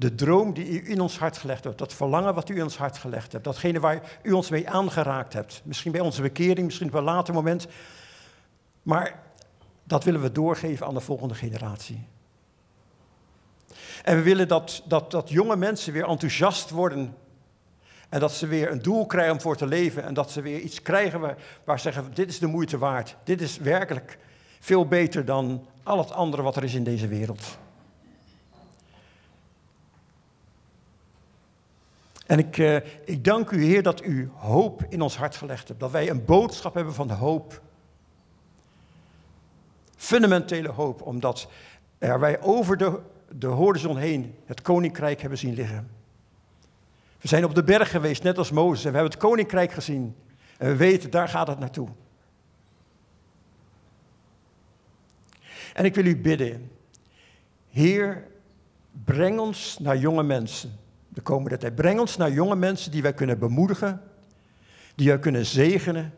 de 0.00 0.14
droom 0.14 0.52
die 0.52 0.66
u 0.66 0.90
in 0.90 1.00
ons 1.00 1.18
hart 1.18 1.38
gelegd 1.38 1.64
hebt, 1.64 1.78
dat 1.78 1.94
verlangen 1.94 2.34
wat 2.34 2.48
u 2.48 2.56
in 2.56 2.62
ons 2.62 2.76
hart 2.76 2.98
gelegd 2.98 3.32
hebt, 3.32 3.44
datgene 3.44 3.80
waar 3.80 4.18
u 4.22 4.32
ons 4.32 4.50
mee 4.50 4.68
aangeraakt 4.68 5.32
hebt, 5.32 5.60
misschien 5.64 5.92
bij 5.92 6.00
onze 6.00 6.22
bekering, 6.22 6.66
misschien 6.66 6.88
op 6.88 6.94
een 6.94 7.02
later 7.02 7.34
moment, 7.34 7.66
maar 8.82 9.22
dat 9.84 10.04
willen 10.04 10.22
we 10.22 10.32
doorgeven 10.32 10.86
aan 10.86 10.94
de 10.94 11.00
volgende 11.00 11.34
generatie. 11.34 12.06
En 14.02 14.16
we 14.16 14.22
willen 14.22 14.48
dat, 14.48 14.82
dat, 14.86 15.10
dat 15.10 15.28
jonge 15.28 15.56
mensen 15.56 15.92
weer 15.92 16.08
enthousiast 16.08 16.70
worden 16.70 17.14
en 18.08 18.20
dat 18.20 18.32
ze 18.32 18.46
weer 18.46 18.70
een 18.70 18.82
doel 18.82 19.06
krijgen 19.06 19.32
om 19.32 19.40
voor 19.40 19.56
te 19.56 19.66
leven. 19.66 20.04
En 20.04 20.14
dat 20.14 20.30
ze 20.30 20.40
weer 20.40 20.60
iets 20.60 20.82
krijgen 20.82 21.20
waar, 21.20 21.36
waar 21.64 21.76
ze 21.76 21.92
zeggen, 21.92 22.14
dit 22.14 22.28
is 22.28 22.38
de 22.38 22.46
moeite 22.46 22.78
waard. 22.78 23.16
Dit 23.24 23.40
is 23.40 23.58
werkelijk 23.58 24.18
veel 24.60 24.86
beter 24.86 25.24
dan 25.24 25.66
al 25.82 25.98
het 25.98 26.12
andere 26.12 26.42
wat 26.42 26.56
er 26.56 26.64
is 26.64 26.74
in 26.74 26.84
deze 26.84 27.08
wereld. 27.08 27.58
En 32.30 32.38
ik, 32.38 32.56
uh, 32.56 32.76
ik 33.04 33.24
dank 33.24 33.50
u, 33.50 33.64
Heer, 33.64 33.82
dat 33.82 34.04
u 34.04 34.30
hoop 34.34 34.84
in 34.88 35.00
ons 35.00 35.16
hart 35.16 35.36
gelegd 35.36 35.68
hebt. 35.68 35.80
Dat 35.80 35.90
wij 35.90 36.10
een 36.10 36.24
boodschap 36.24 36.74
hebben 36.74 36.94
van 36.94 37.10
hoop. 37.10 37.62
Fundamentele 39.96 40.68
hoop, 40.68 41.02
omdat 41.02 41.48
er 41.98 42.20
wij 42.20 42.40
over 42.40 42.76
de, 42.76 43.00
de 43.32 43.46
horizon 43.46 43.96
heen 43.96 44.34
het 44.46 44.62
koninkrijk 44.62 45.20
hebben 45.20 45.38
zien 45.38 45.54
liggen. 45.54 45.90
We 47.20 47.28
zijn 47.28 47.44
op 47.44 47.54
de 47.54 47.64
berg 47.64 47.90
geweest, 47.90 48.22
net 48.22 48.38
als 48.38 48.50
Mozes, 48.50 48.84
en 48.84 48.90
we 48.90 48.96
hebben 48.96 49.12
het 49.12 49.22
koninkrijk 49.22 49.72
gezien. 49.72 50.16
En 50.58 50.68
we 50.68 50.76
weten, 50.76 51.10
daar 51.10 51.28
gaat 51.28 51.46
het 51.46 51.58
naartoe. 51.58 51.88
En 55.74 55.84
ik 55.84 55.94
wil 55.94 56.06
u 56.06 56.16
bidden, 56.16 56.70
Heer, 57.70 58.26
breng 59.04 59.38
ons 59.38 59.78
naar 59.78 59.96
jonge 59.96 60.22
mensen 60.22 60.79
de 61.14 61.20
komende 61.20 61.56
tijd. 61.56 61.74
Breng 61.74 62.00
ons 62.00 62.16
naar 62.16 62.32
jonge 62.32 62.56
mensen 62.56 62.90
die 62.90 63.02
wij 63.02 63.14
kunnen 63.14 63.38
bemoedigen, 63.38 64.02
die 64.94 65.08
wij 65.08 65.18
kunnen 65.18 65.46
zegenen, 65.46 66.14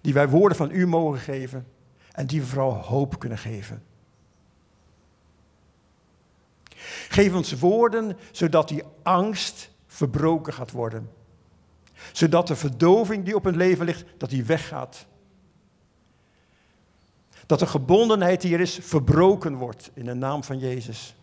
die 0.00 0.14
wij 0.14 0.28
woorden 0.28 0.56
van 0.56 0.70
u 0.70 0.86
mogen 0.86 1.20
geven 1.20 1.66
en 2.12 2.26
die 2.26 2.40
we 2.40 2.46
vooral 2.46 2.74
hoop 2.74 3.18
kunnen 3.18 3.38
geven. 3.38 3.82
Geef 7.08 7.34
ons 7.34 7.52
woorden 7.52 8.16
zodat 8.32 8.68
die 8.68 8.82
angst 9.02 9.70
verbroken 9.86 10.52
gaat 10.52 10.70
worden. 10.70 11.10
Zodat 12.12 12.46
de 12.46 12.56
verdoving 12.56 13.24
die 13.24 13.34
op 13.34 13.44
hun 13.44 13.56
leven 13.56 13.84
ligt, 13.84 14.04
dat 14.16 14.30
die 14.30 14.44
weggaat. 14.44 15.06
Dat 17.46 17.58
de 17.58 17.66
gebondenheid 17.66 18.40
die 18.40 18.54
er 18.54 18.60
is, 18.60 18.78
verbroken 18.82 19.54
wordt 19.54 19.90
in 19.94 20.04
de 20.04 20.14
naam 20.14 20.44
van 20.44 20.58
Jezus. 20.58 21.17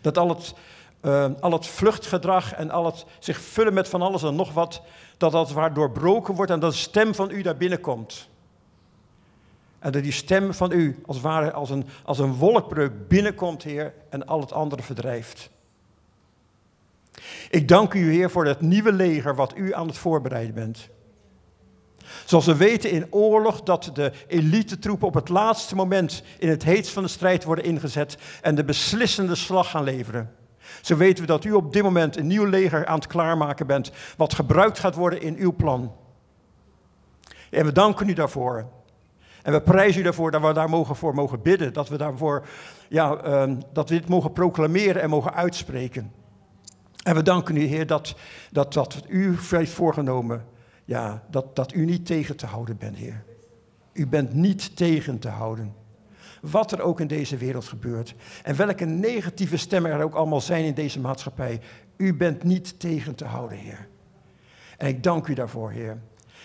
Dat 0.00 0.18
al 0.18 0.28
het, 0.28 0.54
uh, 1.02 1.26
al 1.40 1.52
het 1.52 1.66
vluchtgedrag 1.66 2.54
en 2.54 2.70
al 2.70 2.84
het 2.84 3.04
zich 3.18 3.40
vullen 3.40 3.74
met 3.74 3.88
van 3.88 4.02
alles 4.02 4.22
en 4.22 4.34
nog 4.34 4.52
wat, 4.52 4.82
dat 5.16 5.32
dat 5.32 5.52
waar 5.52 5.74
doorbroken 5.74 6.34
wordt 6.34 6.50
en 6.50 6.60
dat 6.60 6.72
de 6.72 6.78
stem 6.78 7.14
van 7.14 7.30
u 7.30 7.42
daar 7.42 7.56
binnenkomt. 7.56 8.28
En 9.78 9.92
dat 9.92 10.02
die 10.02 10.12
stem 10.12 10.54
van 10.54 10.72
u 10.72 11.02
als, 11.06 11.20
ware, 11.20 11.52
als, 11.52 11.70
een, 11.70 11.86
als 12.04 12.18
een 12.18 12.34
wolkbreuk 12.34 13.08
binnenkomt, 13.08 13.62
Heer, 13.62 13.94
en 14.08 14.26
al 14.26 14.40
het 14.40 14.52
andere 14.52 14.82
verdrijft. 14.82 15.50
Ik 17.50 17.68
dank 17.68 17.94
u, 17.94 18.12
Heer, 18.12 18.30
voor 18.30 18.46
het 18.46 18.60
nieuwe 18.60 18.92
leger 18.92 19.34
wat 19.34 19.56
u 19.56 19.74
aan 19.74 19.86
het 19.86 19.98
voorbereiden 19.98 20.54
bent. 20.54 20.88
Zoals 22.24 22.46
we 22.46 22.56
weten 22.56 22.90
in 22.90 23.06
oorlog 23.10 23.62
dat 23.62 23.90
de 23.92 24.12
elite-troepen 24.26 25.08
op 25.08 25.14
het 25.14 25.28
laatste 25.28 25.74
moment 25.74 26.22
in 26.38 26.48
het 26.48 26.64
heetst 26.64 26.92
van 26.92 27.02
de 27.02 27.08
strijd 27.08 27.44
worden 27.44 27.64
ingezet 27.64 28.18
en 28.42 28.54
de 28.54 28.64
beslissende 28.64 29.34
slag 29.34 29.70
gaan 29.70 29.84
leveren. 29.84 30.30
Zo 30.80 30.96
weten 30.96 31.20
we 31.20 31.26
dat 31.26 31.44
u 31.44 31.52
op 31.52 31.72
dit 31.72 31.82
moment 31.82 32.16
een 32.16 32.26
nieuw 32.26 32.44
leger 32.44 32.86
aan 32.86 32.98
het 32.98 33.06
klaarmaken 33.06 33.66
bent, 33.66 33.90
wat 34.16 34.34
gebruikt 34.34 34.78
gaat 34.78 34.94
worden 34.94 35.20
in 35.20 35.36
uw 35.36 35.52
plan. 35.56 35.92
En 37.50 37.64
we 37.64 37.72
danken 37.72 38.08
u 38.08 38.12
daarvoor. 38.12 38.66
En 39.42 39.52
we 39.52 39.60
prijzen 39.60 40.00
u 40.00 40.04
daarvoor 40.04 40.30
dat 40.30 40.42
we 40.42 40.52
daar 40.52 40.70
mogen 40.70 40.96
voor 40.96 41.14
mogen 41.14 41.42
bidden, 41.42 41.72
dat 41.72 41.88
we 41.88 41.96
daarvoor, 41.96 42.46
ja, 42.88 43.24
uh, 43.26 43.56
dat 43.72 43.88
we 43.88 43.94
dit 43.94 44.08
mogen 44.08 44.32
proclameren 44.32 45.02
en 45.02 45.10
mogen 45.10 45.34
uitspreken. 45.34 46.12
En 47.02 47.14
we 47.14 47.22
danken 47.22 47.56
u, 47.56 47.64
Heer, 47.64 47.86
dat, 47.86 48.14
dat, 48.50 48.72
dat 48.72 49.02
u 49.08 49.36
heeft 49.50 49.72
voorgenomen, 49.72 50.44
ja, 50.86 51.22
dat, 51.30 51.56
dat 51.56 51.74
u 51.74 51.84
niet 51.84 52.06
tegen 52.06 52.36
te 52.36 52.46
houden 52.46 52.76
bent, 52.76 52.96
Heer. 52.96 53.24
U 53.92 54.06
bent 54.06 54.34
niet 54.34 54.76
tegen 54.76 55.18
te 55.18 55.28
houden. 55.28 55.74
Wat 56.40 56.72
er 56.72 56.80
ook 56.80 57.00
in 57.00 57.06
deze 57.06 57.36
wereld 57.36 57.64
gebeurt. 57.64 58.14
En 58.42 58.56
welke 58.56 58.84
negatieve 58.84 59.56
stemmen 59.56 59.90
er 59.90 60.02
ook 60.02 60.14
allemaal 60.14 60.40
zijn 60.40 60.64
in 60.64 60.74
deze 60.74 61.00
maatschappij. 61.00 61.60
U 61.96 62.14
bent 62.14 62.42
niet 62.42 62.80
tegen 62.80 63.14
te 63.14 63.24
houden, 63.24 63.58
Heer. 63.58 63.88
En 64.78 64.88
ik 64.88 65.02
dank 65.02 65.26
u 65.26 65.34
daarvoor, 65.34 65.70
Heer. 65.70 65.98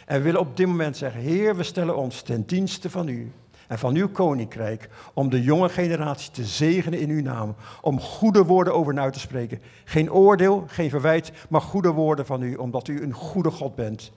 En 0.06 0.18
we 0.18 0.24
willen 0.24 0.40
op 0.40 0.58
dit 0.58 0.68
moment 0.68 0.98
zeggen, 0.98 1.22
Heer, 1.22 1.56
we 1.56 1.64
stellen 1.64 1.98
ons 1.98 2.22
ten 2.22 2.46
dienste 2.46 2.90
van 2.90 3.08
u 3.08 3.32
en 3.68 3.80
van 3.80 3.96
uw 3.96 4.10
koninkrijk, 4.10 4.90
om 5.14 5.30
de 5.30 5.42
jonge 5.42 5.70
generatie 5.70 6.32
te 6.32 6.46
zegenen 6.46 7.00
in 7.00 7.10
uw 7.10 7.22
naam, 7.22 7.56
om 7.82 8.00
goede 8.00 8.44
woorden 8.44 8.74
over 8.74 8.94
u 8.94 9.12
te 9.12 9.20
spreken. 9.20 9.62
Geen 9.84 10.12
oordeel, 10.12 10.64
geen 10.68 10.90
verwijt, 10.90 11.32
maar 11.50 11.62
goede 11.62 11.92
woorden 11.92 12.26
van 12.26 12.42
u, 12.42 12.56
omdat 12.56 12.88
u 12.88 13.02
een 13.02 13.14
goede 13.14 13.52
God 13.52 13.76
bent 13.76 14.12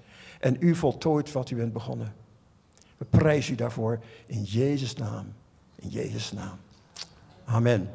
en 0.44 0.56
u 0.60 0.74
voltooit 0.74 1.32
wat 1.32 1.50
u 1.50 1.56
bent 1.56 1.72
begonnen. 1.72 2.14
We 2.96 3.04
prijzen 3.04 3.52
u 3.52 3.56
daarvoor 3.56 4.00
in 4.26 4.42
Jezus' 4.42 4.94
naam. 4.94 5.26
In 5.74 5.88
Jezus' 5.88 6.32
naam. 6.32 6.56
Amen. 7.44 7.90